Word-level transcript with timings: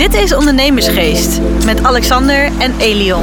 Dit 0.00 0.14
is 0.14 0.34
Ondernemersgeest 0.34 1.40
met 1.64 1.82
Alexander 1.82 2.44
en 2.58 2.78
Elion. 2.78 3.22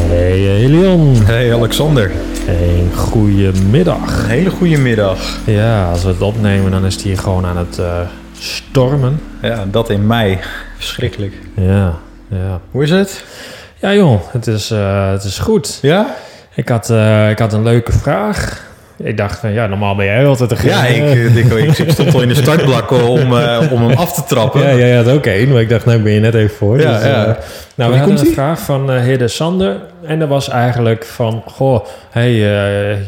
Hey 0.00 0.56
Elion. 0.56 1.16
Hey 1.24 1.54
Alexander. 1.54 2.10
Een 2.46 2.90
goede 2.96 3.52
middag. 3.70 4.22
Een 4.22 4.30
hele 4.30 4.50
goede 4.50 4.78
middag. 4.78 5.38
Ja, 5.44 5.90
als 5.90 6.02
we 6.02 6.08
het 6.08 6.20
opnemen, 6.20 6.70
dan 6.70 6.84
is 6.84 6.94
het 6.94 7.02
hier 7.02 7.18
gewoon 7.18 7.46
aan 7.46 7.56
het 7.56 7.78
uh, 7.78 8.00
stormen. 8.38 9.20
Ja, 9.42 9.64
dat 9.70 9.90
in 9.90 10.06
mei. 10.06 10.38
Verschrikkelijk. 10.76 11.34
Ja, 11.56 11.94
ja. 12.28 12.60
Hoe 12.70 12.82
is 12.82 12.90
het? 12.90 13.24
Ja 13.80 13.94
joh, 13.94 14.20
het 14.30 14.46
is, 14.46 14.70
uh, 14.70 15.10
het 15.10 15.24
is 15.24 15.38
goed. 15.38 15.78
Ja? 15.82 16.14
Ik 16.54 16.68
had, 16.68 16.90
uh, 16.90 17.30
ik 17.30 17.38
had 17.38 17.52
een 17.52 17.62
leuke 17.62 17.92
vraag. 17.92 18.72
Ik 19.04 19.16
dacht 19.16 19.38
van, 19.38 19.52
ja, 19.52 19.66
normaal 19.66 19.94
ben 19.94 20.06
jij 20.06 20.26
altijd 20.26 20.50
degene. 20.50 20.70
Ja, 20.70 20.84
ik, 20.84 21.34
ik, 21.34 21.52
ik, 21.52 21.78
ik 21.78 21.90
stond 21.90 22.14
al 22.14 22.22
in 22.22 22.28
de 22.28 22.34
startblokken 22.34 23.08
om, 23.08 23.32
uh, 23.32 23.60
om 23.70 23.88
hem 23.88 23.96
af 24.04 24.12
te 24.12 24.24
trappen. 24.24 24.60
Ja, 24.60 24.74
jij 24.74 24.96
had 24.96 25.08
ook 25.08 25.26
één, 25.26 25.52
maar 25.52 25.60
ik 25.60 25.68
dacht, 25.68 25.84
nou 25.84 25.98
ben 25.98 26.12
je 26.12 26.20
net 26.20 26.34
even 26.34 26.56
voor. 26.56 26.80
Ja, 26.80 26.92
dus, 26.92 27.06
ja. 27.06 27.26
Uh, 27.26 27.34
nou, 27.74 27.92
we 27.92 27.98
hadden 27.98 28.18
een 28.18 28.32
vraag 28.32 28.60
van 28.60 28.90
uh, 28.90 29.00
Heerde 29.00 29.28
Sander. 29.28 29.80
En 30.06 30.18
dat 30.18 30.28
was 30.28 30.48
eigenlijk 30.48 31.04
van, 31.04 31.42
goh, 31.46 31.84
hey, 32.10 32.32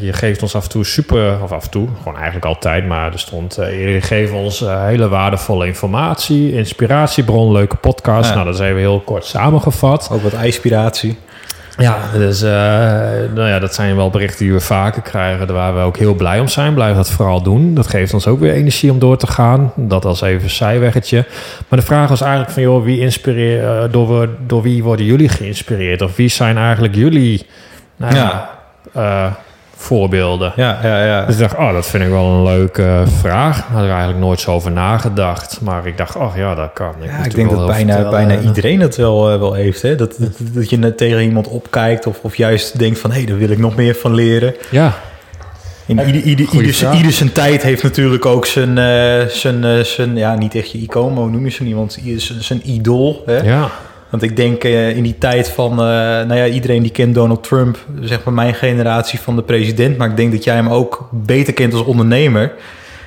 je 0.01 0.13
geeft 0.13 0.43
ons 0.43 0.55
af 0.55 0.63
en 0.63 0.71
toe 0.71 0.85
super, 0.85 1.43
of 1.43 1.53
af 1.53 1.65
en 1.65 1.71
toe, 1.71 1.89
gewoon 1.99 2.15
eigenlijk 2.17 2.47
altijd, 2.47 2.87
maar 2.87 3.13
er 3.13 3.19
stond, 3.19 3.55
je 3.55 3.99
geeft 4.01 4.33
ons 4.33 4.61
hele 4.61 5.09
waardevolle 5.09 5.67
informatie, 5.67 6.53
inspiratiebron, 6.53 7.53
leuke 7.53 7.77
podcast. 7.77 8.29
Ja. 8.29 8.35
Nou, 8.35 8.47
dat 8.47 8.55
is 8.55 8.61
even 8.61 8.79
heel 8.79 9.01
kort 9.01 9.25
samengevat. 9.25 10.09
Ook 10.13 10.23
wat 10.23 10.33
inspiratie. 10.43 11.19
Ja, 11.79 11.99
dus 12.13 12.43
uh, 12.43 12.51
nou 13.35 13.49
ja, 13.49 13.59
dat 13.59 13.75
zijn 13.75 13.97
wel 13.97 14.11
berichten 14.11 14.45
die 14.45 14.53
we 14.53 14.61
vaker 14.61 15.03
krijgen, 15.03 15.53
waar 15.53 15.75
we 15.75 15.81
ook 15.81 15.97
heel 15.97 16.15
blij 16.15 16.41
om 16.41 16.49
zijn. 16.49 16.75
Blijf 16.75 16.97
dat 16.97 17.11
vooral 17.11 17.43
doen. 17.43 17.75
Dat 17.75 17.87
geeft 17.87 18.15
ons 18.15 18.27
ook 18.27 18.41
weer 18.41 18.53
energie 18.53 18.91
om 18.91 18.99
door 18.99 19.17
te 19.17 19.27
gaan. 19.27 19.73
Dat 19.77 20.05
als 20.05 20.21
even 20.21 20.43
een 20.43 20.51
zijweggetje. 20.51 21.25
Maar 21.69 21.79
de 21.79 21.85
vraag 21.85 22.09
was 22.09 22.21
eigenlijk 22.21 22.53
van, 22.53 22.63
joh, 22.63 22.85
wie 22.85 23.01
inspireer, 23.01 23.63
uh, 23.63 23.93
door, 23.93 24.29
door 24.47 24.63
wie 24.63 24.83
worden 24.83 25.07
jullie 25.07 25.29
geïnspireerd? 25.29 26.03
Of 26.03 26.17
wie 26.17 26.29
zijn 26.29 26.57
eigenlijk 26.59 26.95
jullie 26.95 27.47
nou, 27.97 28.15
ja. 28.15 28.51
Uh, 28.97 29.27
voorbeelden? 29.87 30.53
Ja, 30.57 30.79
ja, 30.83 31.05
ja. 31.05 31.25
Dus 31.27 31.35
ik 31.35 31.41
dacht, 31.41 31.57
oh, 31.57 31.73
dat 31.73 31.87
vind 31.87 32.03
ik 32.03 32.09
wel 32.09 32.27
een 32.27 32.43
leuke 32.43 33.03
vraag. 33.21 33.57
Daar 33.57 33.71
had 33.71 33.83
ik 33.83 33.89
eigenlijk 33.89 34.19
nooit 34.19 34.41
zo 34.41 34.51
over 34.51 34.73
nagedacht. 34.73 35.61
Maar 35.61 35.87
ik 35.87 35.97
dacht, 35.97 36.17
oh 36.17 36.37
ja, 36.37 36.55
dat 36.55 36.71
kan. 36.73 36.95
Ik, 37.01 37.11
ja, 37.11 37.25
ik 37.25 37.35
denk 37.35 37.51
dat 37.51 37.67
bijna, 37.67 38.11
bijna 38.11 38.39
iedereen 38.39 38.81
het 38.81 38.97
wel, 38.97 39.33
uh, 39.33 39.39
wel 39.39 39.53
heeft. 39.53 39.83
Hè? 39.83 39.95
Dat, 39.95 40.15
dat, 40.19 40.31
dat 40.39 40.71
je 40.71 40.79
net 40.79 40.97
tegen 40.97 41.21
iemand 41.21 41.49
opkijkt 41.49 42.07
of, 42.07 42.19
of 42.23 42.37
juist 42.37 42.79
denkt 42.79 42.99
van... 42.99 43.11
hé, 43.11 43.17
hey, 43.17 43.27
daar 43.27 43.39
wil 43.39 43.51
ik 43.51 43.59
nog 43.59 43.77
meer 43.77 43.95
van 43.95 44.15
leren. 44.15 44.55
Ja. 44.71 44.95
In 45.87 45.99
ieder, 46.07 46.23
ieder, 46.23 46.47
ieder, 46.53 46.95
ieder 46.95 47.13
zijn 47.13 47.33
tijd 47.33 47.63
heeft 47.63 47.83
natuurlijk 47.83 48.27
ook 48.27 48.47
zijn, 48.47 48.69
uh, 48.77 49.29
zijn, 49.29 49.65
uh, 49.65 49.81
zijn... 49.81 50.17
ja, 50.17 50.35
niet 50.35 50.55
echt 50.55 50.71
je 50.71 50.79
icoon, 50.79 51.13
maar 51.13 51.23
hoe 51.23 51.31
noem 51.31 51.45
je 51.45 51.51
zo 51.51 51.65
iemand? 51.65 51.99
Zijn, 52.17 52.43
zijn 52.43 52.71
idool, 52.71 53.23
hè? 53.27 53.37
Ja. 53.37 53.71
Want 54.11 54.23
ik 54.23 54.37
denk 54.37 54.65
uh, 54.65 54.97
in 54.97 55.03
die 55.03 55.19
tijd 55.19 55.49
van, 55.49 55.73
uh, 55.73 55.79
nou 55.79 56.35
ja, 56.35 56.47
iedereen 56.47 56.83
die 56.83 56.91
kent 56.91 57.15
Donald 57.15 57.43
Trump, 57.45 57.79
zeg 58.01 58.25
maar 58.25 58.35
mijn 58.35 58.55
generatie 58.55 59.21
van 59.21 59.37
de 59.37 59.43
president, 59.43 59.97
maar 59.97 60.11
ik 60.11 60.17
denk 60.17 60.33
dat 60.33 60.45
jij 60.45 60.55
hem 60.55 60.69
ook 60.69 61.09
beter 61.13 61.53
kent 61.53 61.73
als 61.73 61.85
ondernemer. 61.85 62.53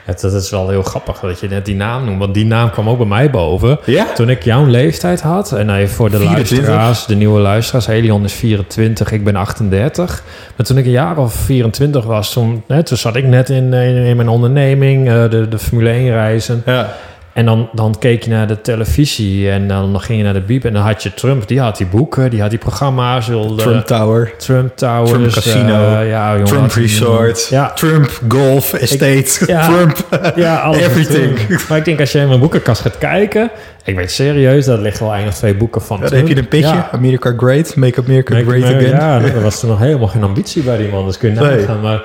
Het, 0.09 0.21
dat 0.21 0.33
is 0.33 0.49
wel 0.49 0.69
heel 0.69 0.83
grappig 0.83 1.19
dat 1.19 1.39
je 1.39 1.47
net 1.47 1.65
die 1.65 1.75
naam 1.75 2.05
noemt, 2.05 2.19
want 2.19 2.33
die 2.33 2.45
naam 2.45 2.69
kwam 2.71 2.89
ook 2.89 2.97
bij 2.97 3.07
mij 3.07 3.29
boven. 3.29 3.79
Ja? 3.85 4.13
Toen 4.13 4.29
ik 4.29 4.43
jouw 4.43 4.65
leeftijd 4.65 5.21
had, 5.21 5.51
en 5.51 5.69
even 5.75 5.95
voor 5.95 6.09
de 6.09 6.17
24. 6.17 6.57
luisteraars, 6.57 7.05
de 7.05 7.15
nieuwe 7.15 7.39
luisteraars, 7.39 7.85
Helion 7.85 8.23
is 8.23 8.33
24, 8.33 9.11
ik 9.11 9.23
ben 9.23 9.35
38. 9.35 10.23
Maar 10.55 10.65
toen 10.65 10.77
ik 10.77 10.85
een 10.85 10.91
jaar 10.91 11.17
of 11.17 11.33
24 11.33 12.05
was, 12.05 12.33
toen, 12.33 12.63
hè, 12.67 12.83
toen 12.83 12.97
zat 12.97 13.15
ik 13.15 13.25
net 13.25 13.49
in, 13.49 13.73
in, 13.73 13.95
in 13.95 14.15
mijn 14.15 14.29
onderneming, 14.29 15.07
uh, 15.07 15.29
de, 15.29 15.47
de 15.47 15.59
Formule 15.59 15.89
1 15.89 16.09
reizen. 16.09 16.61
Ja. 16.65 16.95
En 17.33 17.45
dan, 17.45 17.69
dan 17.73 17.95
keek 17.99 18.23
je 18.23 18.29
naar 18.29 18.47
de 18.47 18.61
televisie 18.61 19.51
en 19.51 19.67
dan, 19.67 20.01
ging 20.01 20.17
je 20.17 20.23
naar 20.23 20.33
de 20.33 20.41
bieb 20.41 20.65
en 20.65 20.73
dan 20.73 20.81
had 20.81 21.03
je 21.03 21.13
Trump. 21.13 21.47
Die 21.47 21.59
had 21.59 21.77
die 21.77 21.87
boeken, 21.87 22.29
die 22.29 22.41
had 22.41 22.49
die 22.49 22.59
programma's. 22.59 23.27
Wilde, 23.27 23.55
Trump 23.63 23.85
Tower. 23.85 24.33
Trump 24.37 24.77
Towers. 24.77 25.09
Trump 25.11 25.31
Casino. 25.31 25.91
Uh, 26.01 26.09
ja, 26.09 26.31
jongen, 26.31 26.45
Trump 26.45 26.71
Resort. 26.71 27.47
Ja. 27.49 27.71
Trump 27.71 28.21
Golf 28.27 28.73
Estate. 28.73 29.05
Ik, 29.15 29.43
ja, 29.47 29.67
Trump. 29.67 30.07
Ja, 30.35 30.55
alles 30.55 30.81
Everything. 30.81 31.37
Trump. 31.39 31.65
Maar 31.69 31.77
ik 31.77 31.85
denk 31.85 31.99
als 31.99 32.11
je 32.11 32.19
in 32.19 32.27
mijn 32.27 32.39
boekenkast 32.39 32.81
gaat 32.81 32.97
kijken... 32.97 33.51
Ik 33.83 33.95
weet 33.95 34.11
serieus, 34.11 34.65
dat 34.65 34.79
ligt 34.79 34.99
wel 34.99 35.13
of 35.27 35.33
twee 35.33 35.55
boeken 35.55 35.81
van 35.81 35.99
ja, 36.01 36.07
Dan 36.09 36.17
heb 36.17 36.27
je 36.27 36.37
een 36.37 36.47
pitje. 36.47 36.67
Ja. 36.67 36.89
America 36.91 37.33
Great. 37.37 37.75
Make 37.75 38.01
America 38.05 38.33
Make 38.33 38.45
Great 38.45 38.63
America, 38.63 38.95
Again. 38.97 39.25
Ja, 39.25 39.33
er 39.35 39.41
was 39.41 39.59
toen 39.59 39.69
nog 39.69 39.79
helemaal 39.79 40.07
geen 40.07 40.23
ambitie 40.23 40.63
bij 40.63 40.77
die 40.77 40.89
man. 40.89 41.05
Dus 41.05 41.17
kun 41.17 41.33
je 41.33 41.39
Nee. 41.39 41.57
nagaan. 41.57 41.81
Maar 41.81 42.01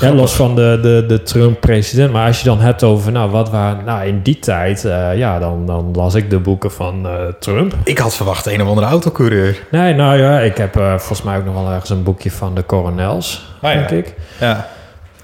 ja, 0.00 0.12
los 0.12 0.32
van 0.32 0.54
de, 0.54 0.78
de, 0.82 1.04
de 1.08 1.22
Trump-president. 1.22 2.12
Maar 2.12 2.26
als 2.26 2.38
je 2.38 2.44
dan 2.44 2.60
hebt 2.60 2.82
over, 2.82 3.12
nou, 3.12 3.30
wat 3.30 3.50
waren... 3.50 3.84
Nou, 3.84 4.06
in 4.06 4.20
die 4.22 4.38
tijd, 4.38 4.84
uh, 4.84 5.16
ja, 5.16 5.38
dan, 5.38 5.66
dan 5.66 5.90
las 5.94 6.14
ik 6.14 6.30
de 6.30 6.38
boeken 6.38 6.72
van 6.72 7.06
uh, 7.06 7.12
Trump. 7.38 7.74
Ik 7.84 7.98
had 7.98 8.14
verwacht 8.14 8.46
een 8.46 8.62
of 8.62 8.68
andere 8.68 8.86
autocoureur. 8.86 9.62
Nee, 9.70 9.94
nou 9.94 10.18
ja, 10.18 10.40
ik 10.40 10.56
heb 10.56 10.76
uh, 10.76 10.90
volgens 10.90 11.22
mij 11.22 11.36
ook 11.36 11.44
nog 11.44 11.54
wel 11.54 11.70
ergens 11.70 11.90
een 11.90 12.02
boekje 12.02 12.30
van 12.30 12.54
de 12.54 12.66
Coronels, 12.66 13.50
Ah, 13.60 13.72
denk 13.72 13.90
ja. 13.90 13.96
ik. 13.96 14.14
Ja. 14.40 14.68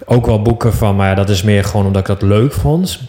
Ook 0.05 0.27
wel 0.27 0.43
boeken 0.43 0.73
van, 0.75 0.97
maar 0.97 1.17
dat 1.17 1.29
is 1.29 1.43
meer 1.43 1.65
gewoon 1.65 1.87
omdat 1.87 2.01
ik 2.01 2.07
dat 2.07 2.23
leuk 2.23 2.53
vond. 2.53 3.01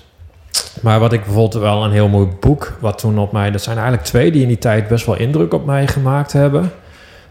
Maar 0.82 1.00
wat 1.00 1.14
ik 1.14 1.24
bijvoorbeeld 1.24 1.64
wel 1.64 1.84
een 1.84 1.92
heel 1.92 2.08
mooi 2.08 2.28
boek, 2.40 2.78
wat 2.80 2.98
toen 2.98 3.20
op 3.20 3.32
mij... 3.32 3.52
Dat 3.52 3.62
zijn 3.62 3.78
eigenlijk 3.78 4.08
twee 4.08 4.32
die 4.32 4.42
in 4.42 4.48
die 4.48 4.58
tijd 4.58 4.88
best 4.88 5.06
wel 5.06 5.18
indruk 5.18 5.54
op 5.54 5.66
mij 5.66 5.88
gemaakt 5.88 6.34
hebben. 6.34 6.72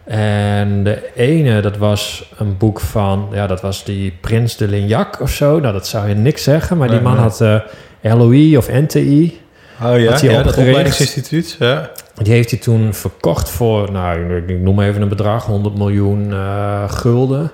En 0.08 0.84
de 0.84 1.10
ene, 1.14 1.60
dat 1.60 1.76
was 1.76 2.32
een 2.38 2.56
boek 2.56 2.80
van, 2.80 3.28
ja, 3.32 3.46
dat 3.46 3.60
was 3.60 3.84
die 3.84 4.12
Prins 4.20 4.56
de 4.56 4.68
Lignac 4.68 5.20
of 5.20 5.30
zo. 5.30 5.60
Nou, 5.60 5.72
dat 5.72 5.86
zou 5.86 6.08
je 6.08 6.14
niks 6.14 6.42
zeggen, 6.42 6.76
maar 6.76 6.88
die 6.88 7.00
man 7.00 7.16
had 7.16 7.40
uh, 7.40 7.60
LOI 8.18 8.56
of 8.56 8.68
NTI. 8.70 9.40
Oh 9.82 9.98
ja, 9.98 10.10
ja 10.30 10.42
dat 10.42 10.54
opleidingsinstituut. 10.68 11.56
Ja. 11.58 11.90
Die 12.22 12.32
heeft 12.32 12.50
hij 12.50 12.58
toen 12.58 12.94
verkocht 12.94 13.50
voor, 13.50 13.92
nou, 13.92 14.36
ik- 14.36 14.48
ik 14.48 14.60
noem 14.60 14.80
even 14.80 15.02
een 15.02 15.08
bedrag, 15.08 15.44
100 15.46 15.78
miljoen 15.78 16.32
eh, 16.32 16.90
gulden. 16.90 17.50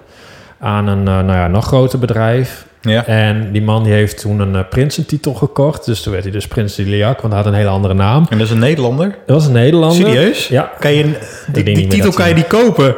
Aan 0.58 0.86
een, 0.86 0.98
eh, 1.08 1.14
nou 1.14 1.32
ja, 1.32 1.48
nog 1.48 1.66
groter 1.66 1.98
bedrijf. 1.98 2.66
Ja. 2.86 3.06
En 3.06 3.52
die 3.52 3.62
man 3.62 3.82
die 3.82 3.92
heeft 3.92 4.20
toen 4.20 4.40
een 4.40 4.54
uh, 4.54 4.60
prinsentitel 4.70 5.34
gekocht. 5.34 5.84
Dus 5.84 6.02
toen 6.02 6.12
werd 6.12 6.24
hij 6.24 6.32
dus 6.32 6.46
Prins 6.46 6.76
Lignac, 6.76 7.20
want 7.20 7.32
hij 7.32 7.42
had 7.42 7.52
een 7.52 7.58
hele 7.58 7.68
andere 7.68 7.94
naam. 7.94 8.26
En 8.30 8.38
dat 8.38 8.46
is 8.46 8.52
een 8.52 8.58
Nederlander. 8.58 9.06
Dat 9.26 9.36
was 9.36 9.46
een 9.46 9.52
Nederlander. 9.52 10.06
Serieus? 10.08 10.48
Ja. 10.48 10.72
Kan 10.78 10.92
je, 10.92 11.04
een- 11.04 11.16
die, 11.64 11.86
titel 11.86 12.12
kan 12.12 12.28
je 12.28 12.34
die 12.34 12.44
kopen. 12.44 12.94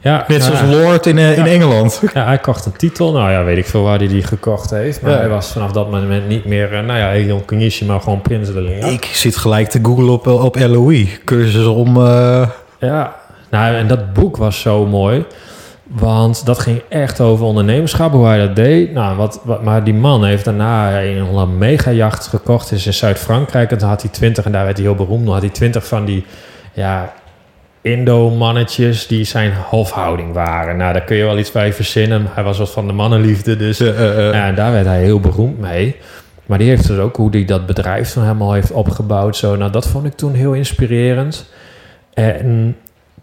Ja, 0.00 0.24
Net 0.28 0.42
zoals 0.42 0.60
Lord 0.70 1.06
in, 1.06 1.18
eh, 1.18 1.38
in. 1.38 1.46
Engeland. 1.46 2.02
Ja, 2.14 2.24
hij 2.24 2.38
kocht 2.38 2.66
een 2.66 2.76
titel. 2.76 3.12
Nou 3.12 3.30
ja, 3.30 3.44
weet 3.44 3.56
ik 3.56 3.66
veel 3.66 3.82
waar 3.82 3.98
hij 3.98 4.08
die 4.08 4.22
gekocht 4.22 4.70
heeft. 4.70 5.02
Maar 5.02 5.10
Ja. 5.12 5.18
hij 5.18 5.28
was 5.28 5.52
vanaf 5.52 5.72
dat 5.72 5.90
moment 5.90 6.28
niet 6.28 6.44
meer, 6.44 6.72
eh, 6.74 6.84
nou 6.84 6.98
ja, 6.98 7.12
Elion 7.12 7.44
Kunishi, 7.44 7.84
maar 7.84 8.00
gewoon 8.00 8.20
Prins 8.22 8.52
de. 8.52 8.78
Ik 8.92 9.04
zit 9.04 9.36
gelijk 9.36 9.68
te 9.68 9.78
googlen 9.82 10.08
op, 10.08 10.26
op 10.26 10.56
LOE. 10.58 11.06
Cursus 11.24 11.66
om... 11.66 11.96
eh, 11.96 12.48
Ja, 12.80 13.16
nou 13.50 13.74
en 13.74 13.86
dat 13.86 14.12
boek 14.12 14.36
was 14.36 14.60
zo 14.60 14.86
mooi. 14.86 15.24
Want 15.92 16.46
dat 16.46 16.58
ging 16.58 16.82
echt 16.88 17.20
over 17.20 17.44
ondernemerschap, 17.44 18.12
hoe 18.12 18.26
hij 18.26 18.38
dat 18.38 18.56
deed. 18.56 18.92
Nou, 18.92 19.16
wat, 19.16 19.40
wat, 19.44 19.62
maar 19.62 19.84
die 19.84 19.94
man 19.94 20.24
heeft 20.24 20.44
daarna 20.44 21.02
een, 21.02 21.36
een 21.36 21.58
megajacht 21.58 22.26
gekocht. 22.26 22.72
Is 22.72 22.86
in 22.86 22.94
Zuid-Frankrijk. 22.94 23.70
En 23.70 23.78
toen 23.78 23.88
had 23.88 24.02
hij 24.02 24.10
twintig, 24.10 24.44
en 24.44 24.52
daar 24.52 24.64
werd 24.64 24.76
hij 24.76 24.86
heel 24.86 24.94
beroemd. 24.94 25.24
Dan 25.24 25.32
had 25.32 25.42
hij 25.42 25.50
twintig 25.50 25.86
van 25.86 26.04
die 26.04 26.24
ja, 26.72 27.12
Indo-mannetjes 27.82 29.06
die 29.06 29.24
zijn 29.24 29.52
hofhouding 29.68 30.32
waren. 30.32 30.76
Nou, 30.76 30.92
daar 30.92 31.04
kun 31.04 31.16
je 31.16 31.24
wel 31.24 31.38
iets 31.38 31.52
bij 31.52 31.72
verzinnen. 31.72 32.26
Hij 32.30 32.44
was 32.44 32.58
wat 32.58 32.70
van 32.70 32.86
de 32.86 32.92
mannenliefde, 32.92 33.56
dus... 33.56 33.78
Ja, 33.78 34.46
en 34.46 34.54
daar 34.54 34.72
werd 34.72 34.86
hij 34.86 35.02
heel 35.02 35.20
beroemd 35.20 35.58
mee. 35.58 35.96
Maar 36.46 36.58
die 36.58 36.68
heeft 36.68 36.86
dus 36.86 36.98
ook 36.98 37.16
hoe 37.16 37.30
hij 37.30 37.44
dat 37.44 37.66
bedrijf 37.66 38.12
toen 38.12 38.22
helemaal 38.22 38.52
heeft 38.52 38.72
opgebouwd. 38.72 39.36
Zo. 39.36 39.56
Nou, 39.56 39.70
dat 39.70 39.86
vond 39.86 40.06
ik 40.06 40.12
toen 40.12 40.34
heel 40.34 40.52
inspirerend. 40.52 41.50
En 42.14 42.76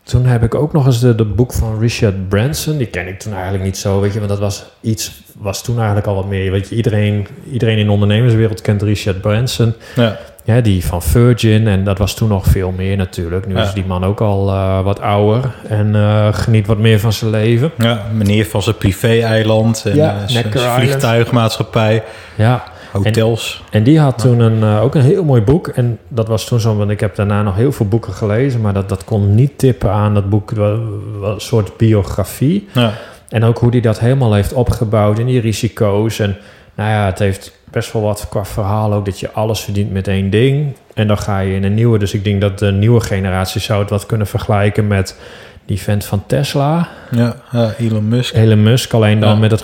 toen 0.08 0.26
heb 0.26 0.44
ik 0.44 0.56
ook 0.56 0.74
nog 0.74 0.86
eens 0.86 1.00
de, 1.00 1.16
de 1.16 1.26
boek 1.26 1.54
van 1.54 1.80
Richard 1.80 2.30
Branson. 2.30 2.78
Die 2.78 2.88
ken 2.88 3.08
ik 3.08 3.20
toen 3.20 3.34
eigenlijk 3.34 3.64
niet 3.64 3.78
zo, 3.78 4.02
weet 4.02 4.14
je. 4.14 4.18
Want 4.18 4.32
dat 4.32 4.40
was 4.40 4.66
iets, 4.82 5.22
was 5.38 5.64
toen 5.64 5.76
eigenlijk 5.78 6.08
al 6.08 6.16
wat 6.16 6.28
meer. 6.28 6.52
Weet 6.52 6.70
je, 6.70 6.76
iedereen, 6.76 7.28
iedereen 7.52 7.78
in 7.78 7.86
de 7.86 7.92
ondernemerswereld 7.92 8.62
kent 8.62 8.82
Richard 8.82 9.22
Branson. 9.22 9.74
ja. 9.96 10.18
Ja, 10.44 10.62
die 10.62 10.86
van 10.86 11.02
Virgin. 11.02 11.68
En 11.68 11.84
dat 11.84 11.98
was 11.98 12.14
toen 12.16 12.30
nog 12.30 12.46
veel 12.46 12.72
meer 12.72 12.98
natuurlijk. 12.98 13.48
Nu 13.48 13.56
Ja. 13.56 13.64
is 13.64 13.74
die 13.74 13.86
man 13.86 14.04
ook 14.04 14.22
al 14.22 14.50
eh, 14.50 14.82
wat 14.84 15.00
ouder. 15.02 15.52
En 15.68 15.96
eh, 15.96 16.28
geniet 16.34 16.68
wat 16.68 16.78
meer 16.78 17.00
van 17.00 17.14
zijn 17.14 17.32
leven. 17.32 17.72
ja, 17.78 18.02
meneer 18.14 18.46
van 18.46 18.64
zijn 18.64 18.78
privé-eiland. 18.78 19.84
En 19.86 19.96
Ja, 19.96 20.16
eh, 20.16 20.18
zijn 20.26 20.46
vliegtuigmaatschappij. 20.52 22.04
Ja, 22.36 22.64
Hotels. 22.92 23.64
En 23.70 23.84
die 23.84 24.00
had 24.00 24.18
toen 24.18 24.40
een, 24.40 24.64
eh, 24.64 24.84
ook 24.84 24.96
een 24.96 25.02
heel 25.02 25.24
mooi 25.24 25.42
boek. 25.42 25.68
En 25.68 26.00
dat 26.08 26.28
was 26.28 26.46
toen 26.46 26.60
zo, 26.60 26.76
want 26.76 26.90
ik 26.90 27.00
heb 27.00 27.16
daarna 27.16 27.44
nog 27.44 27.56
heel 27.56 27.72
veel 27.72 27.88
boeken 27.88 28.14
gelezen. 28.14 28.62
Maar 28.62 28.74
dat, 28.74 28.90
dat 28.90 29.04
kon 29.04 29.36
niet 29.36 29.58
tippen 29.58 29.92
aan 29.92 30.14
dat 30.14 30.30
boek, 30.30 30.52
een 30.52 31.34
soort 31.38 31.78
biografie. 31.78 32.68
ja. 32.74 32.94
En 33.30 33.44
ook 33.44 33.58
hoe 33.58 33.70
hij 33.70 33.80
dat 33.80 34.00
helemaal 34.00 34.34
heeft 34.34 34.54
opgebouwd 34.54 35.20
en 35.20 35.26
die 35.26 35.40
risico's. 35.42 36.20
En 36.20 36.38
nou 36.76 36.90
ja, 36.90 37.06
het 37.06 37.20
heeft 37.20 37.58
best 37.72 37.94
wel 37.94 38.02
wat 38.02 38.26
qua 38.30 38.46
verhaal 38.46 38.94
ook 38.94 39.06
dat 39.06 39.20
je 39.20 39.32
alles 39.32 39.60
verdient 39.60 39.92
met 39.92 40.08
één 40.08 40.30
ding. 40.30 40.76
En 40.94 41.08
dan 41.08 41.18
ga 41.18 41.40
je 41.40 41.54
in 41.56 41.64
een 41.64 41.74
nieuwe. 41.74 42.00
Dus 42.00 42.14
ik 42.14 42.24
denk 42.24 42.42
dat 42.42 42.60
de 42.60 42.72
nieuwe 42.72 43.00
generatie 43.00 43.62
zou 43.62 43.82
het 43.82 43.90
wat 43.90 44.06
kunnen 44.06 44.28
vergelijken 44.28 44.88
met 44.88 45.20
die 45.66 45.82
vent 45.82 46.06
van 46.06 46.24
Tesla. 46.28 46.88
Ja, 47.12 47.36
ja, 47.52 47.74
Elon 47.78 48.08
Musk. 48.08 48.34
Elon 48.36 48.64
Musk, 48.64 48.94
alleen 48.94 49.20
dan 49.20 49.30
Ja. 49.30 49.36
met 49.36 49.52
het 49.52 49.64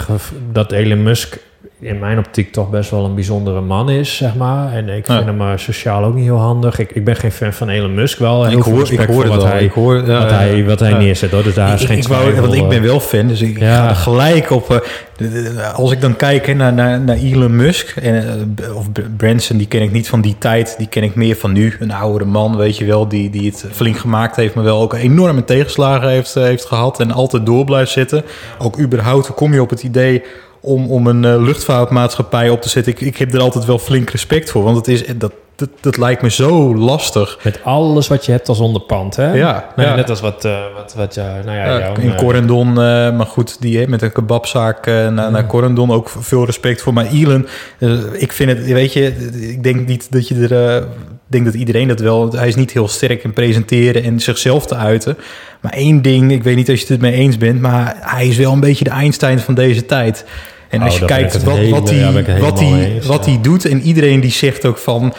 dat 0.51 0.71
Elon 0.71 1.03
Musk 1.03 1.37
in 1.83 1.99
mijn 1.99 2.17
optiek 2.17 2.51
toch 2.51 2.69
best 2.69 2.89
wel 2.91 3.05
een 3.05 3.15
bijzondere 3.15 3.61
man 3.61 3.89
is, 3.89 4.15
zeg 4.17 4.35
maar. 4.35 4.73
En 4.73 4.89
ik 4.89 5.05
vind 5.05 5.19
Ja. 5.19 5.25
hem 5.25 5.41
eh, 5.41 5.51
sociaal 5.55 6.03
ook 6.03 6.13
niet 6.15 6.23
heel 6.23 6.37
handig. 6.37 6.79
Ik, 6.79 6.91
ik 6.91 7.03
ben 7.05 7.15
geen 7.15 7.31
fan 7.31 7.53
van 7.53 7.69
Elon 7.69 7.93
Musk 7.93 8.19
wel. 8.19 8.45
Heel 8.45 8.57
ik 8.57 8.63
hoor, 8.63 8.91
ik 8.91 8.99
hoor 8.99 9.27
wat 9.27 9.43
hij, 9.43 9.63
Ik 9.63 9.71
hoor, 9.71 9.95
ja, 9.95 10.01
wat 10.01 10.29
ja, 10.29 10.35
hij, 10.37 10.65
wat 10.65 10.79
hij 10.79 10.93
neerzet. 10.93 11.31
Hoor. 11.31 11.43
Dus 11.43 11.53
daar 11.53 11.73
is 11.73 11.81
ik, 11.81 11.87
geen 11.87 11.97
ik 11.97 12.07
wou, 12.07 12.35
want 12.41 12.53
ik 12.53 12.67
ben 12.67 12.77
eh. 12.77 12.83
wel 12.83 12.99
fan, 12.99 13.27
dus 13.27 13.41
ik 13.41 13.59
Ja. 13.59 13.75
ga 13.83 13.89
er 13.89 13.95
gelijk 13.95 14.49
op. 14.51 14.69
eh, 14.71 14.77
de- 15.17 15.29
de- 15.31 15.61
als 15.75 15.91
ik 15.91 16.01
dan 16.01 16.15
kijk 16.15 16.55
naar, 16.55 16.73
naar, 16.73 16.99
naar 16.99 17.15
Elon 17.17 17.55
Musk 17.55 17.95
en, 17.95 18.55
of 18.75 18.87
Branson, 19.17 19.57
die 19.57 19.67
ken 19.67 19.81
ik 19.81 19.91
niet 19.91 20.09
van 20.09 20.21
die 20.21 20.35
tijd, 20.37 20.75
die 20.77 20.87
ken 20.87 21.03
ik 21.03 21.15
meer 21.15 21.35
van 21.35 21.51
nu. 21.51 21.73
Een 21.79 21.91
oudere 21.91 22.25
man, 22.29 22.57
weet 22.57 22.77
je 22.77 22.85
wel, 22.85 23.07
die, 23.07 23.29
die 23.29 23.45
het 23.49 23.65
flink 23.71 23.97
gemaakt 23.97 24.35
heeft, 24.35 24.55
maar 24.55 24.63
wel 24.63 24.81
ook 24.81 24.93
enorme 24.93 25.43
tegenslagen 25.45 26.09
heeft, 26.09 26.33
heeft 26.33 26.65
gehad 26.65 26.99
en 26.99 27.11
altijd 27.11 27.45
door 27.45 27.65
blijft 27.65 27.91
zitten. 27.91 28.23
Ook 28.59 28.79
überhaupt, 28.79 29.27
hoe 29.27 29.35
kom 29.35 29.53
je 29.53 29.61
op 29.61 29.69
het 29.69 29.83
idee 29.83 30.23
om, 30.65 30.91
om 30.91 31.07
een 31.07 31.25
eh, 31.25 31.41
luchtvaartmaatschappij 31.41 32.49
op 32.49 32.61
te 32.61 32.69
zetten? 32.69 32.93
Ik, 32.93 33.01
ik 33.01 33.17
heb 33.17 33.33
er 33.33 33.41
altijd 33.41 33.65
wel 33.65 33.79
flink 33.79 34.09
respect 34.09 34.51
voor, 34.51 34.63
want 34.63 34.77
het 34.77 34.87
is, 34.87 35.03
dat, 35.15 35.31
dat, 35.55 35.69
dat 35.79 35.97
lijkt 35.97 36.21
me 36.21 36.29
zo 36.29 36.75
lastig. 36.75 37.39
Met 37.43 37.59
alles 37.63 38.07
wat 38.07 38.25
je 38.25 38.31
hebt 38.31 38.49
als 38.49 38.59
onderpand, 38.59 39.15
hè? 39.15 39.33
Ja, 39.33 39.69
Nou, 39.75 39.89
ja. 39.89 39.95
Net 39.95 40.09
als 40.09 40.21
wat, 40.21 40.45
eh, 40.45 40.59
wat, 40.75 40.93
wat 40.97 41.15
ja, 41.15 41.41
nou 41.45 41.57
ja, 41.57 41.77
Ja, 41.77 41.95
in 41.99 42.11
eh, 42.11 42.17
Corendon, 42.17 42.67
eh, 42.69 42.75
maar 43.17 43.25
goed, 43.25 43.61
die 43.61 43.77
hè, 43.79 43.87
met 43.87 44.01
een 44.01 44.11
kebabzaak 44.11 44.87
eh, 44.87 45.07
naar, 45.07 45.31
naar 45.31 45.45
Corendon 45.45 45.91
ook 45.91 46.09
veel 46.19 46.45
respect 46.45 46.81
voor. 46.81 46.93
Maar 46.93 47.05
Elon, 47.05 47.47
eh, 47.79 47.91
ik 48.13 48.31
vind 48.31 48.49
het, 48.49 48.65
weet 48.65 48.93
je, 48.93 49.05
ik 49.49 49.63
denk 49.63 49.87
niet 49.87 50.11
dat 50.11 50.27
je 50.27 50.47
er, 50.47 50.67
eh, 50.67 50.75
ik 50.75 51.39
denk 51.39 51.45
dat 51.45 51.53
iedereen 51.53 51.87
dat 51.87 51.99
wel, 51.99 52.31
hij 52.31 52.47
is 52.47 52.55
niet 52.55 52.71
heel 52.71 52.87
sterk 52.87 53.23
in 53.23 53.33
presenteren 53.33 54.03
en 54.03 54.19
zichzelf 54.19 54.65
te 54.65 54.75
uiten. 54.75 55.17
Maar 55.61 55.73
één 55.73 56.01
ding, 56.01 56.31
ik 56.31 56.43
weet 56.43 56.55
niet 56.55 56.69
of 56.69 56.79
je 56.79 56.85
het 56.87 57.01
mee 57.01 57.13
eens 57.13 57.37
bent, 57.37 57.61
maar 57.61 57.95
hij 57.99 58.27
is 58.27 58.37
wel 58.37 58.51
een 58.51 58.59
beetje 58.59 58.83
de 58.83 58.89
Einstein 58.89 59.39
van 59.39 59.53
deze 59.53 59.85
tijd. 59.85 60.25
En 60.73 60.79
Oh, 60.79 60.85
als 60.85 60.99
je 60.99 61.05
kijkt 61.05 61.43
wat, 61.43 61.55
hele- 61.57 61.69
wat, 61.69 61.89
ja, 61.89 62.11
het 62.13 62.39
wat, 62.39 62.59
eens, 62.61 63.05
wat 63.05 63.25
ja. 63.25 63.31
hij 63.31 63.41
doet 63.41 63.65
en 63.65 63.81
iedereen 63.81 64.19
die 64.19 64.31
zegt 64.31 64.65
ook 64.65 64.77
van, 64.77 65.13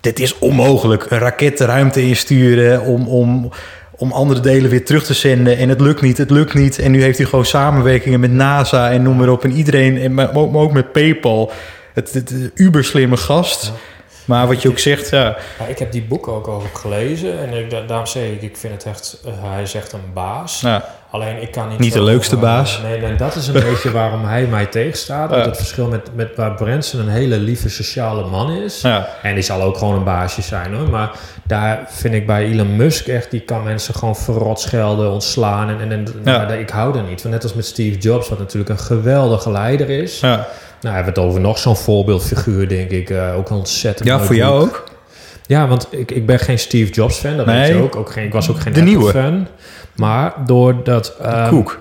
dit 0.00 0.18
is 0.20 0.38
onmogelijk, 0.38 1.06
een 1.08 1.18
raket 1.18 1.58
de 1.58 1.64
ruimte 1.64 2.02
insturen 2.02 2.82
om... 2.82 3.08
om 3.08 3.50
om 3.96 4.12
andere 4.12 4.40
delen 4.40 4.70
weer 4.70 4.84
terug 4.84 5.04
te 5.04 5.14
zenden. 5.14 5.56
En 5.58 5.68
het 5.68 5.80
lukt 5.80 6.00
niet, 6.00 6.18
het 6.18 6.30
lukt 6.30 6.54
niet. 6.54 6.78
En 6.78 6.90
nu 6.90 7.02
heeft 7.02 7.18
hij 7.18 7.26
gewoon 7.26 7.44
samenwerkingen 7.44 8.20
met 8.20 8.30
NASA 8.30 8.90
en 8.90 9.02
noem 9.02 9.16
maar 9.16 9.28
op. 9.28 9.44
En 9.44 9.52
iedereen, 9.52 9.98
en 9.98 10.14
maar 10.14 10.34
ook, 10.34 10.52
maar 10.52 10.62
ook 10.62 10.72
met 10.72 10.92
PayPal. 10.92 11.52
Het, 11.94 12.12
het, 12.12 12.28
het 12.28 12.50
uber 12.54 12.84
slimme 12.84 13.16
gast. 13.16 13.72
Maar 14.24 14.46
wat 14.46 14.62
je 14.62 14.68
ook 14.68 14.78
zegt, 14.78 15.10
ja. 15.10 15.36
Ja, 15.58 15.66
ik 15.66 15.78
heb 15.78 15.92
die 15.92 16.02
boeken 16.02 16.32
ook 16.32 16.48
over 16.48 16.68
gelezen 16.72 17.38
en 17.38 17.52
ik, 17.58 17.70
daarom 17.88 18.06
zeg 18.06 18.22
ik, 18.22 18.42
ik 18.42 18.56
vind 18.56 18.72
het 18.72 18.84
echt, 18.84 19.20
eh, 19.24 19.32
hij 19.52 19.62
is 19.62 19.74
echt 19.74 19.92
een 19.92 20.12
baas. 20.14 20.60
ja. 20.60 20.84
Alleen 21.10 21.42
ik 21.42 21.50
kan 21.50 21.68
niet... 21.68 21.78
Niet 21.78 21.92
de 21.92 22.02
leukste 22.02 22.34
over- 22.36 22.46
baas. 22.48 22.80
Nee, 22.82 23.00
nee, 23.00 23.14
dat 23.14 23.34
is 23.34 23.46
een 23.46 23.52
beetje 23.70 23.90
waarom 23.90 24.24
hij 24.24 24.46
mij 24.46 24.66
tegenstaat. 24.66 25.30
Ja. 25.30 25.40
het 25.40 25.56
verschil 25.56 25.86
met, 25.88 26.10
met 26.14 26.36
waar 26.36 26.54
Branson 26.54 27.00
een 27.00 27.08
hele 27.08 27.38
lieve 27.38 27.68
sociale 27.68 28.24
man 28.26 28.50
is. 28.50 28.80
Ja. 28.80 29.08
En 29.22 29.34
die 29.34 29.42
zal 29.42 29.62
ook 29.62 29.76
gewoon 29.78 29.94
een 29.94 30.04
baasje 30.04 30.42
zijn 30.42 30.74
hoor. 30.74 30.88
Maar 30.90 31.10
daar 31.44 31.84
vind 31.88 32.14
ik 32.14 32.26
bij 32.26 32.44
Elon 32.44 32.76
Musk 32.76 33.06
echt, 33.06 33.30
die 33.30 33.40
kan 33.40 33.62
mensen 33.62 33.94
gewoon 33.94 34.16
verrot 34.16 34.60
schelden, 34.60 35.10
ontslaan. 35.10 35.68
En, 35.68 35.80
en, 35.80 35.92
en 35.92 36.06
Ja. 36.24 36.44
nou, 36.44 36.52
ik 36.52 36.70
hou 36.70 36.96
er 36.98 37.02
niet 37.04 37.20
van. 37.20 37.30
Net 37.30 37.42
als 37.42 37.54
met 37.54 37.66
Steve 37.66 37.98
Jobs, 37.98 38.28
wat 38.28 38.38
natuurlijk 38.38 38.70
een 38.70 38.78
geweldige 38.78 39.50
leider 39.50 39.90
is. 39.90 40.20
Ja, 40.20 40.46
Nou, 40.80 40.94
hebben 40.94 41.14
we 41.14 41.20
het 41.20 41.28
over 41.28 41.40
nog 41.40 41.58
zo'n 41.58 41.76
voorbeeldfiguur, 41.76 42.68
denk 42.68 42.90
ik. 42.90 43.10
eh, 43.10 43.36
ook 43.36 43.50
ontzettend 43.50 44.08
ja 44.08 44.20
voor 44.20 44.34
jou 44.34 44.60
ook? 44.62 44.84
Ja, 45.46 45.66
want 45.68 45.86
ik, 45.90 46.10
ik 46.10 46.26
ben 46.26 46.38
geen 46.38 46.58
Steve 46.58 46.92
Jobs 46.92 47.16
fan, 47.18 47.36
dat 47.36 47.46
weet 47.46 47.54
Nee. 47.54 47.74
je 47.74 47.82
ook. 47.82 47.96
ook 47.96 48.10
geen, 48.12 48.24
ik 48.24 48.32
was 48.32 48.50
ook 48.50 48.60
geen 48.60 48.72
De 48.72 48.80
Apple 48.80 48.94
nieuwe. 48.96 49.10
fan. 49.12 49.46
Maar 49.96 50.32
doordat... 50.46 51.16
ehm, 51.20 51.48
Koek. 51.48 51.78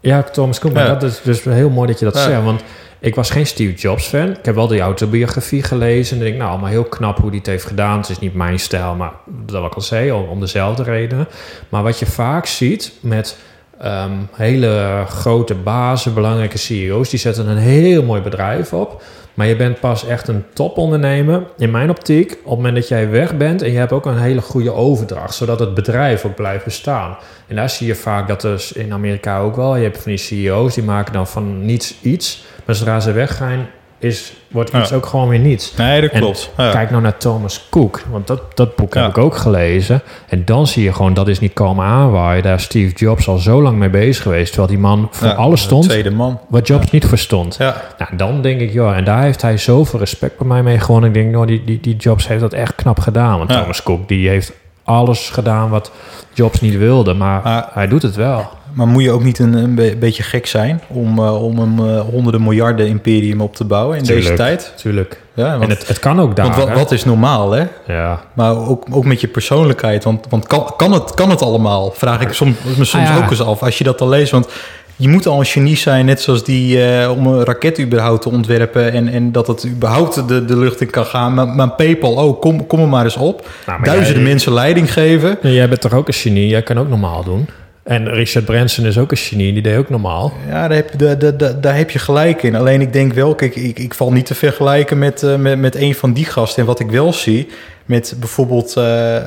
Ja, 0.00 0.22
Thomas 0.22 0.58
Cook. 0.58 0.72
Maar 0.72 0.86
Ja. 0.86 0.92
dat 0.94 1.02
is 1.02 1.20
dus 1.22 1.44
heel 1.44 1.70
mooi 1.70 1.86
dat 1.88 1.98
je 1.98 2.04
dat 2.04 2.14
Ja. 2.14 2.22
zegt. 2.22 2.42
Want 2.42 2.62
ik 3.00 3.14
was 3.14 3.30
geen 3.30 3.46
Steve 3.46 3.74
Jobs 3.74 4.06
fan. 4.06 4.28
Ik 4.30 4.44
heb 4.44 4.54
wel 4.54 4.66
die 4.66 4.80
autobiografie 4.80 5.62
gelezen. 5.62 6.16
En 6.16 6.22
ik 6.22 6.28
denk, 6.28 6.38
nou, 6.38 6.50
allemaal 6.50 6.68
heel 6.70 6.84
knap 6.84 7.18
hoe 7.18 7.30
die 7.30 7.38
het 7.38 7.48
heeft 7.48 7.64
gedaan. 7.66 7.98
Het 7.98 8.08
is 8.08 8.18
niet 8.18 8.34
mijn 8.34 8.58
stijl, 8.58 8.94
maar 8.94 9.12
dat 9.26 9.60
wat 9.60 9.70
ik 9.70 9.74
al 9.76 9.80
zei, 9.80 10.12
om, 10.12 10.28
om 10.28 10.40
dezelfde 10.40 10.82
reden. 10.82 11.28
Maar 11.68 11.82
wat 11.82 11.98
je 11.98 12.06
vaak 12.06 12.46
ziet 12.46 12.92
met 13.00 13.36
ehm, 13.80 14.10
hele 14.32 15.04
grote 15.08 15.54
bazen, 15.54 16.14
belangrijke 16.14 16.58
CEO's... 16.58 17.10
die 17.10 17.18
zetten 17.18 17.48
een 17.48 17.56
heel 17.56 18.02
mooi 18.02 18.20
bedrijf 18.20 18.72
op... 18.72 19.02
Maar 19.38 19.46
je 19.46 19.56
bent 19.56 19.80
pas 19.80 20.06
echt 20.06 20.28
een 20.28 20.44
topondernemer, 20.52 21.42
in 21.56 21.70
mijn 21.70 21.90
optiek, 21.90 22.32
op 22.32 22.38
het 22.44 22.56
moment 22.56 22.74
dat 22.74 22.88
jij 22.88 23.10
weg 23.10 23.36
bent 23.36 23.62
en 23.62 23.72
je 23.72 23.78
hebt 23.78 23.92
ook 23.92 24.06
een 24.06 24.18
hele 24.18 24.40
goede 24.40 24.72
overdracht, 24.72 25.34
zodat 25.34 25.60
het 25.60 25.74
bedrijf 25.74 26.24
ook 26.24 26.34
blijft 26.34 26.64
bestaan. 26.64 27.16
En 27.46 27.56
daar 27.56 27.70
zie 27.70 27.86
je 27.86 27.94
vaak 27.94 28.28
dat 28.28 28.40
dus 28.40 28.72
in 28.72 28.92
Amerika 28.92 29.38
ook 29.40 29.56
wel, 29.56 29.76
je 29.76 29.82
hebt 29.82 29.98
van 29.98 30.10
die 30.10 30.20
CEO's 30.20 30.74
die 30.74 30.84
maken 30.84 31.12
dan 31.12 31.26
van 31.26 31.64
niets 31.64 31.94
iets, 32.02 32.44
maar 32.64 32.74
zodra 32.74 33.00
ze 33.00 33.12
weggaan, 33.12 33.66
is, 33.98 34.32
wordt 34.50 34.72
iets 34.74 34.88
Ja. 34.90 34.96
ook 34.96 35.06
gewoon 35.06 35.28
weer 35.28 35.38
niets. 35.38 35.74
Nee, 35.76 36.00
dat 36.00 36.10
En 36.10 36.20
klopt. 36.20 36.50
Ja. 36.56 36.70
Kijk 36.70 36.90
nou 36.90 37.02
naar 37.02 37.16
Thomas 37.16 37.66
Cook, 37.70 38.00
want 38.10 38.26
dat, 38.26 38.40
dat 38.56 38.76
boek 38.76 38.94
Ja. 38.94 39.00
heb 39.00 39.10
ik 39.10 39.18
ook 39.18 39.36
gelezen. 39.36 40.02
En 40.28 40.44
dan 40.44 40.66
zie 40.66 40.82
je 40.82 40.92
gewoon, 40.92 41.14
dat 41.14 41.28
is 41.28 41.40
niet 41.40 41.52
komen 41.52 41.84
aanwaaien. 41.84 42.42
Daar 42.42 42.54
is 42.54 42.62
Steve 42.62 42.94
Jobs 42.94 43.28
al 43.28 43.38
zo 43.38 43.62
lang 43.62 43.76
mee 43.78 43.90
bezig 43.90 44.22
geweest, 44.22 44.46
terwijl 44.52 44.68
die 44.68 44.78
man 44.78 45.08
voor 45.10 45.34
alles 45.34 45.62
stond 45.62 45.84
Tweede 45.84 46.10
man. 46.10 46.40
wat 46.48 46.66
Jobs 46.66 46.90
niet 46.90 47.06
verstond. 47.06 47.56
Ja. 47.58 47.76
Nou, 47.98 48.16
dan 48.16 48.42
denk 48.42 48.60
ik, 48.60 48.72
ja, 48.72 48.94
en 48.94 49.04
daar 49.04 49.22
heeft 49.22 49.42
hij 49.42 49.56
zoveel 49.56 49.98
respect 49.98 50.38
bij 50.38 50.46
mij 50.46 50.62
mee 50.62 50.78
gewonnen. 50.78 51.08
Ik 51.08 51.14
denk, 51.14 51.30
nou, 51.32 51.46
die, 51.46 51.64
die, 51.64 51.80
die 51.80 51.96
Jobs 51.96 52.28
heeft 52.28 52.40
dat 52.40 52.52
echt 52.52 52.74
knap 52.74 52.98
gedaan. 53.00 53.38
Want. 53.38 53.50
Thomas 53.50 53.82
Cook, 53.82 54.08
die 54.08 54.28
heeft 54.28 54.52
alles 54.84 55.30
gedaan 55.30 55.70
wat 55.70 55.92
Jobs 56.32 56.60
niet 56.60 56.76
wilde. 56.76 57.14
Maar 57.14 57.40
Maar- 57.44 57.68
hij 57.72 57.88
doet 57.88 58.02
het 58.02 58.14
wel. 58.16 58.48
Maar 58.72 58.86
moet 58.86 59.02
je 59.02 59.10
ook 59.10 59.24
niet 59.24 59.38
een, 59.38 59.52
een 59.52 59.74
be- 59.74 59.96
beetje 59.98 60.22
gek 60.22 60.46
zijn 60.46 60.80
om, 60.88 61.18
eh, 61.18 61.42
om 61.42 61.58
een 61.58 61.78
eh, 61.78 62.00
honderden 62.00 62.42
miljarden 62.42 62.86
imperium 62.86 63.40
op 63.40 63.56
te 63.56 63.64
bouwen 63.64 63.96
in 63.98 64.04
deze 64.04 64.34
tijd? 64.34 64.72
Tuurlijk. 64.76 65.20
Ja, 65.34 65.52
En 65.52 65.58
want, 65.58 65.70
het, 65.70 65.88
het 65.88 65.98
kan 65.98 66.20
ook 66.20 66.36
daar. 66.36 66.56
want 66.56 66.72
wat, 66.72 66.92
is 66.92 67.04
normaal, 67.04 67.50
hè? 67.50 67.64
Ja. 67.86 68.20
Maar 68.32 68.56
ook, 68.68 68.84
ook 68.90 69.04
met 69.04 69.20
je 69.20 69.28
persoonlijkheid. 69.28 70.04
Want, 70.04 70.26
want 70.28 70.46
kan, 70.46 70.72
kan, 70.76 70.92
het, 70.92 71.14
kan 71.14 71.30
het 71.30 71.42
allemaal? 71.42 71.90
Vraag 71.96 72.20
ik 72.20 72.32
soms, 72.32 72.56
me 72.76 72.84
soms 72.84 73.08
Ah, 73.08 73.16
ja. 73.16 73.24
ook 73.24 73.30
eens 73.30 73.42
af. 73.42 73.62
Als 73.62 73.78
je 73.78 73.84
dat 73.84 74.00
al 74.00 74.08
leest. 74.08 74.30
Want 74.30 74.48
je 74.96 75.08
moet 75.08 75.26
al 75.26 75.38
een 75.38 75.44
genie 75.46 75.76
zijn. 75.76 76.04
Net 76.06 76.20
zoals 76.20 76.44
die 76.44 76.84
eh, 76.84 77.10
om 77.10 77.26
een 77.26 77.44
raket 77.44 77.80
überhaupt 77.80 78.22
te 78.22 78.30
ontwerpen. 78.30 78.92
En, 78.92 79.08
en 79.08 79.32
dat 79.32 79.46
het 79.46 79.66
überhaupt 79.66 80.28
de, 80.28 80.44
de 80.44 80.56
lucht 80.56 80.80
in 80.80 80.90
kan 80.90 81.04
gaan. 81.06 81.34
Maar, 81.34 81.48
maar 81.48 81.70
PayPal 81.70 82.18
ook. 82.18 82.40
Kom, 82.40 82.66
kom 82.66 82.80
er 82.80 82.88
maar 82.88 83.04
eens 83.04 83.16
op. 83.16 83.48
Nou, 83.66 83.78
maar 83.78 83.88
Duizenden 83.88 84.22
jij- 84.22 84.30
mensen 84.30 84.52
leiding 84.52 84.92
geven. 84.92 85.38
Jij 85.42 85.68
bent 85.68 85.80
toch 85.80 85.92
ook 85.94 86.08
een 86.08 86.14
genie? 86.14 86.48
Jij 86.48 86.62
kan 86.62 86.78
ook 86.78 86.88
normaal 86.88 87.24
doen. 87.24 87.48
En 87.88 88.08
Richard 88.14 88.44
Branson 88.44 88.84
is 88.86 88.98
ook 88.98 89.10
een 89.10 89.16
genie. 89.16 89.52
Die 89.52 89.62
deed 89.62 89.76
ook 89.76 89.88
normaal. 89.88 90.32
Ja, 90.48 90.68
daar 90.68 90.76
heb, 90.76 90.90
je- 90.90 90.96
daar, 91.16 91.36
daar, 91.38 91.60
daar, 91.60 91.76
heb 91.76 91.90
je 91.90 91.98
gelijk 91.98 92.42
in. 92.42 92.54
Alleen 92.54 92.80
ik 92.80 92.92
denk 92.92 93.12
wel, 93.12 93.34
kijk, 93.34 93.56
ik, 93.56 93.78
ik 93.78 93.94
val 93.94 94.12
niet 94.12 94.26
te 94.26 94.34
vergelijken 94.34 94.98
met, 94.98 95.22
eh, 95.22 95.36
met, 95.36 95.58
met 95.58 95.74
een 95.74 95.94
van 95.94 96.12
die 96.12 96.24
gasten. 96.24 96.60
En 96.62 96.66
wat 96.68 96.80
ik 96.80 96.90
wel 96.90 97.12
zie, 97.12 97.48
met 97.84 98.14
bijvoorbeeld, 98.18 98.76
eh, 98.76 99.16
eh, 99.16 99.24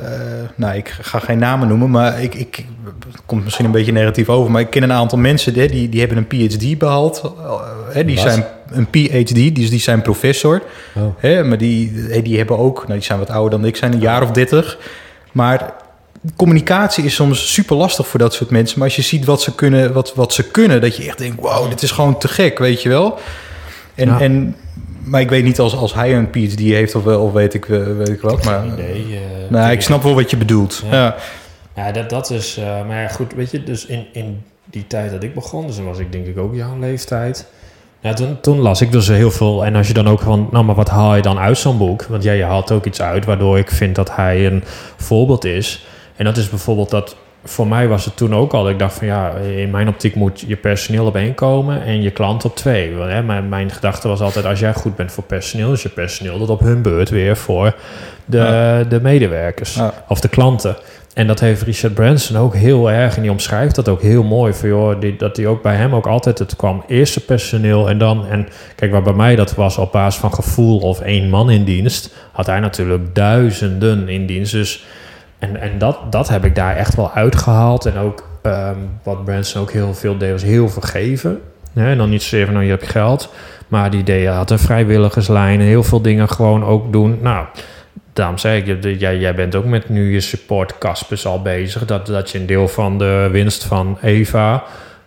nou, 0.54 0.76
ik 0.76 0.88
ga 1.00 1.18
geen 1.18 1.38
namen 1.38 1.68
noemen, 1.68 1.90
maar 1.90 2.22
ik, 2.22 2.34
ik 2.34 2.64
het 3.12 3.22
komt 3.26 3.44
misschien 3.44 3.64
een 3.64 3.70
beetje 3.70 3.92
negatief 3.92 4.28
over, 4.28 4.50
maar 4.50 4.60
ik 4.60 4.70
ken 4.70 4.82
een 4.82 4.92
aantal 4.92 5.18
mensen 5.18 5.54
hè, 5.54 5.66
die, 5.66 5.88
die 5.88 6.00
hebben 6.00 6.18
een 6.18 6.26
PhD 6.48 6.78
behaald. 6.78 7.20
eh, 7.24 7.52
hè, 7.92 8.04
die 8.04 8.16
Wat? 8.16 8.24
zijn 8.24 8.44
een 8.70 8.86
PhD, 8.90 9.54
dus 9.54 9.70
die 9.70 9.80
zijn 9.80 10.02
professor. 10.02 10.62
Oh. 10.94 11.02
Hè, 11.18 11.44
maar 11.44 11.58
die, 11.58 11.92
die 12.22 12.36
hebben 12.38 12.58
ook, 12.58 12.78
nou, 12.82 12.92
die 12.92 13.02
zijn 13.02 13.18
wat 13.18 13.30
ouder 13.30 13.58
dan 13.58 13.68
ik, 13.68 13.76
zijn 13.76 13.92
een 13.92 14.00
jaar 14.00 14.22
of 14.22 14.30
dertig. 14.30 14.78
Maar 15.32 15.72
communicatie 16.36 17.04
is 17.04 17.14
soms 17.14 17.52
super 17.52 17.76
lastig 17.76 18.06
voor 18.06 18.18
dat 18.18 18.34
soort 18.34 18.50
mensen. 18.50 18.78
Maar 18.78 18.86
als 18.86 18.96
je 18.96 19.02
ziet 19.02 19.24
wat 19.24 19.42
ze 19.42 19.54
kunnen, 19.54 19.92
wat, 19.92 20.14
wat 20.14 20.32
ze 20.32 20.50
kunnen, 20.50 20.80
dat 20.80 20.96
je 20.96 21.04
echt 21.06 21.18
denkt, 21.18 21.40
wow, 21.40 21.68
dit 21.68 21.82
is 21.82 21.90
gewoon 21.90 22.18
te 22.18 22.28
gek, 22.28 22.58
weet 22.58 22.82
je 22.82 22.88
wel. 22.88 23.18
En, 23.94 24.08
Ja. 24.08 24.20
en 24.20 24.56
maar 25.04 25.20
ik 25.20 25.28
weet 25.30 25.44
niet 25.44 25.58
als, 25.60 25.76
als 25.76 25.94
hij 25.94 26.14
een 26.16 26.30
PhD 26.30 26.58
heeft 26.58 26.94
of, 26.94 27.04
wel- 27.04 27.20
of 27.22 27.32
weet 27.32 27.54
ik, 27.54 27.68
eh, 27.68 27.96
weet 27.96 28.08
ik 28.08 28.20
wat. 28.20 28.44
Maar, 28.44 28.60
Geen 28.60 28.72
idee. 28.72 28.94
eh, 29.14 29.50
nou, 29.50 29.72
ik- 29.72 29.80
snap 29.82 30.02
wel 30.02 30.14
wat 30.14 30.30
je 30.30 30.36
bedoelt. 30.36 30.82
Ja. 30.90 30.96
Ja. 30.96 31.16
Ja, 31.76 31.92
dat, 31.92 32.10
dat 32.10 32.30
is... 32.30 32.56
eh, 32.56 32.86
maar 32.86 33.00
ja, 33.02 33.08
goed, 33.08 33.32
weet 33.34 33.50
je, 33.50 33.62
dus 33.62 33.86
in, 33.86 34.06
in 34.12 34.42
die 34.64 34.86
tijd 34.86 35.10
dat 35.10 35.22
ik 35.22 35.34
begon... 35.34 35.66
dus 35.66 35.76
dan 35.76 35.84
was 35.84 35.98
ik 35.98 36.12
denk 36.12 36.26
ik 36.26 36.38
ook 36.38 36.54
jouw 36.54 36.78
leeftijd... 36.78 37.46
Ja, 38.00 38.12
toen, 38.12 38.40
toen 38.40 38.58
las 38.58 38.80
ik 38.80 38.92
dus 38.92 39.08
heel 39.08 39.30
veel. 39.30 39.64
En 39.64 39.76
als 39.76 39.86
je 39.86 39.92
dan 39.94 40.08
ook 40.08 40.20
van, 40.20 40.48
nou, 40.50 40.64
maar 40.64 40.74
wat 40.74 40.88
haal 40.88 41.16
je 41.16 41.22
dan 41.22 41.38
uit 41.38 41.58
zo'n 41.58 41.78
boek? 41.78 42.02
Want 42.08 42.22
jij 42.22 42.36
je 42.36 42.42
haalt 42.44 42.70
ook 42.72 42.86
iets 42.86 43.00
uit 43.00 43.24
waardoor 43.24 43.58
ik 43.58 43.70
vind 43.70 43.94
dat 43.94 44.16
hij 44.16 44.46
een 44.46 44.64
voorbeeld 44.96 45.44
is. 45.44 45.86
En 46.16 46.24
dat 46.24 46.36
is 46.36 46.48
bijvoorbeeld 46.48 46.90
dat, 46.90 47.16
voor 47.44 47.66
mij 47.66 47.88
was 47.88 48.04
het 48.04 48.16
toen 48.16 48.34
ook 48.34 48.52
al. 48.52 48.68
Ik 48.68 48.78
dacht 48.78 48.94
van 48.94 49.06
ja, 49.06 49.30
in 49.34 49.70
mijn 49.70 49.88
optiek 49.88 50.14
moet 50.14 50.44
je 50.46 50.56
personeel 50.56 51.06
op 51.06 51.16
één 51.16 51.34
komen 51.34 51.82
en 51.82 52.02
je 52.02 52.10
klant 52.10 52.44
op 52.44 52.56
twee. 52.56 52.94
Want, 52.94 53.10
hè, 53.10 53.22
mijn, 53.22 53.48
mijn 53.48 53.70
gedachte 53.70 54.08
was 54.08 54.20
altijd, 54.20 54.44
als 54.44 54.60
jij 54.60 54.74
goed 54.74 54.96
bent 54.96 55.12
voor 55.12 55.24
personeel, 55.24 55.72
is 55.72 55.82
je 55.82 55.88
personeel 55.88 56.38
dat 56.38 56.48
op 56.48 56.60
hun 56.60 56.82
beurt 56.82 57.10
weer 57.10 57.36
voor 57.36 57.74
de, 58.24 58.36
Ja. 58.38 58.82
de 58.84 59.00
medewerkers 59.00 59.74
Ja. 59.74 59.92
of 60.08 60.20
de 60.20 60.28
klanten. 60.28 60.76
En 61.14 61.26
dat 61.26 61.40
heeft 61.40 61.62
Richard 61.62 61.94
Branson 61.94 62.36
ook 62.36 62.54
heel 62.54 62.90
erg. 62.90 63.16
En 63.16 63.22
die 63.22 63.30
omschrijft 63.30 63.74
dat 63.74 63.88
ook 63.88 64.02
heel 64.02 64.22
mooi. 64.22 64.52
Voor, 64.52 64.68
joh, 64.68 65.00
die, 65.00 65.16
dat 65.16 65.36
hij 65.36 65.46
ook 65.46 65.62
bij 65.62 65.74
hem 65.74 65.94
ook 65.94 66.06
altijd 66.06 66.38
het 66.38 66.56
kwam. 66.56 66.84
Eerste 66.88 67.20
personeel 67.20 67.88
en 67.88 67.98
dan... 67.98 68.26
En 68.26 68.48
kijk, 68.76 68.92
waar 68.92 69.02
bij 69.02 69.12
mij 69.12 69.36
dat 69.36 69.54
was 69.54 69.78
op 69.78 69.92
basis 69.92 70.20
van 70.20 70.34
gevoel 70.34 70.78
of 70.78 71.00
één 71.00 71.28
man 71.30 71.50
in 71.50 71.64
dienst... 71.64 72.14
had 72.32 72.46
hij 72.46 72.60
natuurlijk 72.60 73.14
duizenden 73.14 74.08
in 74.08 74.26
dienst. 74.26 74.52
Dus, 74.52 74.84
en 75.42 75.60
en 75.60 75.78
dat, 75.78 75.98
dat 76.10 76.28
heb 76.28 76.44
ik 76.44 76.54
daar 76.54 76.76
echt 76.76 76.94
wel 76.94 77.12
uitgehaald. 77.12 77.86
En 77.86 77.98
ook 77.98 78.24
ehm, 78.42 78.76
wat 79.02 79.24
Branson 79.24 79.62
ook 79.62 79.72
heel 79.72 79.94
veel 79.94 80.18
deed, 80.18 80.30
was 80.32 80.42
heel 80.42 80.68
vergeven. 80.68 81.40
Hè, 81.72 81.90
en 81.90 81.98
dan 81.98 82.10
niet 82.10 82.22
zozeer 82.22 82.44
van, 82.44 82.54
nou, 82.54 82.64
je 82.66 82.70
hebt 82.72 82.88
geld... 82.88 83.30
Maar 83.72 83.90
die 83.90 84.02
deed, 84.02 84.26
had 84.28 84.50
een 84.50 84.58
vrijwilligerslijn 84.58 85.60
en 85.60 85.66
heel 85.66 85.82
veel 85.82 86.02
dingen 86.02 86.28
gewoon 86.28 86.64
ook 86.64 86.92
doen. 86.92 87.18
Nou, 87.22 87.46
daarom 88.12 88.38
zei 88.38 88.62
ik, 88.62 88.98
jij, 89.00 89.18
jij 89.18 89.34
bent 89.34 89.54
ook 89.54 89.64
met 89.64 89.88
nu 89.88 90.12
je 90.12 90.20
support 90.20 90.78
Caspers 90.78 91.26
al 91.26 91.42
bezig. 91.42 91.84
Dat, 91.84 92.06
dat 92.06 92.30
je 92.30 92.38
een 92.38 92.46
deel 92.46 92.68
van 92.68 92.98
de 92.98 93.28
winst 93.30 93.64
van 93.64 93.98
Eva 94.02 94.62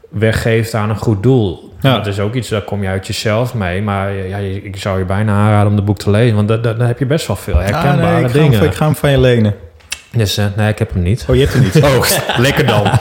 weggeeft 0.09 0.73
aan 0.73 0.89
een 0.89 0.97
goed 0.97 1.23
doel. 1.23 1.73
Ja. 1.79 1.95
Dat 1.95 2.07
is 2.07 2.19
ook 2.19 2.33
iets, 2.33 2.49
daar 2.49 2.61
kom 2.61 2.81
je 2.81 2.87
uit 2.87 3.07
jezelf 3.07 3.53
mee. 3.53 3.81
Maar 3.81 4.13
ja, 4.13 4.37
ik 4.37 4.77
zou 4.77 4.99
je 4.99 5.05
bijna 5.05 5.33
aanraden 5.33 5.69
om 5.69 5.75
de 5.75 5.81
boek 5.81 5.97
te 5.97 6.09
lezen. 6.09 6.35
Want 6.35 6.63
daar 6.63 6.87
heb 6.87 6.99
je 6.99 7.05
best 7.05 7.27
wel 7.27 7.35
veel 7.35 7.57
herkenbare 7.57 8.01
Ah, 8.01 8.11
nee, 8.11 8.23
ik, 8.23 8.29
ga 8.29 8.39
hem, 8.39 8.49
dingen. 8.49 8.65
ik 8.65 8.73
ga 8.73 8.85
hem 8.85 8.95
van 8.95 9.11
je 9.11 9.19
lenen. 9.19 9.55
Dus 10.15 10.37
eh, 10.37 10.45
nee, 10.55 10.69
ik 10.69 10.79
heb 10.79 10.93
hem 10.93 11.03
niet. 11.03 11.25
Oh, 11.29 11.35
je 11.35 11.41
hebt 11.41 11.53
hem 11.53 11.63
niet. 11.63 11.83
Oh, 11.83 12.05
lekker 12.39 12.65
dan. 12.65 12.83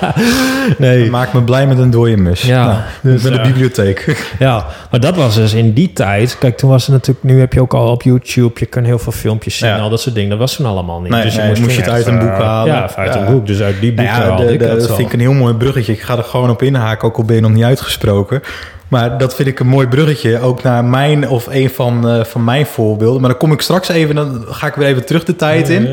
Nee. 0.78 1.10
Maak 1.10 1.32
me 1.32 1.42
blij 1.42 1.66
met 1.66 1.78
een 1.78 1.90
dode 1.90 2.16
mus. 2.16 2.42
Ja, 2.42 2.66
nou, 2.66 2.78
dus, 3.02 3.22
met 3.22 3.32
de 3.32 3.38
eh, 3.38 3.46
bibliotheek. 3.46 4.24
Ja, 4.38 4.66
maar 4.90 5.00
dat 5.00 5.16
was 5.16 5.34
dus 5.34 5.52
in 5.52 5.72
die 5.72 5.92
tijd. 5.92 6.38
Kijk, 6.38 6.56
toen 6.56 6.70
was 6.70 6.82
het 6.86 6.92
natuurlijk... 6.94 7.24
Nu 7.26 7.40
heb 7.40 7.52
je 7.52 7.60
ook 7.60 7.74
al 7.74 7.88
op 7.90 8.02
YouTube... 8.02 8.52
Je 8.54 8.66
kan 8.66 8.84
heel 8.84 8.98
veel 8.98 9.12
filmpjes 9.12 9.58
zien. 9.58 9.68
Ja. 9.68 9.78
Al 9.78 9.90
dat 9.90 10.00
soort 10.00 10.14
dingen. 10.14 10.30
Dat 10.30 10.38
was 10.38 10.56
toen 10.56 10.66
allemaal 10.66 11.00
niet. 11.00 11.10
Nee, 11.10 11.22
dus 11.22 11.34
je 11.34 11.40
nee, 11.40 11.60
moest, 11.60 11.74
je 11.74 11.80
het 11.80 11.90
uit 11.90 12.06
een 12.06 12.18
eh, 12.18 12.24
boek 12.24 12.38
halen. 12.42 12.74
Ja, 12.74 12.90
uit 12.96 13.14
Ja. 13.14 13.20
een 13.20 13.32
boek. 13.32 13.46
Dus 13.46 13.60
uit 13.60 13.80
die 13.80 13.92
boeken 13.92 14.18
Nou 14.18 14.30
ja, 14.30 14.46
de- 14.46 14.52
ik 14.52 14.60
dat 14.60 14.86
vind 14.86 14.98
ik 14.98 15.12
een 15.12 15.20
heel 15.20 15.32
mooi 15.32 15.54
bruggetje. 15.54 15.92
Ik 15.92 16.00
ga 16.02 16.16
er 16.16 16.24
gewoon 16.24 16.50
op 16.50 16.62
inhaken, 16.62 17.08
ook 17.08 17.16
al 17.16 17.24
ben 17.24 17.36
je 17.36 17.42
nog 17.42 17.52
niet 17.52 17.64
uitgesproken. 17.64 18.42
Maar 18.88 19.18
dat 19.18 19.34
vind 19.34 19.48
ik 19.48 19.60
een 19.60 19.66
mooi 19.66 19.86
bruggetje. 19.86 20.40
Ook 20.40 20.62
naar 20.62 20.84
mijn 20.84 21.28
of 21.28 21.46
een 21.50 21.70
van, 21.70 22.08
eh, 22.08 22.24
van 22.24 22.44
mijn 22.44 22.66
voorbeelden. 22.66 23.20
Maar 23.20 23.30
dan 23.30 23.38
kom 23.38 23.52
ik 23.52 23.60
straks 23.60 23.88
even, 23.88 24.14
dan 24.14 24.44
ga 24.48 24.66
ik 24.66 24.74
weer 24.74 24.88
even 24.88 25.04
terug 25.06 25.24
de 25.24 25.36
tijd 25.36 25.68
in. 25.68 25.88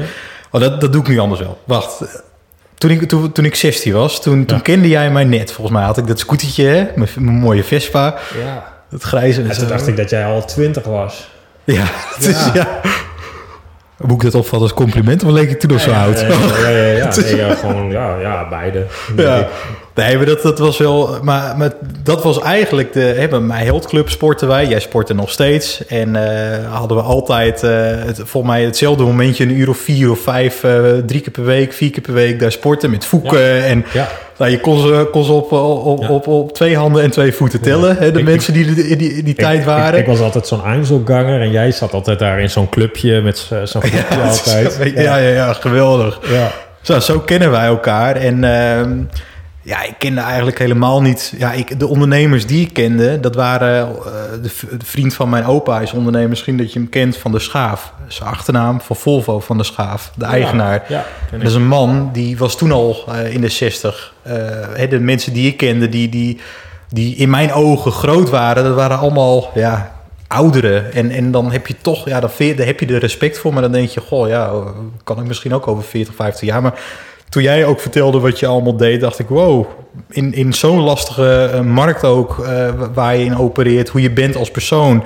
Oh, 0.51 0.61
dat, 0.61 0.81
dat 0.81 0.91
doe 0.93 1.01
ik 1.01 1.07
nu 1.07 1.19
anders 1.19 1.41
wel. 1.41 1.57
Wacht. 1.63 2.23
Toen 2.77 2.89
ik, 2.91 3.07
toen, 3.07 3.31
toen 3.31 3.45
ik 3.45 3.55
16 3.55 3.93
was, 3.93 4.21
toen, 4.21 4.45
toen 4.45 4.57
Ja. 4.57 4.63
kende 4.63 4.87
jij 4.87 5.11
mij 5.11 5.23
net. 5.23 5.51
Volgens 5.51 5.77
mij 5.77 5.85
had 5.85 5.97
ik 5.97 6.07
dat 6.07 6.19
scootertje, 6.19 6.63
hè? 6.65 6.87
Mijn, 6.95 7.09
mijn 7.15 7.37
mooie 7.37 7.63
Vespa. 7.63 8.15
Ja. 8.43 8.73
Het 8.89 9.03
grijze. 9.03 9.41
En 9.41 9.57
toen 9.57 9.67
dacht 9.67 9.87
ik 9.87 9.97
dat 9.97 10.09
jij 10.09 10.25
al 10.25 10.45
twintig 10.45 10.83
was. 10.83 11.29
Ja. 11.65 11.85
Moet 13.97 14.11
ik 14.11 14.21
dat 14.21 14.35
opvatten 14.35 14.61
als 14.61 14.73
compliment 14.73 15.23
of 15.23 15.31
leek 15.31 15.49
ik 15.49 15.59
toen 15.59 15.71
nog 15.71 15.81
zo 15.81 15.91
oud? 15.91 16.19
Ja, 16.19 16.27
ja, 16.27 16.69
ja. 16.69 16.91
ja, 16.91 17.09
Nee, 17.21 17.35
ja, 17.35 17.55
gewoon, 17.55 17.89
ja, 17.91 18.19
ja 18.19 18.49
beide. 18.49 18.85
Ja. 19.15 19.47
Nee, 19.95 20.17
maar 20.17 20.25
dat, 20.25 20.41
dat 20.41 20.59
was 20.59 20.77
wel... 20.77 21.17
Maar, 21.21 21.57
maar 21.57 21.71
dat 22.03 22.23
was 22.23 22.39
eigenlijk 22.41 22.93
de... 22.93 23.27
Bij 23.29 23.39
mijn 23.39 23.65
heldclub 23.65 24.09
sporten 24.09 24.47
wij. 24.47 24.65
Jij 24.67 24.79
sportte 24.79 25.13
nog 25.13 25.29
steeds. 25.31 25.85
En 25.87 26.15
eh, 26.15 26.71
hadden 26.73 26.97
we 26.97 27.03
altijd... 27.03 27.61
het, 27.61 28.21
volgens 28.25 28.53
mij 28.53 28.63
hetzelfde 28.63 29.03
momentje... 29.03 29.43
een 29.43 29.59
uur 29.59 29.69
of 29.69 29.77
vier 29.77 30.11
of 30.11 30.19
vijf... 30.19 30.63
eh, 30.63 30.73
drie 31.05 31.21
keer 31.21 31.31
per 31.31 31.45
week, 31.45 31.73
vier 31.73 31.89
keer 31.91 32.01
per 32.01 32.13
week 32.13 32.39
daar 32.39 32.51
sporten 32.51 32.89
met 32.89 33.05
voeken. 33.05 33.63
En 33.63 33.85
Ja. 33.93 34.07
nou, 34.37 34.51
je 34.51 34.59
kon 34.59 34.79
ze, 34.79 35.07
kon 35.11 35.23
ze 35.23 35.31
op, 35.31 35.51
op, 35.51 36.01
Ja. 36.01 36.07
op, 36.09 36.27
op 36.27 36.53
twee 36.53 36.77
handen 36.77 37.03
en 37.03 37.11
twee 37.11 37.33
voeten 37.33 37.61
tellen. 37.61 37.97
Hè, 37.97 38.11
de 38.11 38.19
Ik- 38.19 38.25
mensen 38.25 38.53
die 38.53 38.65
in 38.87 38.97
die, 38.97 39.23
die 39.23 39.35
tijd 39.35 39.63
waren. 39.65 39.93
Ik, 39.93 39.99
ik 39.99 40.07
was 40.11 40.19
altijd 40.19 40.47
zo'n 40.47 40.63
Einzelganger 40.65 41.41
en 41.41 41.51
jij 41.51 41.71
zat 41.71 41.93
altijd 41.93 42.19
daar 42.19 42.39
in 42.39 42.49
zo'n 42.49 42.69
clubje 42.69 43.21
met 43.21 43.37
zo'n 43.63 43.81
ja, 44.09 44.17
altijd. 44.27 44.77
ja, 44.95 45.17
ja, 45.17 45.17
ja, 45.29 45.53
geweldig. 45.53 46.19
ja. 46.31 46.51
Zo, 46.81 46.99
zo 46.99 47.19
kennen 47.19 47.51
wij 47.51 47.65
elkaar. 47.65 48.15
En 48.15 48.43
ehm, 48.43 48.91
ja, 49.63 49.83
ik 49.83 49.95
kende 49.97 50.21
eigenlijk 50.21 50.59
helemaal 50.59 51.01
niet... 51.01 51.33
Ja, 51.37 51.51
ik, 51.51 51.79
de 51.79 51.87
ondernemers 51.87 52.45
die 52.45 52.65
ik 52.65 52.73
kende, 52.73 53.19
dat 53.19 53.35
waren... 53.35 53.87
eh, 53.87 54.03
de, 54.41 54.49
vriend 54.83 55.13
van 55.13 55.29
mijn 55.29 55.45
opa 55.45 55.79
is 55.81 55.91
ondernemer. 55.91 56.29
Misschien 56.29 56.57
dat 56.57 56.73
je 56.73 56.79
hem 56.79 56.89
kent 56.89 57.17
van 57.17 57.31
De 57.31 57.39
Schaaf. 57.39 57.93
Zijn 58.07 58.29
achternaam 58.29 58.81
van 58.81 58.95
Volvo 58.95 59.39
van 59.39 59.57
De 59.57 59.63
Schaaf. 59.63 60.11
De 60.15 60.25
eigenaar. 60.25 60.85
Ja. 60.87 61.05
Dat 61.31 61.41
is 61.41 61.53
een 61.53 61.67
man 61.67 62.09
die 62.13 62.37
was 62.37 62.57
toen 62.57 62.71
al 62.71 63.03
eh, 63.07 63.33
in 63.33 63.41
de 63.41 63.49
60. 63.49 64.13
Eh, 64.21 64.35
hè, 64.73 64.87
de 64.87 64.99
mensen 64.99 65.33
die 65.33 65.47
ik 65.47 65.57
kende, 65.57 65.89
die, 65.89 66.09
die, 66.09 66.39
die 66.89 67.15
in 67.15 67.29
mijn 67.29 67.53
ogen 67.53 67.91
groot 67.91 68.29
waren, 68.29 68.63
dat 68.63 68.75
waren 68.75 68.97
allemaal 68.97 69.51
ja, 69.53 69.95
ouderen. 70.27 70.93
En, 70.93 71.11
en 71.11 71.31
dan 71.31 71.51
heb 71.51 71.67
je 71.67 71.75
toch, 71.81 72.07
ja, 72.07 72.19
dan, 72.19 72.29
daar 72.37 72.65
heb 72.65 72.79
je 72.79 72.85
er 72.85 72.99
respect 72.99 73.39
voor, 73.39 73.53
maar 73.53 73.61
dan 73.61 73.71
denk 73.71 73.89
je, 73.89 74.01
goh, 74.01 74.27
ja, 74.27 74.51
kan 75.03 75.19
ik 75.19 75.25
misschien 75.25 75.53
ook 75.53 75.67
over 75.67 75.83
40, 75.83 76.15
50 76.15 76.47
jaar. 76.47 76.61
Maar 76.61 76.79
toen 77.31 77.43
jij 77.43 77.65
ook 77.65 77.79
vertelde 77.79 78.19
wat 78.19 78.39
je 78.39 78.47
allemaal 78.47 78.77
deed, 78.77 79.01
dacht 79.01 79.19
ik, 79.19 79.27
wow, 79.27 79.65
in, 80.09 80.33
in 80.33 80.53
zo'n 80.53 80.79
lastige 80.81 81.49
eh, 81.53 81.61
markt 81.61 82.03
ook, 82.03 82.39
eh, 82.45 82.69
waar 82.93 83.15
je 83.17 83.25
in 83.25 83.37
opereert, 83.37 83.89
hoe 83.89 84.01
je 84.01 84.11
bent 84.11 84.35
als 84.35 84.51
persoon. 84.51 85.03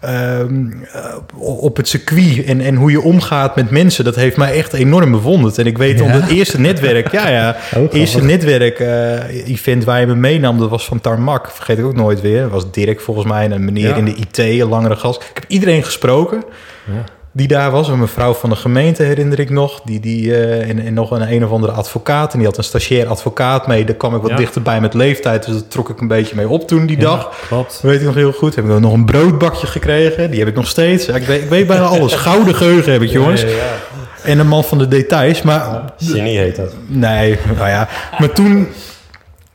ehm, 0.00 0.70
eh, 0.92 1.14
op 1.38 1.76
het 1.76 1.88
circuit 1.88 2.44
en, 2.44 2.60
en 2.60 2.74
hoe 2.74 2.90
je 2.90 3.00
omgaat 3.02 3.56
met 3.56 3.70
mensen, 3.70 4.04
dat 4.04 4.14
heeft 4.14 4.36
mij 4.36 4.52
echt 4.56 4.72
enorm 4.72 5.10
bewonderd. 5.10 5.58
En 5.58 5.66
ik 5.66 5.78
weet 5.78 5.98
Ja? 5.98 6.04
om 6.04 6.10
het 6.10 6.28
eerste 6.30 6.60
netwerk, 6.60 7.12
ja, 7.12 7.28
ja, 7.28 7.56
Oh, 7.76 7.86
eerste 7.92 8.22
netwerk-event 8.24 9.84
waar 9.84 10.00
je 10.00 10.06
me 10.06 10.14
meenam, 10.14 10.58
dat 10.58 10.70
was 10.70 10.84
van 10.86 11.00
Tarmac. 11.00 11.50
Vergeet 11.50 11.78
ik 11.78 11.84
ook 11.84 11.96
nooit 11.96 12.20
weer. 12.20 12.42
Dat 12.42 12.50
was 12.50 12.70
Dirk 12.70 13.00
volgens 13.00 13.26
mij, 13.26 13.44
en 13.44 13.52
een 13.52 13.64
meneer 13.64 13.88
Ja. 13.88 13.94
in 13.96 14.04
de 14.04 14.14
IT, 14.14 14.38
een 14.38 14.68
langere 14.68 14.96
gast. 14.96 15.20
Ik 15.22 15.30
heb 15.34 15.44
iedereen 15.48 15.82
gesproken 15.84 16.42
Ja. 16.84 17.04
Die 17.36 17.48
daar 17.48 17.70
was. 17.70 17.88
Een 17.88 17.98
mevrouw 17.98 18.34
van 18.34 18.50
de 18.50 18.56
gemeente 18.56 19.02
herinner 19.02 19.38
ik 19.38 19.50
nog. 19.50 19.80
Die, 19.84 20.00
die, 20.00 20.34
eh, 20.34 20.68
en, 20.68 20.78
en 20.86 20.94
nog 20.94 21.10
een 21.10 21.32
een 21.32 21.44
of 21.44 21.50
andere 21.50 21.72
advocaat. 21.72 22.32
En 22.32 22.38
die 22.38 22.46
had 22.48 22.58
een 22.58 22.64
stagiair 22.64 23.06
advocaat 23.06 23.66
mee. 23.66 23.84
Daar 23.84 23.94
kwam 23.94 24.14
ik 24.14 24.20
wat 24.22 24.30
Ja. 24.30 24.36
dichterbij 24.36 24.80
met 24.80 24.94
leeftijd. 24.94 25.44
Dus 25.44 25.54
dat 25.54 25.70
trok 25.70 25.88
ik 25.88 26.00
een 26.00 26.08
beetje 26.08 26.36
mee 26.36 26.48
op 26.48 26.68
toen 26.68 26.86
die 26.86 26.96
dag. 26.98 27.30
Weet 27.82 28.00
ik 28.00 28.06
nog 28.06 28.14
heel 28.14 28.32
goed. 28.32 28.54
Heb 28.54 28.64
ik 28.64 28.78
nog 28.80 28.92
een 28.92 29.04
broodbakje 29.04 29.66
gekregen. 29.66 30.30
Die 30.30 30.38
heb 30.38 30.48
ik 30.48 30.54
nog 30.54 30.68
steeds. 30.68 31.08
Ik 31.08 31.26
weet, 31.26 31.42
ik 31.42 31.48
weet 31.48 31.66
bijna 31.66 31.84
alles. 31.84 32.14
Gouden 32.26 32.54
geheugen 32.54 32.92
heb 32.92 33.02
ik, 33.02 33.10
jongens. 33.10 33.40
Ja. 33.40 33.48
En 34.22 34.38
een 34.38 34.48
man 34.48 34.64
van 34.64 34.78
de 34.78 34.88
details. 34.88 35.42
Maar 35.42 35.82
Genie 35.98 36.38
heet 36.38 36.56
dat. 36.56 36.72
Nee, 36.86 37.38
nou 37.56 37.68
ja. 37.68 37.88
Maar 38.18 38.32
toen 38.32 38.68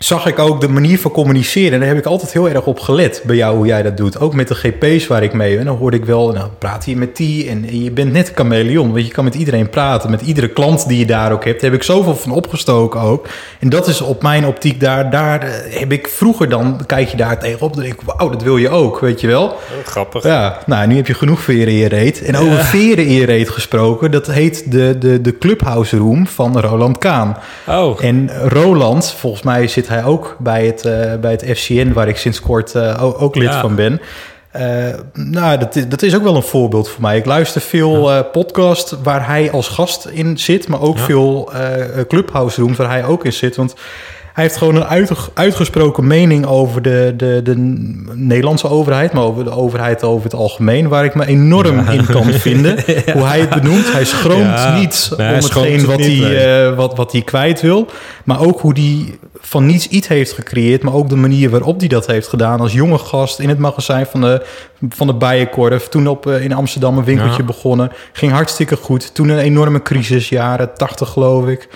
zag 0.04 0.26
ik 0.26 0.40
ook 0.40 0.62
de 0.62 0.70
manier 0.70 1.00
van 1.00 1.12
communiceren. 1.12 1.74
En 1.74 1.80
daar 1.80 1.88
heb 1.88 1.98
ik 1.98 2.06
altijd 2.06 2.34
heel 2.34 2.50
erg 2.50 2.66
op 2.66 2.80
gelet 2.80 3.22
bij 3.26 3.36
jou, 3.36 3.56
hoe 3.56 3.66
jij 3.66 3.82
dat 3.82 3.98
doet. 3.98 4.20
Ook 4.20 4.34
met 4.34 4.48
de 4.48 4.56
GP's 4.56 5.08
waar 5.08 5.24
ik 5.24 5.34
mee 5.34 5.56
ben. 5.56 5.66
Dan 5.66 5.78
hoorde 5.78 5.98
ik 5.98 6.06
wel, 6.06 6.32
nou 6.32 6.50
praat 6.58 6.86
je 6.86 6.98
met 6.98 7.16
die. 7.18 7.50
En, 7.50 7.66
en 7.68 7.84
je 7.84 7.92
bent 7.92 8.12
net 8.12 8.28
een 8.28 8.36
chameleon. 8.36 8.92
Want 8.92 9.06
je 9.06 9.12
kan 9.12 9.24
met 9.24 9.36
iedereen 9.36 9.70
praten. 9.70 10.10
Met 10.12 10.22
iedere 10.22 10.48
klant 10.48 10.88
die 10.88 11.00
je 11.00 11.06
daar 11.06 11.32
ook 11.32 11.46
hebt. 11.46 11.62
Daar 11.62 11.72
heb 11.72 11.80
ik 11.80 11.86
zoveel 11.86 12.16
van 12.16 12.32
opgestoken 12.32 13.00
ook. 13.00 13.28
En 13.60 13.70
dat 13.70 13.88
is 13.88 14.02
op 14.02 14.22
mijn 14.22 14.46
optiek 14.46 14.80
daar. 14.80 15.10
Daar 15.10 15.42
eh, 15.42 15.80
heb 15.80 15.92
ik 15.92 16.08
vroeger 16.08 16.50
dan, 16.50 16.84
kijk 16.86 17.10
je 17.10 17.18
daar 17.18 17.40
tegenop. 17.40 17.74
Dan 17.74 17.84
denk 17.84 17.94
ik, 17.94 18.02
wauw, 18.06 18.30
dat 18.30 18.44
wil 18.44 18.58
je 18.58 18.70
ook, 18.70 19.00
weet 19.00 19.22
je 19.22 19.28
wel. 19.28 19.44
Oh, 19.44 19.58
grappig. 19.86 20.24
Ja, 20.24 20.58
nou, 20.66 20.88
nu 20.88 20.96
heb 20.96 21.08
je 21.08 21.14
genoeg 21.14 21.42
veren 21.42 21.74
in 21.74 21.80
je 21.80 21.88
reet. 21.88 22.22
En 22.22 22.38
over 22.38 22.60
veren 22.60 23.06
in 23.06 23.14
je 23.14 23.26
reet 23.26 23.50
gesproken, 23.50 24.12
dat 24.12 24.28
heet 24.28 24.72
de, 24.72 24.98
de, 24.98 25.22
de 25.22 25.38
Clubhouse 25.38 25.98
Room 25.98 26.28
van 26.28 26.60
Roland 26.60 26.98
Kaan. 26.98 27.38
Oh, 27.68 28.04
En 28.04 28.30
Roland, 28.48 29.16
volgens 29.18 29.44
mij 29.44 29.68
zit 29.68 29.90
hij 29.92 30.04
ook 30.04 30.36
bij 30.40 30.66
het, 30.66 30.86
eh, 30.86 31.16
bij 31.16 31.32
het 31.32 31.44
FCN, 31.58 31.92
waar 31.94 32.08
ik 32.08 32.18
sinds 32.18 32.42
kort 32.42 32.76
eh, 32.76 33.22
ook, 33.22 33.36
lid 33.36 33.50
Ja. 33.50 33.62
van 33.62 33.76
ben. 33.76 34.02
Eh, 34.52 34.66
nou, 35.14 35.58
dat 35.58 35.76
is, 35.76 35.88
dat 35.88 36.02
is 36.02 36.16
ook 36.16 36.24
wel 36.24 36.36
een 36.36 36.44
voorbeeld 36.44 36.90
voor 36.90 37.02
mij. 37.02 37.18
Ik 37.18 37.26
luister 37.26 37.62
veel 37.62 38.24
podcast 38.32 38.96
waar 39.04 39.28
hij 39.28 39.52
als 39.52 39.68
gast 39.68 40.06
in 40.06 40.38
zit, 40.40 40.68
maar 40.68 40.82
ook 40.82 40.98
Ja. 40.98 41.04
veel 41.04 41.52
eh 41.54 42.06
Clubhouse 42.08 42.62
Rooms 42.62 42.78
waar 42.78 42.90
hij 42.90 43.06
ook 43.06 43.26
in 43.26 43.34
zit. 43.34 43.56
Want 43.56 43.76
hij 44.34 44.44
heeft 44.44 44.58
gewoon 44.58 44.76
een 44.76 44.86
uitge- 44.86 45.30
uitgesproken 45.34 46.08
mening 46.08 46.46
over 46.46 46.82
de, 46.82 47.14
de, 47.18 47.40
de 47.44 47.56
Nederlandse 48.14 48.70
overheid, 48.70 49.14
maar 49.14 49.24
over 49.24 49.44
de 49.44 49.50
overheid 49.52 50.04
over 50.04 50.24
het 50.24 50.34
algemeen, 50.34 50.88
waar 50.88 51.06
ik 51.06 51.16
me 51.16 51.26
enorm 51.26 51.80
in 51.90 52.06
kan 52.06 52.24
vinden. 52.34 52.76
Hoe 53.14 53.24
hij 53.24 53.40
het 53.40 53.50
benoemt. 53.50 53.92
Hij 53.92 54.06
schroomt 54.06 54.44
Ja. 54.44 54.78
niet 54.80 55.12
Nee, 55.18 55.28
om 55.30 55.34
hetgeen 55.36 55.78
het 55.78 55.86
wat, 55.86 55.98
niet, 55.98 56.20
hij, 56.22 56.30
nee. 56.30 56.66
eh, 56.68 56.76
wat, 56.76 56.96
wat 56.96 57.12
hij 57.12 57.22
kwijt 57.22 57.62
wil. 57.62 57.86
Maar 58.26 58.42
ook 58.42 58.60
hoe 58.60 58.74
hij 58.74 59.16
van 59.40 59.66
niets 59.66 59.88
iets 59.88 60.08
heeft 60.08 60.32
gecreëerd. 60.34 60.84
Maar 60.84 60.94
ook 60.94 61.10
de 61.10 61.16
manier 61.16 61.50
waarop 61.50 61.80
hij 61.80 61.88
dat 61.88 62.08
heeft 62.08 62.28
gedaan. 62.28 62.60
Als 62.60 62.74
jonge 62.74 62.98
gast 62.98 63.40
in 63.40 63.50
het 63.50 63.58
magazijn 63.58 64.06
van 64.06 64.22
de, 64.22 64.46
van 64.90 65.08
de 65.08 65.14
Bijenkorf. 65.14 65.88
Toen 65.88 66.08
op, 66.08 66.28
eh, 66.28 66.44
in 66.44 66.54
Amsterdam 66.54 66.98
een 66.98 67.04
winkeltje 67.04 67.44
begonnen. 67.44 67.92
Ging 68.14 68.32
hartstikke 68.32 68.76
goed. 68.76 69.14
Toen 69.16 69.30
een 69.30 69.38
enorme 69.40 69.82
crisis, 69.82 70.30
jaren 70.30 70.74
80 70.74 71.10
geloof 71.10 71.48
ik. 71.48 71.68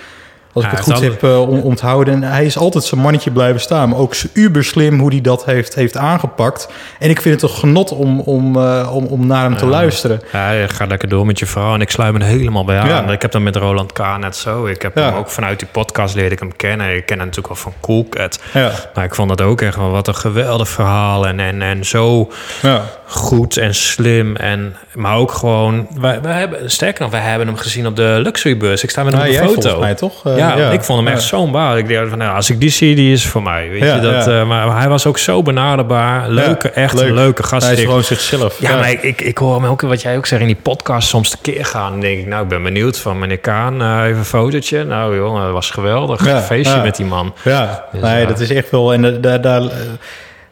Als 0.56 0.64
ik 0.64 0.70
Ja, 0.70 0.76
het 0.76 0.86
het 0.86 0.94
goed 0.96 1.04
heb 1.04 1.22
eh, 1.22 1.48
on- 1.48 1.62
onthouden. 1.62 2.14
En 2.14 2.22
hij 2.22 2.44
is 2.44 2.58
altijd 2.58 2.84
zijn 2.84 3.00
mannetje 3.00 3.30
blijven 3.30 3.60
staan. 3.60 3.88
Maar 3.88 3.98
ook 3.98 4.14
uber 4.32 4.64
slim 4.64 4.98
hoe 5.00 5.10
hij 5.10 5.20
dat 5.20 5.44
heeft, 5.44 5.74
heeft 5.74 5.96
aangepakt. 5.96 6.68
En 6.98 7.10
ik 7.10 7.20
vind 7.20 7.40
het 7.40 7.50
een 7.50 7.56
genot 7.56 7.92
om, 7.92 8.20
om, 8.20 8.56
eh, 8.56 8.90
om, 8.94 9.04
om 9.04 9.26
naar 9.26 9.42
hem 9.42 9.56
te 9.56 9.66
luisteren. 9.66 10.20
Ja, 10.32 10.66
gaat 10.66 10.88
lekker 10.88 11.08
door 11.08 11.26
met 11.26 11.38
je 11.38 11.46
vrouw 11.46 11.74
en 11.74 11.80
ik 11.80 11.90
sluit 11.90 12.12
me 12.12 12.18
er 12.18 12.24
helemaal 12.24 12.64
bij 12.64 12.78
aan. 12.78 12.88
Ja. 12.88 13.08
Ik 13.08 13.22
heb 13.22 13.32
dat 13.32 13.42
met 13.42 13.56
Roland 13.56 13.92
K. 13.92 14.00
net 14.20 14.36
zo. 14.36 14.66
Ik 14.66 14.82
heb 14.82 14.94
hem 14.94 15.14
ook 15.14 15.30
vanuit 15.30 15.58
die 15.58 15.68
podcast 15.72 16.14
leerde 16.14 16.34
ik 16.34 16.38
hem 16.40 16.56
kennen. 16.56 16.96
Ik 16.96 17.06
ken 17.06 17.18
hem 17.18 17.26
natuurlijk 17.26 17.54
wel 17.54 17.62
van 17.62 17.72
Coolcat. 17.80 18.40
Ja, 18.52 18.70
Maar 18.94 19.04
ik 19.04 19.14
vond 19.14 19.28
dat 19.28 19.40
ook 19.40 19.60
echt 19.60 19.76
wel 19.76 19.90
wat 19.90 20.08
een 20.08 20.14
geweldig 20.14 20.68
verhaal. 20.68 21.26
En, 21.26 21.40
en, 21.40 21.62
en 21.62 21.84
zo 21.84 22.30
ja. 22.62 22.82
goed 23.06 23.56
en 23.56 23.74
slim. 23.74 24.36
En, 24.36 24.76
maar 24.94 25.16
ook 25.16 25.32
gewoon... 25.32 25.86
Wij, 26.00 26.20
wij 26.22 26.38
hebben, 26.38 26.70
sterker 26.70 27.02
nog, 27.02 27.10
wij 27.10 27.20
hebben 27.20 27.46
hem 27.46 27.56
gezien 27.56 27.86
op 27.86 27.96
de 27.96 28.18
Luxurybeurs. 28.22 28.82
Ik 28.82 28.90
sta 28.90 29.02
met 29.02 29.12
hem 29.12 29.22
op 29.22 29.28
de 29.28 29.38
foto. 29.38 29.52
volgens 29.52 29.78
mij 29.80 29.94
toch? 29.94 30.26
Eh, 30.26 30.36
ja, 30.54 30.70
ik 30.70 30.82
vond 30.82 30.98
hem 30.98 31.08
echt 31.08 31.20
Ja. 31.22 31.26
zo'n 31.28 31.50
baas. 31.52 31.78
Ik 31.78 31.88
dacht 31.88 32.08
van, 32.08 32.18
nou, 32.18 32.34
als 32.36 32.50
ik 32.50 32.60
die 32.60 32.68
zie, 32.70 32.94
die 32.94 33.12
is 33.12 33.26
voor 33.26 33.42
mij. 33.42 33.68
Weet 33.70 33.82
Ja, 33.82 33.94
je, 33.94 34.00
dat, 34.00 34.24
ja. 34.24 34.40
eh, 34.40 34.46
maar 34.46 34.76
hij 34.78 34.88
was 34.88 35.06
ook 35.06 35.18
zo 35.18 35.42
benaderbaar. 35.42 36.28
Leuke, 36.30 36.70
echt 36.70 36.94
leuk. 36.94 37.08
een 37.08 37.14
leuke 37.14 37.42
gast. 37.42 37.64
Hij 37.64 37.72
is 37.74 37.78
Ik- 37.80 37.86
gewoon 37.86 38.04
zichzelf. 38.04 38.60
ja, 38.60 38.76
maar 38.76 38.90
ik, 38.90 39.02
ik, 39.02 39.20
ik 39.20 39.38
hoor 39.38 39.54
hem 39.54 39.64
ook, 39.70 39.80
wat 39.80 40.02
jij 40.02 40.16
ook 40.16 40.26
zegt, 40.26 40.40
in 40.40 40.46
die 40.46 40.56
podcast 40.62 41.08
soms 41.08 41.30
tekeer 41.30 41.64
gaan. 41.64 41.90
Dan 41.90 42.00
denk 42.00 42.18
ik, 42.18 42.26
nou, 42.26 42.42
ik 42.42 42.48
ben 42.48 42.62
benieuwd 42.62 42.98
van 42.98 43.18
meneer 43.18 43.38
Kaan. 43.38 43.82
eh, 43.82 44.04
even 44.04 44.18
een 44.18 44.24
fotootje. 44.24 44.84
Nou, 44.84 45.16
joh, 45.16 45.42
dat 45.42 45.52
was 45.52 45.70
geweldig. 45.70 46.26
Ja, 46.26 46.40
Feestje 46.40 46.76
ja. 46.76 46.82
met 46.82 46.96
die 46.96 47.06
man. 47.06 47.34
Ja, 47.44 47.84
Dus, 47.92 48.00
nee, 48.00 48.26
dat 48.26 48.40
is 48.40 48.50
echt 48.50 48.70
wel. 48.70 48.92
En 48.92 49.02
da- 49.02 49.10
daar, 49.10 49.40
daar, 49.40 49.62
eh, 49.62 49.68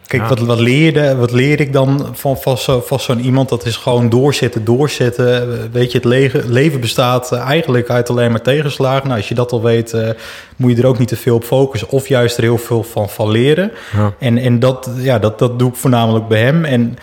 Kijk, 0.06 0.22
Ja. 0.22 0.28
wat, 0.28 0.38
wat, 0.38 0.58
leerde, 0.58 1.16
wat 1.16 1.32
leer 1.32 1.60
ik 1.60 1.72
dan 1.72 2.08
van, 2.12 2.36
van, 2.36 2.58
zo, 2.58 2.80
van 2.86 3.00
zo'n 3.00 3.20
iemand? 3.20 3.48
Dat 3.48 3.64
is 3.66 3.76
gewoon 3.76 4.08
doorzetten, 4.08 4.64
doorzetten. 4.64 5.48
Weet 5.72 5.92
je, 5.92 5.98
het 5.98 6.44
leven 6.48 6.80
bestaat 6.80 7.32
eh, 7.32 7.38
eigenlijk 7.40 7.90
uit 7.90 8.10
alleen 8.10 8.30
maar 8.30 8.42
tegenslagen. 8.42 9.06
Nou, 9.06 9.18
als 9.18 9.28
je 9.28 9.34
dat 9.34 9.52
al 9.52 9.62
weet, 9.62 9.92
eh, 9.92 10.08
moet 10.56 10.70
je 10.76 10.82
er 10.82 10.88
ook 10.88 10.98
niet 10.98 11.08
te 11.08 11.16
veel 11.16 11.34
op 11.34 11.44
focussen. 11.44 11.88
Of 11.90 12.08
juist 12.08 12.36
er 12.36 12.42
heel 12.42 12.58
veel 12.58 12.82
van, 12.82 13.08
van 13.08 13.30
leren. 13.30 13.72
Ja. 13.96 14.14
En, 14.18 14.38
en 14.38 14.58
dat, 14.58 14.90
ja, 14.96 15.18
dat, 15.18 15.38
dat 15.38 15.58
doe 15.58 15.68
ik 15.68 15.76
voornamelijk 15.76 16.28
bij 16.28 16.40
hem. 16.42 16.64
En 16.64 16.96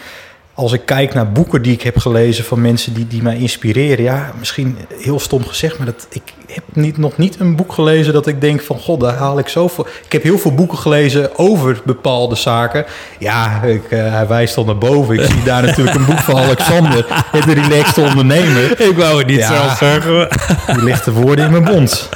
als 0.62 0.74
ik 0.74 0.86
kijk 0.86 1.14
naar 1.14 1.32
boeken 1.32 1.62
die 1.62 1.74
ik 1.74 1.82
heb 1.82 1.98
gelezen 1.98 2.44
van 2.44 2.62
mensen 2.62 2.94
die, 2.94 3.08
die 3.08 3.22
mij 3.22 3.38
inspireren, 3.38 4.04
ja, 4.04 4.32
misschien 4.40 4.78
heel 5.02 5.20
stom 5.20 5.46
gezegd, 5.46 5.78
maar 5.78 5.86
dat, 5.86 6.08
ik 6.10 6.22
heb 6.48 6.64
niet, 6.74 6.98
nog 6.98 7.18
niet 7.18 7.40
een 7.40 7.56
boek 7.56 7.74
gelezen 7.74 8.14
dat 8.14 8.28
ik 8.28 8.42
denk 8.42 8.62
van, 8.62 8.80
god, 8.80 9.00
daar 9.00 9.14
haal 9.14 9.40
ik 9.40 9.48
zoveel. 9.48 9.88
Ik 10.06 10.12
heb 10.12 10.24
heel 10.24 10.38
veel 10.38 10.54
boeken 10.54 10.78
gelezen 10.78 11.38
over 11.38 11.82
bepaalde 11.86 12.36
zaken. 12.36 12.86
Ja, 13.20 13.62
ik, 13.64 13.84
eh, 13.90 14.14
hij 14.14 14.28
wijst 14.28 14.58
al 14.58 14.66
naar 14.66 14.78
boven. 14.78 15.16
Ik 15.20 15.26
zie 15.32 15.44
daar 15.44 15.62
natuurlijk 15.62 15.96
een 15.96 16.06
boek 16.06 16.20
van 16.20 16.38
Alexander, 16.38 17.06
het 17.10 17.46
relaxed 17.46 17.98
ondernemer. 17.98 18.82
Ik 18.82 18.98
wou 18.98 19.18
het 19.18 19.28
niet 19.28 19.40
Ja. 19.40 19.48
zelf 19.48 19.78
zeggen. 19.78 20.28
Die 20.68 20.84
ligt 20.84 21.06
de 21.06 21.12
woorden 21.12 21.46
in 21.46 21.52
mijn 21.52 21.64
mond. 21.64 22.10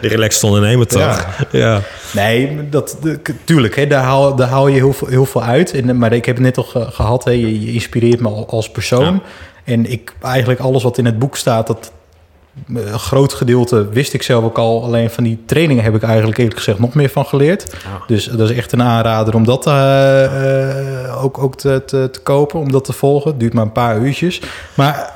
De 0.00 0.08
relaxed 0.08 0.42
ondernemer 0.44 0.86
toch? 0.86 1.26
Ja. 1.50 1.80
Nee, 2.14 2.68
dat, 2.68 2.96
tuurlijk, 3.44 3.76
hè, 3.76 3.86
daar, 3.86 4.02
haal, 4.02 4.36
daar 4.36 4.48
haal 4.48 4.68
je 4.68 4.74
heel 4.74 4.92
veel, 4.92 5.08
heel 5.08 5.24
veel 5.26 5.42
uit. 5.42 5.72
En, 5.72 5.98
maar 5.98 6.12
ik 6.12 6.24
heb 6.24 6.34
het 6.36 6.44
net 6.44 6.56
al 6.56 6.62
ge- 6.62 6.90
gehad, 6.90 7.24
hè, 7.24 7.30
je, 7.30 7.60
je 7.64 7.72
inspireert 7.72 8.20
me 8.20 8.28
al- 8.28 8.48
als 8.48 8.70
persoon. 8.70 9.22
En 9.64 9.90
ik, 9.90 10.14
eigenlijk 10.22 10.60
alles 10.60 10.82
wat 10.82 10.98
in 10.98 11.04
het 11.04 11.18
boek 11.18 11.36
staat, 11.36 11.66
dat 11.66 11.92
eh, 12.74 12.90
een 12.92 12.98
groot 12.98 13.32
gedeelte 13.32 13.88
wist 13.88 14.12
ik 14.12 14.22
zelf 14.22 14.44
ook 14.44 14.58
al. 14.58 14.84
Alleen 14.84 15.10
van 15.10 15.24
die 15.24 15.38
trainingen 15.46 15.84
heb 15.84 15.94
ik 15.94 16.02
eigenlijk 16.02 16.38
eerlijk 16.38 16.56
gezegd 16.56 16.78
nog 16.78 16.94
meer 16.94 17.08
van 17.08 17.24
geleerd. 17.26 17.72
Ja. 17.72 18.02
Dus 18.06 18.24
dat 18.24 18.50
is 18.50 18.56
echt 18.56 18.72
een 18.72 18.82
aanrader 18.82 19.34
om 19.34 19.44
dat 19.44 19.66
eh, 19.66 20.24
eh, 21.04 21.24
ook, 21.24 21.38
ook 21.38 21.56
te, 21.56 21.82
te, 21.86 22.08
te 22.12 22.20
kopen, 22.20 22.60
om 22.60 22.72
dat 22.72 22.84
te 22.84 22.92
volgen. 22.92 23.30
Het 23.30 23.40
duurt 23.40 23.52
maar 23.54 23.64
een 23.64 23.72
paar 23.72 23.98
uurtjes. 23.98 24.40
Maar 24.74 25.12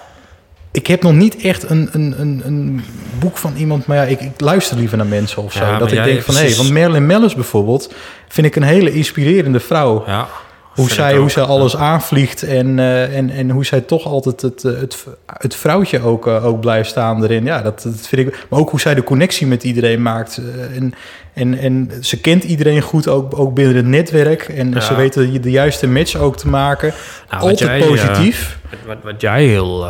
ik 0.76 0.86
heb 0.86 1.02
nog 1.02 1.12
niet 1.12 1.36
echt 1.36 1.70
een, 1.70 1.88
een, 1.92 2.14
een, 2.18 2.42
een 2.44 2.84
boek 3.18 3.36
van 3.36 3.54
iemand, 3.56 3.86
maar 3.86 3.96
ja, 3.96 4.02
ik, 4.02 4.20
ik 4.20 4.40
luister 4.40 4.76
liever 4.76 4.96
naar 4.96 5.06
mensen 5.06 5.42
of 5.42 5.52
zo. 5.52 5.64
Ja, 5.64 5.78
dat 5.78 5.92
ik 5.92 6.04
denk 6.04 6.22
van, 6.22 6.34
hé, 6.34 6.40
precies. 6.40 6.56
want 6.56 6.70
Marilyn 6.70 7.06
Mellis 7.06 7.34
bijvoorbeeld, 7.34 7.94
vind 8.28 8.46
ik 8.46 8.56
een 8.56 8.62
hele 8.62 8.92
inspirerende 8.92 9.60
vrouw. 9.60 10.04
ja. 10.06 10.28
hoe 10.68 10.90
zij, 10.90 11.16
hoe 11.16 11.30
zij 11.30 11.42
alles 11.42 11.76
aanvliegt 11.76 12.42
en, 12.42 12.78
eh, 12.78 13.16
en, 13.16 13.30
en 13.30 13.50
hoe 13.50 13.64
zij 13.64 13.80
toch 13.80 14.06
altijd 14.06 14.42
het, 14.42 14.64
eh, 14.64 14.80
het, 14.80 15.06
het 15.26 15.56
vrouwtje 15.56 16.00
ook, 16.00 16.26
eh, 16.26 16.46
ook 16.46 16.60
blijft 16.60 16.88
staan 16.88 17.22
erin. 17.22 17.44
Ja, 17.44 17.62
dat, 17.62 17.82
dat 17.82 18.06
vind 18.06 18.28
ik. 18.28 18.46
Maar 18.48 18.60
ook 18.60 18.70
hoe 18.70 18.80
zij 18.80 18.94
de 18.94 19.04
connectie 19.04 19.46
met 19.46 19.64
iedereen 19.64 20.02
maakt. 20.02 20.40
en, 20.74 20.94
en, 21.32 21.58
en 21.58 21.90
ze 22.00 22.20
kent 22.20 22.44
iedereen 22.44 22.80
goed, 22.80 23.08
ook, 23.08 23.38
ook 23.38 23.54
binnen 23.54 23.76
het 23.76 23.86
netwerk. 23.86 24.42
En 24.42 24.82
ze 24.82 24.94
weten 24.94 25.42
de 25.42 25.50
juiste 25.50 25.88
match 25.88 26.16
ook 26.16 26.36
te 26.36 26.48
maken. 26.48 26.94
Nou, 27.30 27.42
altijd 27.42 27.58
jij, 27.58 27.78
positief. 27.78 28.58
Wat, 28.86 28.96
wat 29.02 29.20
jij 29.20 29.44
heel 29.44 29.86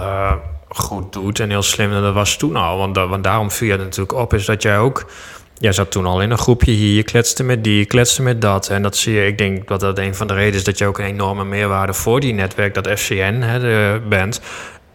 goed 0.78 1.12
doet 1.12 1.40
en 1.40 1.50
heel 1.50 1.62
slim, 1.62 1.92
en 1.92 2.02
dat 2.02 2.14
was 2.14 2.36
toen 2.36 2.56
al, 2.56 2.78
want, 2.78 2.96
want 2.96 3.24
daarom 3.24 3.50
viel 3.50 3.68
je 3.68 3.76
natuurlijk 3.76 4.18
op, 4.18 4.34
is 4.34 4.44
dat 4.44 4.62
jij 4.62 4.78
ook. 4.78 5.10
Jij 5.58 5.72
zat 5.72 5.90
toen 5.90 6.06
al 6.06 6.22
in 6.22 6.30
een 6.30 6.38
groepje 6.38 6.70
hier, 6.70 6.96
je 6.96 7.02
kletste 7.02 7.42
met 7.42 7.64
die, 7.64 7.78
je 7.78 7.84
kletste 7.84 8.22
met 8.22 8.40
dat. 8.40 8.68
En 8.68 8.82
dat 8.82 8.96
zie 8.96 9.14
je, 9.14 9.26
ik 9.26 9.38
denk 9.38 9.68
dat 9.68 9.80
dat 9.80 9.98
een 9.98 10.14
van 10.14 10.26
de 10.26 10.34
redenen 10.34 10.54
is 10.54 10.64
dat 10.64 10.78
je 10.78 10.86
ook 10.86 10.98
een 10.98 11.04
enorme 11.04 11.44
meerwaarde 11.44 11.92
voor 11.92 12.20
die 12.20 12.34
netwerk, 12.34 12.74
dat 12.74 12.88
FCN, 12.88 13.40
hè, 13.40 13.60
de, 13.60 14.00
bent. 14.08 14.40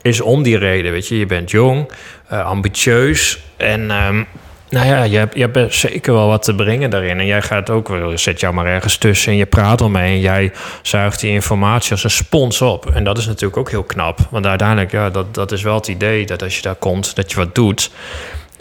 Is 0.01 0.21
om 0.21 0.43
die 0.43 0.57
reden, 0.57 0.91
weet 0.91 1.07
je. 1.07 1.17
Je 1.17 1.25
bent 1.25 1.51
jong, 1.51 1.91
eh, 2.27 2.45
ambitieus 2.45 3.43
en... 3.57 3.91
ehm, 3.91 4.23
nou 4.71 4.85
ja, 4.85 5.03
je 5.03 5.17
hebt, 5.17 5.35
je 5.35 5.67
zeker 5.69 6.13
wel 6.13 6.27
wat 6.27 6.43
te 6.43 6.55
brengen 6.55 6.89
daarin. 6.89 7.19
En 7.19 7.25
jij 7.25 7.41
gaat 7.41 7.69
ook 7.69 7.87
wel, 7.87 8.17
zet 8.17 8.39
jou 8.39 8.53
maar 8.53 8.65
ergens 8.65 8.97
tussen 8.97 9.31
en 9.31 9.37
je 9.37 9.45
praat 9.45 9.81
ermee. 9.81 10.13
En 10.13 10.19
jij 10.19 10.51
zuigt 10.81 11.19
die 11.19 11.31
informatie 11.31 11.91
als 11.91 12.03
een 12.03 12.09
spons 12.09 12.61
op. 12.61 12.91
En 12.93 13.03
dat 13.03 13.17
is 13.17 13.25
natuurlijk 13.25 13.57
ook 13.57 13.69
heel 13.69 13.83
knap. 13.83 14.19
Want 14.29 14.45
uiteindelijk, 14.45 14.91
ja, 14.91 15.09
dat, 15.09 15.33
dat 15.33 15.51
is 15.51 15.61
wel 15.61 15.75
het 15.75 15.87
idee 15.87 16.25
dat 16.25 16.43
als 16.43 16.55
je 16.55 16.61
daar 16.61 16.75
komt, 16.75 17.15
dat 17.15 17.31
je 17.31 17.37
wat 17.37 17.55
doet. 17.55 17.91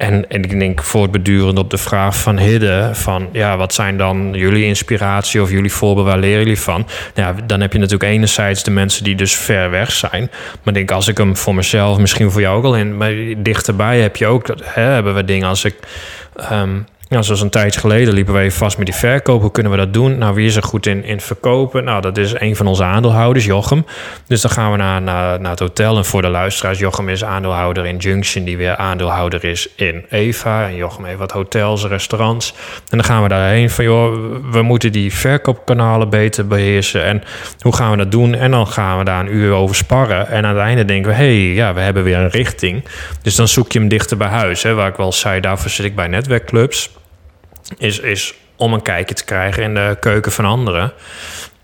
En, 0.01 0.31
en 0.31 0.43
ik 0.43 0.59
denk 0.59 0.83
voortbedurend 0.83 1.59
op 1.59 1.71
de 1.71 1.79
vraag 1.79 2.17
van 2.17 2.39
Hidde... 2.39 2.91
van 2.93 3.29
ja, 3.33 3.57
wat 3.57 3.75
zijn 3.75 3.97
dan 3.97 4.31
jullie 4.33 4.65
inspiratie 4.65 5.43
of 5.43 5.51
jullie 5.51 5.73
voorbeeld, 5.73 6.07
waar 6.07 6.19
leren 6.19 6.39
jullie 6.39 6.61
van? 6.61 6.87
Ja, 7.15 7.35
dan 7.47 7.61
heb 7.61 7.73
je 7.73 7.79
natuurlijk 7.79 8.11
enerzijds 8.11 8.63
de 8.63 8.71
mensen 8.71 9.05
die 9.05 9.15
dus 9.15 9.35
ver 9.37 9.71
weg 9.71 9.93
zijn. 9.93 10.31
Maar 10.63 10.75
denk, 10.75 10.91
als 10.91 11.09
ik 11.09 11.19
hem 11.19 11.37
voor 11.37 11.55
mezelf, 11.55 11.99
misschien 11.99 12.31
voor 12.31 12.41
jou 12.41 12.57
ook 12.59 12.65
al 12.65 12.77
in... 12.77 12.97
maar 12.97 13.15
dichterbij 13.37 14.01
heb 14.01 14.17
je 14.17 14.27
ook, 14.27 14.47
hè, 14.63 14.83
hebben 14.83 15.15
we 15.15 15.25
dingen 15.25 15.49
als 15.49 15.65
ik... 15.65 15.75
ehm, 16.37 16.79
ja, 17.11 17.23
zoals 17.23 17.41
een 17.41 17.51
tijd 17.51 17.77
geleden 17.77 18.15
liepen 18.15 18.35
we 18.35 18.41
even 18.41 18.59
vast 18.59 18.77
met 18.77 18.87
die 18.87 18.95
verkoop. 18.95 19.41
Hoe 19.41 19.51
kunnen 19.51 19.73
we 19.73 19.79
dat 19.79 19.95
doen? 19.95 20.19
Nou, 20.19 20.35
wie 20.35 20.47
is 20.47 20.57
er 20.57 20.63
goed 20.63 20.87
in, 20.87 21.05
in 21.05 21.21
verkopen? 21.21 21.85
Nou, 21.85 22.01
dat 22.01 22.17
is 22.17 22.41
een 22.41 22.57
van 22.57 22.67
onze 22.67 22.85
aandeelhouders, 22.85 23.45
Jochem. 23.45 23.87
Dus 24.27 24.41
dan 24.41 24.51
gaan 24.51 24.71
we 24.71 24.77
naar, 24.77 25.03
naar, 25.03 25.41
naar 25.41 25.51
het 25.51 25.61
hotel. 25.61 25.97
En 25.97 26.05
voor 26.05 26.23
de 26.23 26.29
luisteraars, 26.29 26.79
Jochem 26.79 27.09
is 27.09 27.25
aandeelhouder 27.25 27.87
in 27.87 27.97
Junction... 27.97 28.45
die 28.45 28.57
weer 28.57 28.77
aandeelhouder 28.77 29.45
is 29.45 29.69
in 29.77 30.05
Eva. 30.11 30.67
En 30.67 30.77
Jochem 30.77 31.05
heeft 31.05 31.19
wat 31.19 31.31
hotels, 31.31 31.85
restaurants. 31.85 32.55
En 32.91 32.97
dan 32.97 33.05
gaan 33.05 33.23
we 33.23 33.29
daarheen 33.29 33.71
van... 33.71 33.85
joh, 33.85 34.15
we 34.51 34.63
moeten 34.63 34.93
die 34.93 35.15
verkoopkanalen 35.15 36.11
beter 36.11 36.47
beheersen. 36.47 37.05
En 37.05 37.23
hoe 37.61 37.75
gaan 37.75 37.91
we 37.91 37.97
dat 37.97 38.11
doen? 38.11 38.35
En 38.35 38.51
dan 38.51 38.67
gaan 38.67 38.99
we 38.99 39.05
daar 39.05 39.21
een 39.21 39.35
uur 39.35 39.53
over 39.53 39.77
sparren. 39.77 40.29
En 40.29 40.45
aan 40.45 40.55
het 40.55 40.65
einde 40.65 40.85
denken 40.85 41.11
we... 41.11 41.17
hey, 41.17 41.53
ja, 41.53 41.75
we 41.75 41.81
hebben 41.81 42.03
weer 42.03 42.19
een 42.19 42.31
richting. 42.31 42.85
Dus 43.23 43.35
dan 43.35 43.49
zoek 43.49 43.73
je 43.73 43.79
hem 43.79 43.89
dichter 43.89 44.17
bij 44.17 44.29
huis. 44.29 44.63
Hè, 44.63 44.75
waar 44.75 44.89
ik 44.89 44.97
wel 44.97 45.13
zei, 45.13 45.41
daarvoor 45.41 45.71
zit 45.71 45.87
ik 45.87 45.95
bij 45.95 46.07
netwerkclubs 46.07 46.99
is, 47.79 47.99
is 47.99 48.35
om 48.57 48.73
een 48.73 48.83
kijkje 48.83 49.15
te 49.15 49.25
krijgen 49.25 49.63
in 49.63 49.75
de 49.75 49.97
keuken 50.01 50.33
van 50.33 50.45
anderen. 50.45 50.93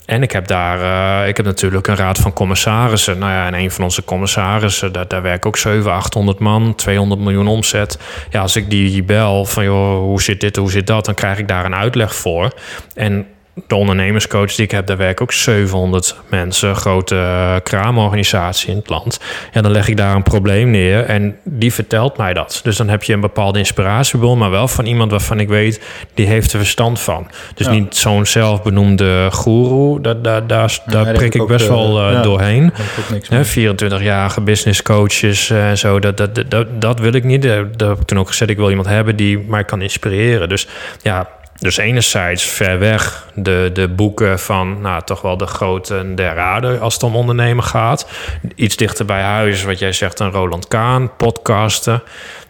En 0.06 0.22
ik 0.22 0.32
heb 0.32 0.46
daar, 0.46 0.80
eh, 1.22 1.28
ik 1.28 1.36
heb 1.36 1.46
natuurlijk 1.46 1.86
een 1.86 1.96
raad 1.96 2.18
van 2.18 2.32
commissarissen. 2.32 3.18
Nou 3.18 3.32
ja, 3.32 3.46
en 3.46 3.54
een 3.54 3.70
van 3.70 3.84
onze 3.84 4.04
commissarissen, 4.04 4.92
daar, 4.92 5.08
daar 5.08 5.22
werken 5.22 5.48
ook 5.48 5.56
700, 5.56 5.96
800 5.96 6.38
man, 6.38 6.74
200 6.74 7.20
miljoen 7.20 7.46
omzet. 7.46 7.98
Ja, 8.30 8.40
als 8.40 8.56
ik 8.56 8.70
die 8.70 9.02
bel 9.02 9.44
van, 9.44 9.64
joh, 9.64 9.98
hoe 9.98 10.22
zit 10.22 10.40
dit, 10.40 10.56
hoe 10.56 10.70
zit 10.70 10.86
dat, 10.86 11.04
dan 11.04 11.14
krijg 11.14 11.38
ik 11.38 11.48
daar 11.48 11.64
een 11.64 11.74
uitleg 11.74 12.14
voor. 12.14 12.52
En 12.94 13.26
de 13.66 13.74
ondernemerscoach 13.74 14.54
die 14.54 14.64
ik 14.64 14.70
heb, 14.70 14.86
daar 14.86 14.96
werken 14.96 15.22
ook 15.22 15.32
700 15.32 16.16
mensen, 16.30 16.76
grote 16.76 17.14
eh, 17.16 17.54
kraamorganisatie 17.62 18.70
in 18.70 18.76
het 18.76 18.88
land. 18.88 19.20
Ja, 19.52 19.60
dan 19.60 19.70
leg 19.70 19.88
ik 19.88 19.96
daar 19.96 20.14
een 20.14 20.22
probleem 20.22 20.70
neer 20.70 21.04
en 21.04 21.36
die 21.44 21.72
vertelt 21.72 22.16
mij 22.16 22.32
dat. 22.34 22.60
Dus 22.62 22.76
dan 22.76 22.88
heb 22.88 23.02
je 23.02 23.12
een 23.12 23.20
bepaalde 23.20 23.58
inspiratiebron, 23.58 24.38
maar 24.38 24.50
wel 24.50 24.68
van 24.68 24.86
iemand 24.86 25.10
waarvan 25.10 25.40
ik 25.40 25.48
weet, 25.48 25.80
die 26.14 26.26
heeft 26.26 26.52
er 26.52 26.58
verstand 26.58 27.00
van. 27.00 27.26
Dus 27.54 27.66
Ja. 27.66 27.72
niet 27.72 27.96
zo'n 27.96 28.26
zelfbenoemde 28.26 29.28
goeroe, 29.32 30.00
daar, 30.00 30.20
daar, 30.22 30.46
daar, 30.86 31.12
prik 31.12 31.34
ik 31.34 31.46
best 31.46 31.64
eh, 31.68 31.70
wel 31.70 32.00
eh, 32.06 32.12
ja. 32.12 32.22
doorheen. 32.22 32.62
Daar 32.62 32.76
heb 32.76 32.86
ik 32.86 33.04
ook 33.04 33.10
niks 33.10 33.28
Hè, 33.28 33.62
mee. 33.62 33.74
24-jarige 34.00 34.40
business 34.40 34.82
coaches 34.82 35.50
eh, 35.50 35.68
en 35.68 35.78
zo, 35.78 35.98
dat, 35.98 36.16
dat, 36.16 36.44
dat- 36.48 36.80
dat, 36.80 37.00
wil 37.00 37.12
ik 37.12 37.24
niet. 37.24 37.42
Dat 37.42 37.88
heb 37.88 38.00
ik 38.00 38.06
toen 38.06 38.18
ook 38.18 38.28
gezegd, 38.28 38.50
ik 38.50 38.56
wil 38.56 38.68
iemand 38.70 38.88
hebben 38.88 39.16
die 39.16 39.38
mij 39.38 39.64
kan 39.64 39.82
inspireren. 39.82 40.48
Dus 40.48 40.66
ja, 41.02 41.28
dus 41.58 41.76
enerzijds 41.76 42.44
ver 42.44 42.78
weg 42.78 43.28
de, 43.34 43.70
de 43.72 43.88
boeken 43.88 44.38
van 44.38 44.80
nou, 44.80 45.02
toch 45.04 45.20
wel 45.20 45.36
de 45.36 45.46
grote 45.46 46.14
der 46.14 46.38
aarde 46.38 46.78
als 46.78 46.94
het 46.94 47.02
om 47.02 47.16
ondernemen 47.16 47.64
gaat. 47.64 48.08
Iets 48.54 48.76
dichter 48.76 49.04
bij 49.04 49.22
huis, 49.22 49.64
wat 49.64 49.78
jij 49.78 49.92
zegt, 49.92 50.20
een 50.20 50.30
Roland 50.30 50.68
Kaan, 50.68 51.16
podcasten. 51.16 52.02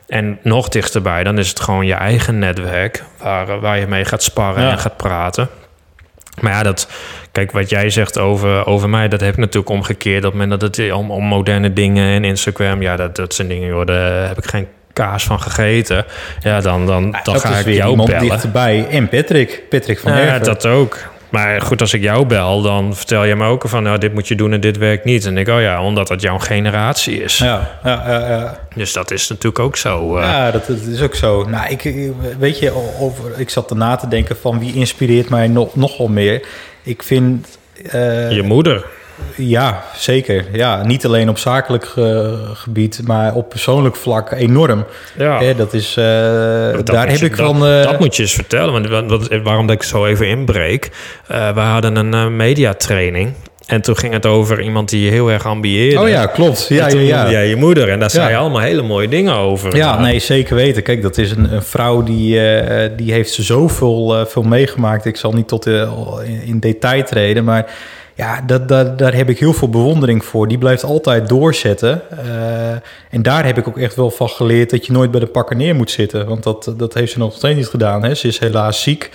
En 0.06 0.38
nog 0.42 0.68
dichterbij, 0.68 1.24
dan 1.24 1.38
is 1.38 1.48
het 1.48 1.60
gewoon 1.60 1.86
je 1.86 1.94
eigen 1.94 2.38
netwerk 2.38 3.04
waar, 3.18 3.60
waar 3.60 3.78
je 3.78 3.86
mee 3.86 4.04
gaat 4.04 4.22
sparren 4.22 4.62
Ja. 4.62 4.70
en 4.70 4.78
gaat 4.78 4.96
praten. 4.96 5.48
Maar 6.40 6.52
ja, 6.52 6.62
dat, 6.62 6.88
kijk, 7.32 7.52
wat 7.52 7.70
jij 7.70 7.90
zegt 7.90 8.18
over, 8.18 8.66
over 8.66 8.88
mij, 8.88 9.08
dat 9.08 9.20
heb 9.20 9.32
ik 9.32 9.36
natuurlijk 9.38 9.68
omgekeerd. 9.68 10.24
Op 10.24 10.32
het 10.32 10.40
moment 10.40 10.60
dat 10.60 10.76
het 10.76 10.92
om, 10.92 11.10
om 11.10 11.24
moderne 11.24 11.72
dingen 11.72 12.14
en 12.14 12.24
Instagram, 12.24 12.82
ja, 12.82 12.96
dat, 12.96 13.16
dat 13.16 13.34
zijn 13.34 13.48
dingen, 13.48 13.68
joh, 13.68 13.86
daar 13.86 14.28
heb 14.28 14.38
ik 14.38 14.46
geen 14.46 14.68
kaas 14.96 15.24
van 15.24 15.40
gegeten. 15.40 16.04
Ja, 16.40 16.60
dan, 16.60 16.86
dan, 16.86 17.16
dan 17.22 17.40
ga 17.40 17.58
ik 17.58 17.64
weer 17.64 17.74
jou 17.74 17.90
iemand 17.90 18.08
bellen. 18.10 18.28
dichterbij. 18.28 18.86
En 18.90 19.08
Patrick. 19.08 19.62
Patrick 19.68 19.98
van 19.98 20.16
Ja, 20.16 20.38
dat 20.38 20.66
ook. 20.66 20.98
Maar 21.28 21.60
goed, 21.60 21.80
als 21.80 21.92
ik 21.94 22.02
jou 22.02 22.26
bel, 22.26 22.62
dan 22.62 22.96
vertel 22.96 23.24
je 23.24 23.36
me 23.36 23.46
ook 23.46 23.68
van... 23.68 23.82
Nou, 23.82 23.98
dit 23.98 24.14
moet 24.14 24.28
je 24.28 24.34
doen 24.34 24.52
en 24.52 24.60
dit 24.60 24.78
werkt 24.78 25.04
niet. 25.04 25.24
En 25.26 25.38
ik, 25.38 25.48
oh 25.48 25.60
ja, 25.60 25.82
omdat 25.82 26.08
dat 26.08 26.20
jouw 26.22 26.38
generatie 26.38 27.22
is. 27.22 27.38
Ja, 27.38 27.78
ja, 27.84 28.02
ja, 28.06 28.28
ja. 28.28 28.58
Dus 28.74 28.92
dat 28.92 29.10
is 29.10 29.28
natuurlijk 29.28 29.58
ook 29.58 29.76
zo. 29.76 30.16
eh. 30.16 30.22
Ja, 30.22 30.50
dat, 30.50 30.66
dat 30.66 30.76
is 30.80 31.02
ook 31.02 31.14
zo. 31.14 31.44
Nou, 31.44 31.68
ik, 31.70 32.10
weet 32.38 32.58
je, 32.58 32.72
over, 33.00 33.24
ik 33.36 33.50
zat 33.50 33.70
erna 33.70 33.96
te 33.96 34.08
denken 34.08 34.36
van 34.40 34.58
wie 34.58 34.74
inspireert 34.74 35.28
mij 35.28 35.48
nog, 35.48 35.76
nogal 35.76 36.08
meer. 36.08 36.46
Ik 36.82 37.02
vind... 37.02 37.58
eh, 37.90 38.30
je 38.32 38.42
moeder. 38.42 38.84
Ja, 39.36 39.82
zeker. 39.96 40.44
Ja, 40.52 40.84
niet 40.84 41.06
alleen 41.06 41.28
op 41.28 41.38
zakelijk 41.38 41.92
eh, 41.96 42.32
gebied, 42.52 43.00
maar 43.04 43.34
op 43.34 43.48
persoonlijk 43.48 43.96
vlak 43.96 44.30
enorm. 44.32 44.84
Ja. 45.18 45.38
Hè, 45.42 45.54
dat 45.54 45.72
is, 45.72 45.94
Dat 45.94 46.86
daar 46.86 47.08
heb 47.08 47.16
je- 47.18 47.24
ik 47.24 47.36
dat, 47.36 47.46
van... 47.46 47.66
eh, 47.66 47.82
dat 47.82 47.98
moet 47.98 48.16
je 48.16 48.22
eens 48.22 48.32
vertellen. 48.34 48.72
Want 48.72 49.08
wat, 49.08 49.28
waarom 49.42 49.66
dat 49.66 49.76
ik 49.76 49.82
zo 49.82 50.06
even 50.06 50.28
inbreek. 50.28 50.90
We 51.26 51.60
hadden 51.60 51.96
een 51.96 52.36
mediatraining. 52.36 53.32
En 53.66 53.80
toen 53.80 53.96
ging 53.96 54.12
het 54.12 54.26
over 54.26 54.60
iemand 54.60 54.88
die 54.88 55.10
heel 55.10 55.30
erg 55.30 55.46
ambieerde. 55.46 56.00
Oh 56.00 56.08
ja, 56.08 56.26
klopt. 56.26 56.66
Ja, 56.68 56.88
ja, 56.88 57.28
ja. 57.28 57.40
je 57.40 57.56
moeder. 57.56 57.88
En 57.88 57.98
daar 57.98 58.10
zei 58.10 58.30
je 58.30 58.36
allemaal 58.36 58.60
hele 58.60 58.82
mooie 58.82 59.08
dingen 59.08 59.34
over. 59.34 59.76
Ja, 59.76 60.00
nee, 60.00 60.18
zeker 60.18 60.54
weten. 60.56 60.82
Kijk, 60.82 61.02
dat 61.02 61.18
is 61.18 61.30
een, 61.30 61.52
een 61.52 61.62
vrouw 61.62 62.02
die, 62.02 62.40
eh, 62.40 62.90
die 62.96 63.12
heeft 63.12 63.32
zoveel 63.32 64.18
uh, 64.20 64.26
veel 64.26 64.42
meegemaakt. 64.42 65.04
Ik 65.04 65.16
zal 65.16 65.32
niet 65.32 65.48
tot 65.48 65.66
uh, 65.66 65.90
in, 66.24 66.42
in, 66.44 66.58
detail 66.60 67.02
treden, 67.04 67.44
maar 67.44 67.66
ja, 68.16 68.40
dat, 68.40 68.68
dat, 68.68 68.98
daar 68.98 69.14
heb 69.14 69.28
ik 69.28 69.38
heel 69.38 69.52
veel 69.52 69.68
bewondering 69.68 70.24
voor. 70.24 70.48
Die 70.48 70.58
blijft 70.58 70.84
altijd 70.84 71.28
doorzetten. 71.28 72.02
Uh, 72.24 72.70
en 73.10 73.22
daar 73.22 73.44
heb 73.44 73.58
ik 73.58 73.68
ook 73.68 73.78
echt 73.78 73.94
wel 73.94 74.10
van 74.10 74.28
geleerd 74.28 74.70
dat 74.70 74.86
je 74.86 74.92
nooit 74.92 75.10
bij 75.10 75.20
de 75.20 75.26
pakker 75.26 75.56
neer 75.56 75.74
moet 75.74 75.90
zitten. 75.90 76.26
Want 76.26 76.42
dat, 76.42 76.74
dat 76.76 76.94
heeft 76.94 77.12
ze 77.12 77.18
nog 77.18 77.34
steeds 77.34 77.56
niet 77.56 77.66
gedaan. 77.66 78.04
Hè. 78.04 78.14
Ze 78.14 78.26
is 78.26 78.38
helaas 78.38 78.82
ziek. 78.82 79.10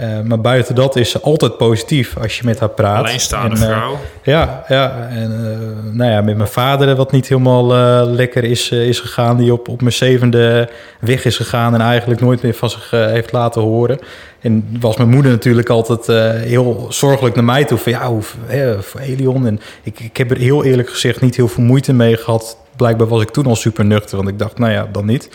Uh, 0.00 0.20
maar 0.20 0.40
buiten 0.40 0.74
dat 0.74 0.96
is 0.96 1.10
ze 1.10 1.20
altijd 1.20 1.56
positief 1.56 2.16
als 2.22 2.38
je 2.38 2.44
met 2.44 2.60
haar 2.60 2.68
praat. 2.68 2.98
Alleenstaande 2.98 3.56
en, 3.56 3.62
uh, 3.62 3.68
vrouw. 3.68 3.98
Ja, 4.22 4.64
ja. 4.68 5.08
En 5.10 5.30
uh, 5.30 5.94
nou 5.94 6.10
ja, 6.10 6.20
met 6.20 6.36
mijn 6.36 6.48
vader, 6.48 6.96
wat 6.96 7.12
niet 7.12 7.28
helemaal 7.28 7.66
lekker 8.06 8.44
is, 8.44 8.70
is 8.70 9.00
gegaan. 9.00 9.36
Die 9.36 9.52
op, 9.52 9.68
op 9.68 9.80
mijn 9.80 9.92
zevende 9.92 10.68
weg 11.00 11.24
is 11.24 11.36
gegaan 11.36 11.74
en 11.74 11.80
eigenlijk 11.80 12.20
nooit 12.20 12.42
meer 12.42 12.54
van 12.54 12.70
zich 12.70 12.90
heeft 12.90 13.32
laten 13.32 13.62
horen. 13.62 13.98
En 14.40 14.76
was 14.80 14.96
mijn 14.96 15.08
moeder 15.08 15.30
natuurlijk 15.30 15.68
altijd 15.68 16.06
heel 16.46 16.86
zorgelijk 16.88 17.34
naar 17.34 17.44
mij 17.44 17.64
toe. 17.64 17.78
Van 17.78 17.92
ja, 17.92 18.06
hoe, 18.06 18.22
hè, 18.46 18.82
voor 18.82 19.00
Elion. 19.00 19.46
En 19.46 19.60
ik, 19.82 20.00
ik 20.00 20.16
heb 20.16 20.30
er 20.30 20.36
heel 20.36 20.64
eerlijk 20.64 20.90
gezegd 20.90 21.20
niet 21.20 21.36
heel 21.36 21.48
veel 21.48 21.64
moeite 21.64 21.92
mee 21.92 22.16
gehad. 22.16 22.56
Blijkbaar 22.76 23.08
was 23.08 23.22
ik 23.22 23.30
toen 23.30 23.46
al 23.46 23.56
super 23.56 23.84
nuchter, 23.84 24.16
want 24.16 24.28
ik 24.28 24.38
dacht, 24.38 24.58
nou 24.58 24.72
ja, 24.72 24.88
dan 24.92 25.06
niet. 25.06 25.28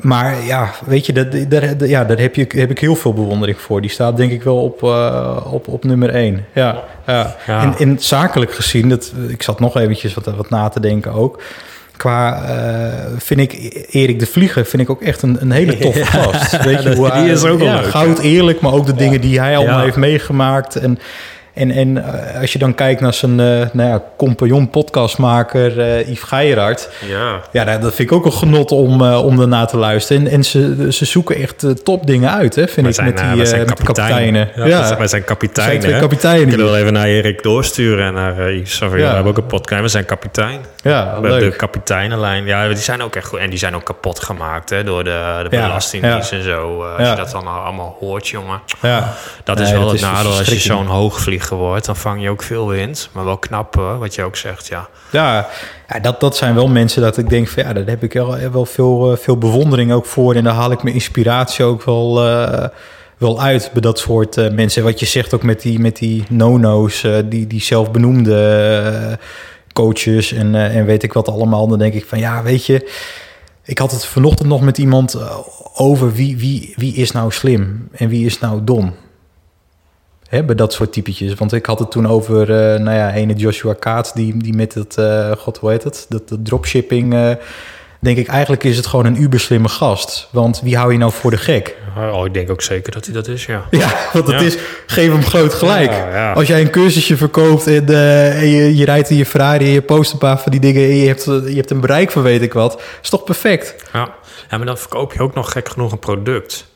Maar 0.00 0.44
ja, 0.44 0.70
weet 0.84 1.06
je, 1.06 1.12
dat, 1.12 1.26
daar, 1.48 1.86
ja, 1.86 2.04
daar 2.04 2.18
heb, 2.18 2.34
je, 2.34 2.46
heb 2.48 2.70
ik 2.70 2.78
heel 2.78 2.96
veel 2.96 3.12
bewondering 3.12 3.58
voor. 3.58 3.80
Die 3.80 3.90
staat 3.90 4.16
denk 4.16 4.30
ik 4.30 4.42
wel 4.42 4.62
op, 4.62 4.82
uh, 4.82 5.36
op, 5.50 5.68
op 5.68 5.84
nummer 5.84 6.10
één. 6.10 6.44
Ja, 6.52 6.82
ja. 7.06 7.36
Ja. 7.46 7.74
En, 7.78 7.96
zakelijk 8.00 8.54
gezien, 8.54 8.88
dat, 8.88 9.12
ik 9.28 9.42
zat 9.42 9.60
nog 9.60 9.76
eventjes 9.76 10.14
wat, 10.14 10.24
wat 10.36 10.50
na 10.50 10.68
te 10.68 10.80
denken 10.80 11.12
ook. 11.12 11.42
Qua, 11.96 12.42
uh, 12.42 12.92
vind 13.18 13.40
ik 13.40 13.86
Erik 13.90 14.18
de 14.18 14.26
Vlieger 14.26 14.64
vind 14.64 14.82
ik 14.82 14.90
ook 14.90 15.02
echt 15.02 15.22
een, 15.22 15.36
een 15.40 15.50
hele 15.50 15.78
toffe 15.86 16.04
gast. 16.04 16.64
Weet 16.64 16.82
je, 16.82 16.94
hoe 16.96 17.10
die 17.10 17.20
hij- 17.20 17.30
is 17.30 17.44
ook 17.44 17.58
wel 17.58 17.66
ja, 17.66 17.80
leuk, 17.80 17.90
Goud 17.90 18.18
eerlijk, 18.18 18.60
maar 18.60 18.72
ook 18.72 18.86
de 18.86 18.94
dingen 18.94 19.20
die 19.20 19.40
hij 19.40 19.56
allemaal 19.56 19.80
heeft 19.80 19.96
meegemaakt. 19.96 20.76
En, 20.76 20.98
en, 21.56 21.70
en 21.70 21.96
uh, 21.96 22.40
als 22.40 22.52
je 22.52 22.58
dan 22.58 22.74
kijkt 22.74 23.00
naar 23.00 23.14
zijn 23.14 23.30
uh, 23.30 23.36
nou 23.72 23.88
ja, 23.88 24.02
compagnon 24.16 24.70
podcastmaker 24.70 25.78
uh, 25.78 26.08
Yves 26.08 26.22
Geiraert. 26.22 26.88
Ja. 27.08 27.40
Ja, 27.52 27.64
dat 27.78 27.94
vind 27.94 28.10
ik 28.10 28.12
ook 28.16 28.24
een 28.24 28.32
genot 28.32 28.72
om, 28.72 29.02
uh, 29.02 29.24
om 29.24 29.36
daarna 29.36 29.64
te 29.64 29.76
luisteren. 29.76 30.26
En, 30.26 30.32
en 30.32 30.44
ze, 30.44 30.86
ze 30.92 31.04
zoeken 31.04 31.36
echt 31.36 31.84
topdingen 31.84 32.30
uit, 32.32 32.54
hè, 32.54 32.68
vind 32.68 32.76
Wij 32.76 32.88
ik, 32.88 32.94
zijn, 32.94 33.06
met 33.08 33.20
eh, 33.20 33.32
die, 33.32 33.46
zijn 33.46 33.64
kapiteinen. 33.64 34.48
Ja, 34.54 34.96
wij 34.98 35.06
zijn- 35.06 35.24
kapiteinen, 35.24 35.82
zijn 35.82 36.00
kapiteinen. 36.00 36.42
We 36.42 36.48
kunnen 36.48 36.66
wel 36.66 36.76
even 36.76 36.92
naar 36.92 37.06
Erik 37.06 37.42
doorsturen 37.42 38.06
en 38.06 38.14
naar 38.14 38.52
Yves. 38.52 38.78
Ja. 38.78 38.88
We 38.88 39.00
hebben 39.00 39.26
ook 39.26 39.38
een 39.38 39.46
podcast. 39.46 39.82
We 39.82 39.88
zijn 39.88 40.04
kapitein. 40.04 40.60
Ja, 40.82 41.20
We 41.20 41.28
leuk. 41.28 41.50
de 41.50 41.56
kapiteinenlijn. 41.56 42.44
Ja, 42.44 42.68
die 42.68 42.76
zijn 42.76 43.02
ook 43.02 43.16
echt 43.16 43.26
goed. 43.26 43.38
En 43.38 43.50
die 43.50 43.58
zijn 43.58 43.74
ook 43.74 43.84
kapot 43.84 44.20
gemaakt 44.20 44.70
hè, 44.70 44.84
door 44.84 45.04
de, 45.04 45.40
de 45.42 45.48
belastingdienst 45.48 46.32
en 46.32 46.42
zo. 46.42 46.84
Als 46.98 47.08
je 47.08 47.16
dat 47.16 47.30
dan 47.30 47.46
allemaal 47.46 47.96
hoort, 48.00 48.28
jongen. 48.28 48.60
Ja. 48.82 49.12
Dat 49.44 49.60
is 49.60 49.70
wel 49.70 49.90
het 49.90 50.00
nadeel. 50.00 50.30
Als 50.30 50.48
je 50.48 50.58
zo'n 50.58 50.86
hoogvlieger 51.48 51.56
wordt, 51.56 51.86
dan 51.86 51.96
vang 51.96 52.22
je 52.22 52.30
ook 52.30 52.42
veel 52.42 52.68
wind. 52.68 53.08
Maar 53.12 53.24
wel 53.24 53.38
knap, 53.38 53.74
wat 53.74 54.14
je 54.14 54.22
ook 54.22 54.36
zegt, 54.36 54.66
ja. 54.66 54.88
Ja, 55.10 55.48
ja 55.88 56.00
dat, 56.00 56.20
dat 56.20 56.36
zijn 56.36 56.54
wel 56.54 56.68
mensen 56.68 57.02
dat 57.02 57.16
ik 57.16 57.28
denk 57.28 57.48
van 57.48 57.62
ja, 57.62 57.72
daar 57.72 57.86
heb 57.86 58.02
ik 58.02 58.12
wel, 58.12 58.36
wel 58.52 58.66
veel, 58.66 59.12
eh, 59.12 59.18
veel 59.18 59.38
bewondering 59.38 59.92
ook 59.92 60.06
voor. 60.06 60.34
En 60.34 60.44
daar 60.44 60.54
haal 60.54 60.70
ik 60.70 60.82
mijn 60.82 60.94
inspiratie 60.94 61.64
ook 61.64 61.82
wel, 61.82 62.24
eh, 62.24 62.68
wel 63.18 63.40
uit 63.40 63.70
bij 63.72 63.80
dat 63.80 63.98
soort 63.98 64.36
eh, 64.36 64.50
mensen. 64.50 64.82
Wat 64.82 65.00
je 65.00 65.06
zegt 65.06 65.34
ook 65.34 65.42
met 65.42 65.60
die, 65.62 65.78
met 65.78 65.96
die 65.96 66.24
no-no's, 66.28 67.04
eh, 67.04 67.12
die, 67.24 67.46
die 67.46 67.62
zelfbenoemde 67.62 68.36
eh, 68.38 69.26
coaches 69.72 70.32
en, 70.32 70.54
eh, 70.54 70.76
en 70.76 70.84
weet 70.84 71.02
ik 71.02 71.12
wat 71.12 71.28
allemaal. 71.28 71.68
Dan 71.68 71.78
denk 71.78 71.94
ik 71.94 72.04
van 72.04 72.18
ja, 72.18 72.42
weet 72.42 72.66
je, 72.66 72.92
ik 73.64 73.78
had 73.78 73.90
het 73.90 74.04
vanochtend 74.04 74.48
nog 74.48 74.60
met 74.60 74.78
iemand 74.78 75.14
eh, 75.14 75.38
over 75.74 76.12
wie, 76.12 76.36
wie, 76.36 76.74
wie 76.76 76.94
is 76.94 77.10
nou 77.10 77.32
slim 77.32 77.88
en 77.92 78.08
wie 78.08 78.26
is 78.26 78.38
nou 78.38 78.64
dom. 78.64 78.94
Hè, 80.28 80.44
bij 80.44 80.54
dat 80.54 80.72
soort 80.72 80.92
typetjes. 80.92 81.34
Want 81.34 81.52
ik 81.52 81.66
had 81.66 81.78
het 81.78 81.90
toen 81.90 82.08
over, 82.08 82.40
eh, 82.50 82.80
nou 82.80 82.96
ja, 82.96 83.12
ene 83.12 83.34
Joshua 83.34 83.72
Kaats... 83.72 84.12
die, 84.12 84.36
die 84.36 84.54
met 84.54 84.74
het, 84.74 84.96
eh, 84.98 85.30
god, 85.32 85.58
hoe 85.58 85.70
heet 85.70 85.84
het? 85.84 86.06
Dat, 86.08 86.28
dat 86.28 86.44
dropshipping... 86.44 87.14
eh, 87.14 87.30
denk 88.00 88.18
ik, 88.18 88.26
eigenlijk 88.28 88.64
is 88.64 88.76
het 88.76 88.86
gewoon 88.86 89.04
een 89.06 89.22
uberslimme 89.22 89.68
gast. 89.68 90.28
Want 90.32 90.60
wie 90.64 90.76
hou 90.76 90.92
je 90.92 90.98
nou 90.98 91.12
voor 91.12 91.30
de 91.30 91.36
gek? 91.36 91.76
Oh, 92.12 92.26
ik 92.26 92.34
denk 92.34 92.50
ook 92.50 92.62
zeker 92.62 92.92
dat 92.92 93.04
hij 93.04 93.14
dat 93.14 93.28
is, 93.28 93.46
ja. 93.46 93.64
Ja, 93.70 93.92
want 94.12 94.26
het 94.26 94.40
Ja. 94.40 94.46
is, 94.46 94.56
geef 94.86 95.12
hem 95.12 95.22
groot 95.24 95.54
gelijk. 95.54 95.90
Ja, 95.90 96.10
ja. 96.10 96.32
Als 96.32 96.46
jij 96.46 96.60
een 96.60 96.70
cursusje 96.70 97.16
verkoopt 97.16 97.66
en, 97.66 97.88
en 98.38 98.46
je, 98.48 98.76
je 98.76 98.84
rijdt 98.84 99.10
in 99.10 99.16
je 99.16 99.26
Ferrari... 99.26 99.64
en 99.64 99.70
je 99.70 99.82
post 99.82 100.12
een 100.12 100.18
paar 100.18 100.38
van 100.38 100.52
die 100.52 100.60
dingen... 100.60 100.82
en 100.82 100.96
je 100.96 101.06
hebt, 101.06 101.24
je 101.24 101.54
hebt 101.56 101.70
een 101.70 101.80
bereik 101.80 102.10
van 102.10 102.22
weet 102.22 102.42
ik 102.42 102.52
wat... 102.52 102.82
is 103.02 103.08
toch 103.10 103.24
perfect? 103.24 103.74
ja. 103.92 104.14
Ja, 104.50 104.56
maar 104.56 104.66
dan 104.66 104.78
verkoop 104.78 105.12
je 105.12 105.20
ook 105.20 105.34
nog 105.34 105.52
gek 105.52 105.68
genoeg 105.68 105.92
een 105.92 105.98
product. 105.98 106.66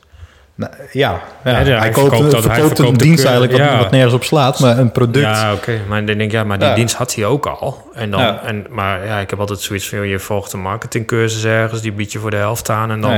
Nou, 0.61 0.73
ja, 0.91 1.21
ja. 1.43 1.59
Ja, 1.59 1.79
hij, 1.79 1.89
koopt, 1.89 2.07
verkoopt 2.09 2.31
dat- 2.31 2.43
hij 2.43 2.53
verkoopt 2.53 2.79
een 2.79 2.85
de 2.97 3.03
dienst 3.03 3.23
keur- 3.23 3.31
eigenlijk... 3.31 3.77
Wat, 3.81 3.91
nergens 3.91 4.13
op 4.13 4.23
slaat, 4.23 4.59
maar 4.59 4.77
een 4.77 4.91
product... 4.91 5.25
Ja, 5.25 5.53
oké. 5.53 5.79
Maar 5.87 5.97
dan 5.97 6.05
denk 6.05 6.21
ik, 6.21 6.31
ja, 6.31 6.43
maar 6.43 6.59
die 6.59 6.73
dienst 6.73 6.95
had 6.95 7.15
hij 7.15 7.25
ook 7.25 7.45
al. 7.45 7.89
En 7.93 8.11
dan, 8.11 8.39
en, 8.45 8.65
maar 8.69 9.05
ja, 9.05 9.19
ik 9.19 9.29
heb 9.29 9.39
altijd 9.39 9.59
zoiets 9.59 9.89
van, 9.89 10.07
je 10.07 10.19
volgt 10.19 10.53
een 10.53 10.59
marketingcursus 10.61 11.43
ergens, 11.45 11.81
die 11.81 11.91
bied 11.91 12.11
je 12.11 12.19
voor 12.19 12.29
de 12.31 12.37
helft 12.37 12.69
aan 12.69 12.91
en 12.91 13.01
dan, 13.01 13.11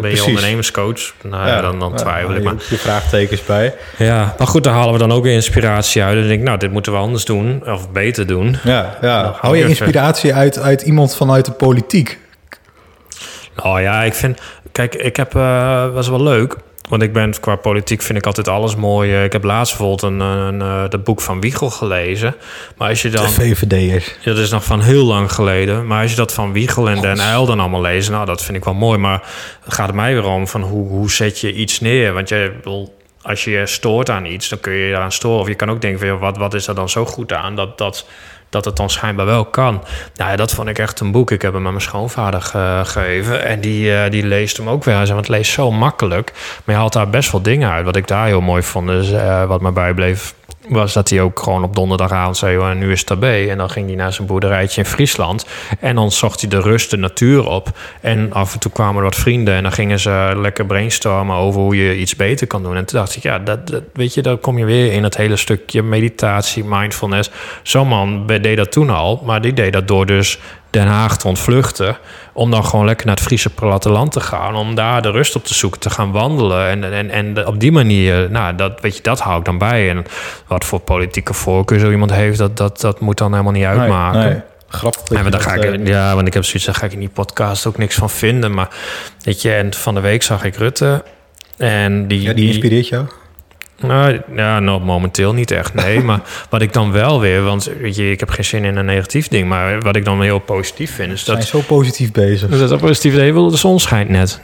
ben 0.00 0.10
je 0.10 0.24
ondernemerscoach. 0.24 1.12
Nou 1.22 1.62
dan, 1.62 1.78
dan 1.78 1.94
twijfel 1.94 2.34
ik 2.34 2.42
maar. 2.42 2.54
je 2.68 2.76
vraagtekens 2.76 3.44
bij. 3.44 3.74
Ja, 3.98 4.34
maar 4.38 4.46
goed, 4.46 4.64
daar 4.64 4.74
halen 4.74 4.92
we 4.92 4.98
dan 4.98 5.12
ook 5.12 5.22
weer 5.22 5.34
inspiratie 5.34 6.02
uit. 6.02 6.12
En 6.14 6.18
dan 6.18 6.28
denk 6.28 6.40
ik, 6.40 6.46
nou, 6.46 6.58
dit 6.58 6.72
moeten 6.72 6.92
we 6.92 6.98
anders 6.98 7.24
doen, 7.24 7.62
of 7.66 7.90
beter 7.90 8.26
doen. 8.26 8.56
Ja, 8.64 8.98
ja. 9.00 9.34
Hou 9.40 9.56
je 9.56 9.68
inspiratie 9.68 10.34
uit, 10.34 10.58
uit 10.58 10.82
iemand 10.82 11.16
vanuit 11.16 11.44
de 11.44 11.52
politiek? 11.52 12.18
Nou 13.56 13.80
ja, 13.80 14.02
ik 14.02 14.14
vind, 14.14 14.40
kijk, 14.72 14.94
ik 14.94 15.16
heb, 15.16 15.34
eh 15.34 15.92
was 15.92 16.08
wel 16.08 16.22
leuk. 16.22 16.56
Want 16.88 17.02
ik 17.02 17.12
ben 17.12 17.40
qua 17.40 17.56
politiek 17.56 18.02
vind 18.02 18.18
ik 18.18 18.26
altijd 18.26 18.48
alles 18.48 18.76
mooi. 18.76 19.14
Eh, 19.14 19.24
Ik 19.24 19.32
heb 19.32 19.44
laatst 19.44 19.76
bijvoorbeeld 19.76 20.12
een, 20.12 20.20
een, 20.20 20.60
eh, 20.60 20.88
dat 20.88 21.04
boek 21.04 21.20
van 21.20 21.40
Wiegel 21.40 21.70
gelezen. 21.70 22.34
Maar 22.76 22.88
als 22.88 23.02
je 23.02 23.08
dan. 23.08 23.28
VVD'ers. 23.28 24.06
Ja, 24.20 24.32
dat 24.32 24.38
is 24.38 24.50
nog 24.50 24.64
van 24.64 24.80
heel 24.80 25.04
lang 25.04 25.32
geleden. 25.32 25.86
Maar 25.86 26.02
als 26.02 26.10
je 26.10 26.16
dat 26.16 26.32
van 26.32 26.52
Wiegel 26.52 26.88
en 26.88 27.00
Den 27.00 27.20
Uyl 27.20 27.46
dan 27.46 27.60
allemaal 27.60 27.80
leest... 27.80 28.10
nou, 28.10 28.26
dat 28.26 28.42
vind 28.42 28.56
ik 28.56 28.64
wel 28.64 28.74
mooi. 28.74 28.98
Maar 28.98 29.22
het 29.64 29.74
gaat 29.74 29.94
mij 29.94 30.12
weer 30.14 30.24
om 30.26 30.48
van 30.48 30.62
hoe, 30.62 30.88
hoe 30.88 31.10
zet 31.10 31.40
je 31.40 31.52
iets 31.52 31.80
neer? 31.80 32.12
Want 32.12 32.28
je, 32.28 32.52
bedoel, 32.56 32.98
als 33.22 33.44
je 33.44 33.50
je 33.50 33.66
stoort 33.66 34.10
aan 34.10 34.24
iets, 34.24 34.48
dan 34.48 34.60
kun 34.60 34.72
je 34.72 34.86
je 34.86 34.92
eraan 34.94 35.12
storen. 35.12 35.40
Of 35.40 35.48
je 35.48 35.54
kan 35.54 35.70
ook 35.70 35.80
denken 35.80 35.98
van, 36.00 36.08
ja, 36.08 36.16
wat, 36.16 36.36
wat 36.36 36.54
is 36.54 36.66
er 36.66 36.74
dan 36.74 36.88
zo 36.88 37.04
goed 37.04 37.32
aan... 37.32 37.56
dat, 37.56 37.78
dat, 37.78 38.06
dat 38.52 38.64
het 38.64 38.76
dan 38.76 38.90
schijnbaar 38.90 39.26
wel 39.26 39.44
kan. 39.44 39.82
Nou 40.16 40.30
ja, 40.30 40.36
dat 40.36 40.52
vond 40.52 40.68
ik 40.68 40.78
echt 40.78 41.00
een 41.00 41.12
boek. 41.12 41.30
Ik 41.30 41.42
heb 41.42 41.52
hem 41.52 41.64
aan 41.66 41.72
mijn 41.72 41.84
schoonvader 41.84 42.42
ge- 42.42 42.80
gegeven. 42.84 43.44
En 43.44 43.60
die, 43.60 43.94
eh, 43.96 44.10
die 44.10 44.26
leest 44.26 44.56
hem 44.56 44.68
ook 44.68 44.84
weer. 44.84 44.94
Want 44.96 45.08
het 45.10 45.28
leest 45.28 45.52
zo 45.52 45.70
makkelijk. 45.70 46.32
Maar 46.64 46.74
je 46.74 46.80
haalt 46.80 46.92
daar 46.92 47.10
best 47.10 47.32
wel 47.32 47.42
dingen 47.42 47.70
uit. 47.70 47.84
Wat 47.84 47.96
ik 47.96 48.06
daar 48.08 48.26
heel 48.26 48.40
mooi 48.40 48.62
vond, 48.62 48.90
is, 48.90 49.12
eh, 49.12 49.44
wat 49.44 49.60
me 49.60 49.70
bijbleef 49.72 50.34
was 50.68 50.92
dat 50.92 51.10
hij 51.10 51.20
ook 51.20 51.40
gewoon 51.40 51.64
op 51.64 51.74
donderdagavond 51.74 52.36
zei... 52.36 52.54
"Joh, 52.54 52.74
nu 52.74 52.92
is 52.92 52.98
het 52.98 53.06
tabé. 53.06 53.46
En 53.48 53.58
dan 53.58 53.70
ging 53.70 53.86
hij 53.86 53.96
naar 53.96 54.12
zijn 54.12 54.26
boerderijtje 54.26 54.82
in 54.82 54.86
Friesland. 54.86 55.46
En 55.80 55.94
dan 55.94 56.10
zocht 56.10 56.40
hij 56.40 56.50
de 56.50 56.60
rust, 56.60 56.90
de 56.90 56.96
natuur 56.96 57.46
op. 57.46 57.68
En 58.00 58.32
af 58.32 58.52
en 58.52 58.58
toe 58.58 58.70
kwamen 58.70 58.96
er 58.96 59.02
wat 59.02 59.16
vrienden... 59.16 59.54
en 59.54 59.62
dan 59.62 59.72
gingen 59.72 59.98
ze 59.98 60.32
lekker 60.36 60.66
brainstormen 60.66 61.36
over 61.36 61.60
hoe 61.60 61.76
je 61.76 61.96
iets 61.96 62.16
beter 62.16 62.46
kan 62.46 62.62
doen. 62.62 62.76
En 62.76 62.84
toen 62.84 62.98
dacht 62.98 63.16
ik, 63.16 63.22
ja, 63.22 63.38
dat, 63.38 63.66
dat, 63.66 63.82
weet 63.92 64.14
je, 64.14 64.22
dan 64.22 64.40
kom 64.40 64.58
je 64.58 64.64
weer 64.64 64.92
in 64.92 65.02
het 65.02 65.16
hele 65.16 65.36
stukje 65.36 65.82
meditatie, 65.82 66.64
mindfulness. 66.64 67.30
Zo'n 67.62 67.88
man 67.88 68.26
deed 68.26 68.56
dat 68.56 68.72
toen 68.72 68.90
al, 68.90 69.22
maar 69.24 69.40
die 69.40 69.52
deed 69.52 69.72
dat 69.72 69.88
door 69.88 70.06
dus 70.06 70.38
Den 70.72 70.86
Haag 70.86 71.16
te 71.18 71.28
ontvluchten... 71.28 71.96
om 72.32 72.50
dan 72.50 72.64
gewoon 72.64 72.84
lekker 72.84 73.06
naar 73.06 73.14
het 73.14 73.24
Friese 73.24 73.50
platteland 73.50 74.12
te 74.12 74.20
gaan... 74.20 74.54
om 74.54 74.74
daar 74.74 75.02
de 75.02 75.10
rust 75.10 75.36
op 75.36 75.44
te 75.44 75.54
zoeken, 75.54 75.80
te 75.80 75.90
gaan 75.90 76.12
wandelen. 76.12 76.68
En, 76.68 76.92
en, 76.92 77.10
en 77.10 77.46
op 77.46 77.60
die 77.60 77.72
manier, 77.72 78.30
nou, 78.30 78.54
dat, 78.54 78.80
weet 78.80 78.96
je, 78.96 79.02
dat 79.02 79.20
hou 79.20 79.38
ik 79.38 79.44
dan 79.44 79.58
bij. 79.58 79.90
En 79.90 80.04
wat 80.46 80.64
voor 80.64 80.80
politieke 80.80 81.34
voorkeur 81.34 81.78
zo 81.78 81.90
iemand 81.90 82.12
heeft... 82.12 82.38
dat, 82.38 82.56
dat, 82.56 82.80
dat 82.80 83.00
moet 83.00 83.18
dan 83.18 83.30
helemaal 83.30 83.52
niet 83.52 83.64
uitmaken. 83.64 84.20
Nee, 84.20 84.28
nee. 84.28 84.40
Grappig. 84.68 85.30
Ja, 85.30 85.38
ga 85.40 85.54
ik, 85.54 85.64
eh, 85.64 85.86
ja, 85.86 86.14
want 86.14 86.26
ik 86.26 86.34
heb 86.34 86.44
zoiets, 86.44 86.64
daar 86.64 86.74
ga 86.74 86.86
ik 86.86 86.92
in 86.92 86.98
die 86.98 87.08
podcast 87.08 87.66
ook 87.66 87.78
niks 87.78 87.94
van 87.94 88.10
vinden. 88.10 88.54
Maar 88.54 88.68
weet 89.22 89.42
je, 89.42 89.52
en 89.52 89.74
van 89.74 89.94
de 89.94 90.00
week 90.00 90.22
zag 90.22 90.44
ik 90.44 90.56
Rutte. 90.56 91.04
En 91.56 92.08
die, 92.08 92.20
ja, 92.20 92.32
die 92.32 92.46
inspireert 92.46 92.88
jou? 92.88 93.06
Nou, 93.82 94.20
ja, 94.36 94.60
nou, 94.60 94.80
momenteel 94.80 95.32
niet 95.34 95.50
echt, 95.50 95.74
nee. 95.74 96.00
maar 96.08 96.20
wat 96.50 96.62
ik 96.62 96.72
dan 96.72 96.92
wel 96.92 97.20
weer, 97.20 97.42
want 97.42 97.70
weet 97.80 97.96
je, 97.96 98.10
ik 98.10 98.20
heb 98.20 98.30
geen 98.30 98.44
zin 98.44 98.64
in 98.64 98.76
een 98.76 98.84
negatief 98.84 99.28
ding. 99.28 99.48
Maar 99.48 99.80
wat 99.80 99.96
ik 99.96 100.04
dan 100.04 100.22
heel 100.22 100.38
positief 100.38 100.94
vind, 100.94 101.12
is 101.12 101.18
Ze 101.18 101.24
zijn 101.24 101.38
dat... 101.38 101.46
zo 101.46 101.60
positief 101.60 102.12
bezig. 102.12 102.50
Dat 102.50 102.70
is 102.70 102.78
positief, 102.80 103.14
de 103.14 103.56
zon 103.56 103.80
schijnt 103.80 104.08
net. 104.08 104.40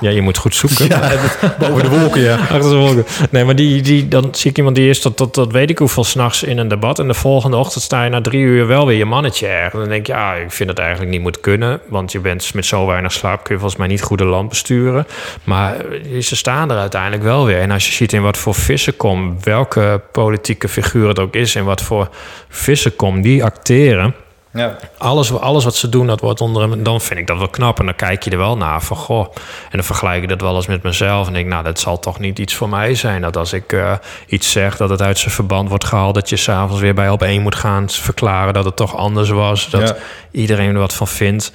Ja, 0.00 0.10
je 0.10 0.20
moet 0.22 0.36
goed 0.38 0.54
zoeken. 0.54 0.88
ja, 1.00 1.00
dat- 1.08 1.58
boven 1.58 1.82
de 1.82 1.98
wolken, 1.98 2.20
ja. 2.20 2.36
Achter 2.52 2.60
de 2.70 2.76
wolken. 2.76 3.04
Nee, 3.30 3.44
maar 3.44 3.56
die, 3.56 3.82
die, 3.82 4.08
dan 4.08 4.28
zie 4.32 4.50
ik 4.50 4.56
iemand 4.56 4.76
die 4.76 4.88
is 4.88 5.00
tot, 5.00 5.16
tot, 5.16 5.32
tot 5.32 5.52
weet 5.52 5.70
ik 5.70 5.78
hoeveel 5.78 6.04
s'nachts 6.04 6.42
in 6.42 6.58
een 6.58 6.68
debat. 6.68 6.98
En 6.98 7.06
de 7.06 7.14
volgende 7.14 7.56
ochtend 7.56 7.84
sta 7.84 8.04
je 8.04 8.10
na 8.10 8.20
drie 8.20 8.40
uur 8.40 8.66
wel 8.66 8.86
weer 8.86 8.96
je 8.96 9.04
mannetje 9.04 9.46
ergens. 9.46 9.80
Dan 9.80 9.88
denk 9.88 10.00
ik, 10.00 10.06
ja, 10.06 10.34
ik 10.34 10.50
vind 10.52 10.68
het 10.70 10.78
eigenlijk 10.78 11.10
niet 11.10 11.20
moet 11.20 11.40
kunnen. 11.40 11.80
Want 11.88 12.12
je 12.12 12.18
bent 12.20 12.54
met 12.54 12.66
zo 12.66 12.86
weinig 12.86 13.12
slaap, 13.12 13.44
kun 13.44 13.54
je 13.54 13.60
volgens 13.60 13.80
mij 13.80 13.88
niet 13.88 14.02
goede 14.02 14.24
lamp 14.24 14.48
besturen. 14.48 15.06
Maar 15.44 15.76
eh, 15.76 16.20
ze 16.20 16.36
staan 16.36 16.70
er 16.70 16.78
uiteindelijk 16.78 17.22
wel 17.22 17.44
weer. 17.44 17.60
En 17.60 17.70
als 17.70 17.86
je 17.86 17.92
ziet 17.92 18.12
in 18.12 18.22
wat 18.22 18.36
voor 18.36 18.54
vissenkom, 18.54 19.36
welke 19.42 20.00
politieke 20.12 20.68
figuur 20.68 21.08
het 21.08 21.18
ook 21.18 21.34
is... 21.34 21.54
en 21.54 21.64
wat 21.64 21.82
voor 21.82 22.08
vissenkom 22.48 23.22
die 23.22 23.44
acteren... 23.44 24.14
ja. 24.54 24.76
Alles, 24.98 25.38
alles 25.38 25.64
wat 25.64 25.74
ze 25.74 25.88
doen, 25.88 26.06
dat 26.06 26.20
wordt 26.20 26.40
onder 26.40 26.62
hem. 26.62 26.82
Dan 26.82 27.00
vind 27.00 27.20
ik 27.20 27.26
dat 27.26 27.38
wel 27.38 27.48
knap. 27.48 27.78
En 27.78 27.84
dan 27.84 27.94
kijk 27.94 28.22
je 28.22 28.30
er 28.30 28.38
wel 28.38 28.56
naar 28.56 28.82
van 28.82 28.96
goh. 28.96 29.26
En 29.64 29.70
dan 29.70 29.84
vergelijk 29.84 30.22
ik 30.22 30.28
dat 30.28 30.40
wel 30.40 30.56
eens 30.56 30.66
met 30.66 30.82
mezelf. 30.82 31.26
En 31.26 31.32
denk, 31.32 31.46
nou, 31.48 31.64
dat 31.64 31.78
zal 31.80 31.98
toch 31.98 32.18
niet 32.18 32.38
iets 32.38 32.54
voor 32.54 32.68
mij 32.68 32.94
zijn. 32.94 33.22
Dat 33.22 33.36
als 33.36 33.52
ik 33.52 33.72
eh, 33.72 33.92
iets 34.26 34.50
zeg, 34.50 34.76
dat 34.76 34.90
het 34.90 35.02
uit 35.02 35.18
zijn 35.18 35.34
verband 35.34 35.68
wordt 35.68 35.84
gehaald. 35.84 36.14
Dat 36.14 36.28
je 36.28 36.36
s'avonds 36.36 36.82
weer 36.82 36.94
bij 36.94 37.10
op 37.10 37.22
één 37.22 37.42
moet 37.42 37.54
gaan 37.54 37.90
verklaren 37.90 38.54
dat 38.54 38.64
het 38.64 38.76
toch 38.76 38.96
anders 38.96 39.28
was. 39.28 39.70
Dat 39.70 39.88
Ja. 39.88 39.96
iedereen 40.30 40.72
er 40.72 40.78
wat 40.78 40.94
van 40.94 41.08
vindt. 41.08 41.52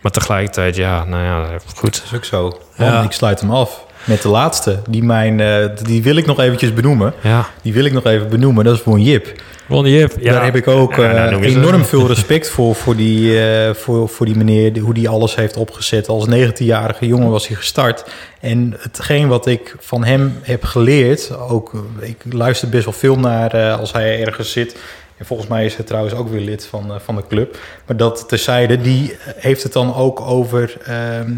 Maar 0.00 0.12
tegelijkertijd, 0.12 0.76
ja, 0.76 1.04
nou 1.04 1.24
ja, 1.24 1.58
goed. 1.76 1.94
Dat 1.94 2.04
is 2.04 2.14
ook 2.14 2.24
zo. 2.24 2.60
Ja. 2.76 3.02
Ik 3.02 3.12
sluit 3.12 3.40
hem 3.40 3.50
af 3.50 3.84
met 4.04 4.22
de 4.22 4.28
laatste. 4.28 4.78
Die, 4.88 5.04
mijn, 5.04 5.40
eh, 5.40 5.64
die 5.82 6.02
wil 6.02 6.16
ik 6.16 6.26
nog 6.26 6.40
eventjes 6.40 6.74
benoemen. 6.74 7.12
Ja, 7.22 7.48
Die 7.62 7.72
wil 7.72 7.84
ik 7.84 7.92
nog 7.92 8.04
even 8.04 8.28
benoemen. 8.28 8.64
Dat 8.64 8.74
is 8.74 8.84
Won 8.84 9.02
Jip. 9.02 9.32
Ron 9.68 9.88
Jip. 9.88 10.12
Ja. 10.20 10.32
Daar 10.32 10.44
heb 10.44 10.56
ik 10.56 10.68
ook 10.68 10.96
Ja, 10.96 11.12
nou, 11.12 11.44
eh, 11.44 11.54
enorm 11.54 11.84
veel 11.84 12.06
respect 12.06 12.48
voor. 12.48 12.74
Voor 12.74 12.96
die, 12.96 13.40
eh, 13.40 13.74
voor, 13.74 14.08
voor 14.08 14.26
die 14.26 14.36
meneer, 14.36 14.78
hoe 14.78 14.94
die 14.94 15.08
alles 15.08 15.34
heeft 15.34 15.56
opgezet. 15.56 16.08
Als 16.08 16.26
19-jarige 16.26 17.06
jongen 17.06 17.30
was 17.30 17.46
hij 17.46 17.56
gestart. 17.56 18.04
En 18.40 18.76
hetgeen 18.78 19.28
wat 19.28 19.46
ik 19.46 19.76
van 19.78 20.04
hem 20.04 20.38
heb 20.42 20.64
geleerd... 20.64 21.38
Ook, 21.38 21.84
ik 22.00 22.16
luister 22.30 22.68
best 22.68 22.84
wel 22.84 22.92
veel 22.92 23.18
naar 23.18 23.72
als 23.72 23.92
hij 23.92 24.24
ergens 24.24 24.52
zit... 24.52 24.76
En 25.22 25.28
volgens 25.28 25.48
mij 25.48 25.64
is 25.64 25.76
hij 25.76 25.84
trouwens 25.84 26.14
ook 26.14 26.28
weer 26.28 26.40
lid 26.40 26.66
van, 26.66 26.92
eh, 26.92 26.98
van 26.98 27.16
de 27.16 27.22
club. 27.28 27.58
Maar 27.86 27.96
dat 27.96 28.28
terzijde, 28.28 28.80
die 28.80 29.16
heeft 29.36 29.62
het 29.62 29.72
dan 29.72 29.94
ook 29.94 30.20
over... 30.20 30.76
ehm, 30.84 31.32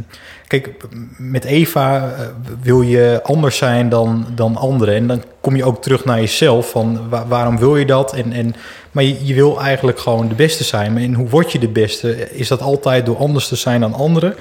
kijk, 0.47 0.70
met 1.18 1.44
Eva 1.44 2.14
eh, 2.18 2.27
wil 2.62 2.83
je 2.83 3.20
anders 3.23 3.57
zijn 3.57 3.88
dan, 3.88 4.27
dan 4.35 4.57
anderen. 4.57 4.94
En 4.94 5.07
dan 5.07 5.23
kom 5.40 5.57
je 5.57 5.64
ook 5.64 5.83
terug 5.83 6.05
naar 6.05 6.20
jezelf. 6.20 6.70
Van 6.70 7.09
wa- 7.09 7.27
waarom 7.27 7.59
wil 7.59 7.77
je 7.77 7.87
dat? 7.87 8.12
En, 8.12 8.33
en, 8.33 8.55
maar 8.90 9.05
je, 9.05 9.27
je 9.27 9.35
wil 9.35 9.61
eigenlijk 9.61 9.99
gewoon 9.99 10.29
de 10.29 10.35
beste 10.35 10.64
zijn. 10.64 10.99
En 10.99 11.14
hoe 11.14 11.29
word 11.29 11.53
je 11.53 11.59
de 11.59 11.68
beste? 11.68 12.31
Is 12.31 12.49
dat 12.49 12.61
altijd 12.61 13.07
door 13.07 13.16
anders 13.16 13.49
te 13.49 13.57
zijn 13.57 13.81
dan 13.81 13.94
anderen? 13.94 14.35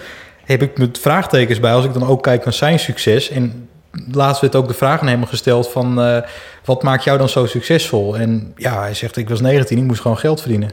Heb 0.43 0.61
ik 0.61 0.77
met 0.77 0.99
vraagtekens 0.99 1.59
bij 1.59 1.73
als 1.73 1.85
ik 1.85 1.93
dan 1.93 2.07
ook 2.07 2.23
kijk 2.23 2.43
naar 2.43 2.53
zijn 2.53 2.79
succes. 2.79 3.29
En 3.29 3.69
laatst 4.11 4.41
werd 4.41 4.55
ook 4.55 4.67
de 4.67 4.73
vraag 4.73 5.01
aan 5.01 5.07
hem 5.07 5.25
gesteld 5.25 5.69
van... 5.69 6.01
eh, 6.01 6.17
wat 6.65 6.83
maakt 6.83 7.03
jou 7.03 7.17
dan 7.17 7.29
zo 7.29 7.45
succesvol? 7.45 8.17
En 8.17 8.53
ja, 8.55 8.79
hij 8.79 8.93
zegt, 8.93 9.17
ik 9.17 9.29
was 9.29 9.41
19, 9.41 9.77
ik 9.77 9.83
moest 9.83 10.01
gewoon 10.01 10.17
geld 10.17 10.39
verdienen. 10.41 10.69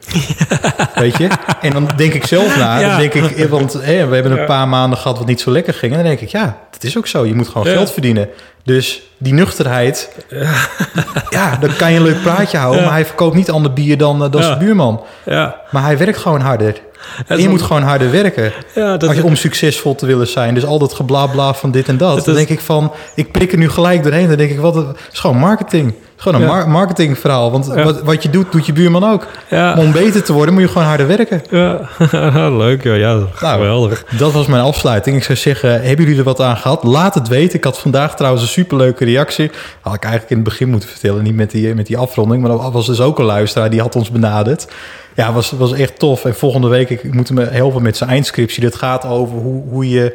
Weet 0.94 1.16
je? 1.16 1.28
En 1.60 1.70
dan 1.72 1.88
denk 1.96 2.12
ik 2.14 2.24
zelf 2.26 2.56
na. 2.56 2.78
Ja. 2.78 2.88
Dan 2.88 2.98
denk 2.98 3.14
ik, 3.14 3.30
eh, 3.36 3.46
want 3.46 3.72
we 3.72 3.80
hebben 3.92 4.38
een 4.38 4.44
paar 4.44 4.68
maanden 4.68 4.98
gehad 4.98 5.18
wat 5.18 5.26
niet 5.26 5.40
zo 5.40 5.50
lekker 5.50 5.74
ging. 5.74 5.92
En 5.92 5.98
dan 5.98 6.06
denk 6.06 6.20
ik, 6.20 6.28
ja, 6.28 6.58
dat 6.70 6.82
is 6.84 6.98
ook 6.98 7.06
zo. 7.06 7.26
Je 7.26 7.34
moet 7.34 7.48
gewoon 7.48 7.66
Ja. 7.66 7.72
geld 7.72 7.90
verdienen. 7.92 8.28
Dus 8.74 9.02
die 9.18 9.34
nuchterheid, 9.34 10.10
ja, 11.30 11.56
dan 11.60 11.76
kan 11.76 11.90
je 11.92 11.96
een 11.96 12.02
leuk 12.02 12.22
praatje 12.22 12.56
houden. 12.58 12.80
Ja. 12.80 12.86
Maar 12.86 12.94
hij 12.94 13.06
verkoopt 13.06 13.34
niet 13.34 13.50
ander 13.50 13.72
bier 13.72 13.98
dan, 13.98 14.24
eh, 14.24 14.30
dan 14.30 14.40
Ja. 14.40 14.46
zijn 14.46 14.58
buurman. 14.58 15.04
Ja, 15.24 15.60
Maar 15.70 15.82
hij 15.82 15.98
werkt 15.98 16.18
gewoon 16.18 16.40
harder. 16.40 16.80
En 17.26 17.40
je 17.40 17.48
moet 17.48 17.62
gewoon 17.62 17.82
harder 17.82 18.10
werken. 18.10 18.52
ja, 18.74 18.96
dat 18.96 19.08
Als 19.08 19.16
je 19.16 19.24
om 19.24 19.36
succesvol 19.36 19.94
te 19.94 20.06
willen 20.06 20.26
zijn. 20.26 20.54
Dus 20.54 20.64
al 20.64 20.78
dat 20.78 20.94
geblabla 20.94 21.54
van 21.54 21.70
dit 21.70 21.88
en 21.88 21.96
dat. 21.96 22.16
Het 22.16 22.24
dan 22.24 22.34
denk 22.34 22.48
ik 22.48 22.60
van, 22.60 22.92
ik 23.14 23.32
prik 23.32 23.52
er 23.52 23.58
nu 23.58 23.68
gelijk 23.70 24.02
doorheen. 24.02 24.28
Dan 24.28 24.36
denk 24.36 24.50
ik, 24.50 24.60
wat, 24.60 24.76
is 25.12 25.18
gewoon 25.18 25.36
marketing. 25.36 25.94
Gewoon 26.20 26.40
een 26.40 26.46
Ja. 26.48 26.54
mar- 26.54 26.68
marketingverhaal. 26.68 27.50
Want 27.50 27.66
Ja. 27.74 27.84
wat, 27.84 28.02
wat 28.02 28.22
je 28.22 28.30
doet, 28.30 28.52
doet 28.52 28.66
je 28.66 28.72
buurman 28.72 29.04
ook. 29.12 29.26
Ja. 29.50 29.74
Maar 29.74 29.84
om 29.84 29.92
beter 29.92 30.22
te 30.22 30.32
worden, 30.32 30.54
moet 30.54 30.62
je 30.62 30.68
gewoon 30.68 30.86
harder 30.86 31.06
werken. 31.06 31.42
Ja, 31.50 32.48
leuk. 32.64 32.82
Ja, 32.84 32.94
ja 32.94 33.18
geweldig. 33.34 34.04
Dat 34.18 34.32
was 34.32 34.46
mijn 34.46 34.62
afsluiting. 34.62 35.16
Ik 35.16 35.22
zou 35.24 35.38
zeggen, 35.38 35.70
hebben 35.70 36.04
jullie 36.04 36.18
er 36.18 36.24
wat 36.24 36.40
aan 36.40 36.56
gehad? 36.56 36.84
Laat 36.84 37.14
het 37.14 37.28
weten. 37.28 37.56
Ik 37.58 37.64
had 37.64 37.78
vandaag 37.78 38.16
trouwens 38.16 38.42
een 38.42 38.48
superleuke 38.48 39.04
reactie. 39.04 39.50
Had 39.80 39.94
ik 39.94 40.02
eigenlijk 40.02 40.30
in 40.32 40.38
het 40.38 40.48
begin 40.48 40.68
moeten 40.70 40.88
vertellen. 40.88 41.22
Niet 41.22 41.34
met 41.36 41.50
die, 41.50 41.74
met 41.74 41.86
die 41.86 41.98
afronding. 41.98 42.42
Maar 42.42 42.50
dat 42.58 42.72
was 42.72 42.86
dus 42.86 43.00
ook 43.00 43.18
een 43.18 43.24
luisteraar. 43.24 43.70
Die 43.70 43.80
had 43.80 43.96
ons 43.96 44.10
benaderd. 44.10 44.66
Ja, 45.14 45.32
was, 45.32 45.50
was 45.50 45.72
echt 45.72 45.98
tof. 45.98 46.24
En 46.24 46.34
volgende 46.34 46.68
week, 46.68 46.90
ik, 46.90 47.02
ik 47.02 47.14
moet 47.14 47.28
hem 47.28 47.38
helpen 47.38 47.82
met 47.82 47.96
zijn 47.96 48.10
eindscriptie. 48.10 48.62
Dat 48.62 48.74
gaat 48.74 49.04
over 49.04 49.38
hoe, 49.38 49.62
hoe 49.70 49.88
je 49.88 50.12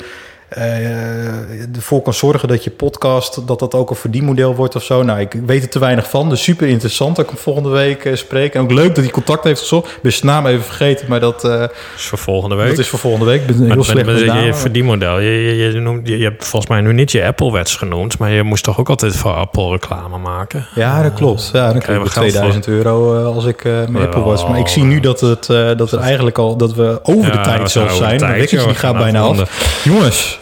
ervoor 1.75 2.01
kan 2.01 2.13
zorgen 2.13 2.47
dat 2.47 2.63
je 2.63 2.69
podcast... 2.69 3.47
dat 3.47 3.59
dat 3.59 3.73
ook 3.73 3.89
een 3.89 3.95
verdienmodel 3.95 4.55
wordt 4.55 4.75
of 4.75 4.83
zo. 4.83 5.03
Nou, 5.03 5.19
ik 5.19 5.33
weet 5.45 5.63
er 5.63 5.69
te 5.69 5.79
weinig 5.79 6.09
van. 6.09 6.29
Dus 6.29 6.43
super 6.43 6.67
interessant 6.67 7.15
dat 7.15 7.25
ik 7.25 7.31
hem 7.31 7.39
volgende 7.39 7.69
week 7.69 8.05
eh, 8.05 8.15
spreek. 8.15 8.53
En 8.53 8.61
ook 8.61 8.71
leuk 8.71 8.95
dat 8.95 9.03
hij 9.03 9.13
contact 9.13 9.43
heeft 9.43 9.59
gezocht. 9.59 9.87
Ik 9.91 10.01
ben 10.01 10.11
zijn 10.13 10.25
naam 10.25 10.45
even 10.45 10.63
vergeten, 10.63 11.09
maar 11.09 11.19
dat, 11.19 11.43
eh, 11.43 11.59
Dat 11.59 11.71
is 11.95 12.05
voor 12.05 12.17
volgende 12.17 12.55
week. 12.55 12.69
dat 12.69 12.79
is 12.79 12.87
voor 12.87 12.99
volgende 12.99 13.25
week. 13.25 13.41
Ik 13.41 13.57
ben 13.57 13.71
heel 13.71 13.83
slecht 13.83 14.05
met 14.05 14.19
je, 14.19 14.53
verdienmodel. 14.53 15.19
Je, 15.19 15.31
je, 15.31 15.71
je, 15.71 15.79
noemt, 15.79 16.07
je, 16.07 16.17
je 16.17 16.23
hebt 16.23 16.45
volgens 16.45 16.71
mij 16.71 16.81
nu 16.81 16.93
niet 16.93 17.11
je 17.11 17.25
Apple 17.25 17.51
Watch 17.51 17.77
genoemd, 17.77 18.17
maar 18.17 18.31
je 18.31 18.43
moest 18.43 18.63
toch 18.63 18.79
ook 18.79 18.89
altijd 18.89 19.15
voor 19.15 19.33
Apple 19.33 19.69
reclame 19.69 20.17
maken. 20.17 20.67
Ja, 20.75 21.01
dat 21.03 21.13
klopt. 21.13 21.49
Ja, 21.53 21.71
dan 21.71 21.81
krijg 21.81 21.99
ik 21.99 22.07
geld 22.07 22.29
2000 22.29 22.67
euro 22.67 23.19
eh, 23.19 23.35
als 23.35 23.45
ik 23.45 23.65
eh 23.65 23.71
mijn 23.71 23.93
Wel. 23.93 24.01
Apple 24.01 24.23
Watch. 24.23 24.47
Maar 24.47 24.59
ik 24.59 24.67
zie 24.67 24.83
nu 24.83 24.99
dat, 24.99 25.19
het, 25.19 25.49
eh, 25.49 25.69
dat 25.77 25.91
er 25.91 25.99
eigenlijk 25.99 26.37
al 26.37 26.55
dat 26.57 26.73
we 26.73 26.99
over 27.03 27.31
de 27.31 27.37
Ja, 27.37 27.43
tijd 27.43 27.73
we 27.73 27.89
zijn 27.89 28.17
de. 28.17 28.25
De 28.25 28.47
joh. 28.55 28.65
die 28.65 28.75
gaat 28.75 28.97
bijna 28.97 29.21
af. 29.21 29.83
Jongens, 29.83 30.34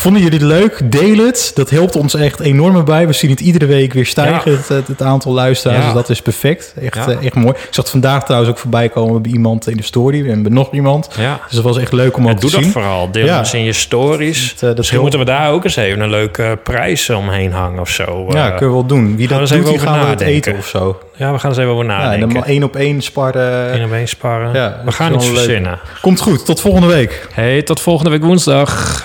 vonden 0.00 0.22
jullie 0.22 0.38
het 0.38 0.48
leuk? 0.48 0.80
Deel 0.92 1.16
het. 1.26 1.50
Dat 1.54 1.70
helpt 1.70 1.96
ons 1.96 2.14
echt 2.14 2.40
enorm 2.40 2.84
bij. 2.84 3.06
We 3.06 3.12
zien 3.12 3.30
het 3.30 3.40
iedere 3.40 3.66
week 3.66 3.92
weer 3.92 4.06
stijgen, 4.06 4.50
Ja. 4.50 4.56
het, 4.58 4.68
het, 4.68 4.86
het 4.86 5.02
aantal 5.02 5.32
luisteraars. 5.32 5.78
Ja. 5.78 5.84
Dus 5.84 5.94
dat 5.94 6.08
is 6.10 6.22
perfect. 6.22 6.74
Echt, 6.80 6.94
Ja. 6.94 7.08
eh, 7.08 7.24
echt 7.26 7.34
mooi. 7.34 7.50
Ik 7.50 7.66
zag 7.70 7.88
vandaag 7.90 8.24
trouwens 8.24 8.50
ook 8.52 8.58
voorbij 8.58 8.88
komen 8.88 9.22
bij 9.22 9.30
iemand 9.32 9.68
in 9.68 9.76
de 9.76 9.82
story. 9.82 10.22
We 10.22 10.30
hebben 10.30 10.52
nog 10.52 10.72
iemand. 10.72 11.08
Ja. 11.18 11.40
Dus 11.46 11.54
dat 11.54 11.64
was 11.64 11.78
echt 11.78 11.92
leuk 11.92 12.16
om 12.16 12.24
Ja, 12.24 12.30
ook 12.30 12.34
te 12.36 12.40
doe 12.40 12.50
dat 12.50 12.62
zien. 12.62 12.72
vooral. 12.72 13.10
Deel 13.10 13.24
Ja. 13.26 13.38
eens 13.38 13.54
in 13.54 13.64
je 13.64 13.72
stories. 13.72 14.50
Het, 14.50 14.54
eh, 14.62 14.68
dat 14.68 14.76
Misschien 14.76 15.00
moeten 15.00 15.18
we 15.18 15.24
daar 15.24 15.50
ook 15.52 15.64
eens 15.64 15.76
even 15.76 16.00
een 16.00 16.10
leuke 16.10 16.58
prijs 16.62 17.10
omheen 17.10 17.52
hangen 17.52 17.80
of 17.80 17.88
zo. 17.90 18.26
Ja, 18.28 18.34
Eh, 18.36 18.48
kunnen 18.56 18.68
we 18.68 18.72
wel 18.72 18.86
doen. 18.86 19.16
Wie 19.16 19.28
dat 19.28 19.48
doet, 19.48 19.66
die 19.66 19.78
gaan 19.78 20.00
we 20.00 20.06
het 20.06 20.20
eten 20.20 20.56
of 20.56 20.66
zo. 20.66 20.98
ja, 21.16 21.32
we 21.32 21.38
gaan 21.38 21.50
eens 21.50 21.58
even 21.58 21.70
over 21.72 21.84
Ja, 21.84 21.90
en 21.92 21.98
nadenken. 22.02 22.28
dan 22.34 22.44
één 22.44 22.62
op 22.62 22.76
één 22.76 23.00
sparren. 23.02 23.74
Eén 23.74 23.84
op 23.84 23.92
één 23.92 24.08
sparren. 24.08 24.52
Ja, 24.54 24.80
we 24.84 24.92
gaan 24.92 25.14
iets 25.14 25.26
leuk. 25.26 25.34
verzinnen. 25.36 25.78
Komt 26.00 26.20
goed. 26.20 26.44
Tot 26.44 26.60
volgende 26.60 26.86
week. 26.86 27.28
Hey, 27.32 27.62
tot 27.62 27.80
volgende 27.80 28.10
week 28.10 28.22
woensdag. 28.22 29.04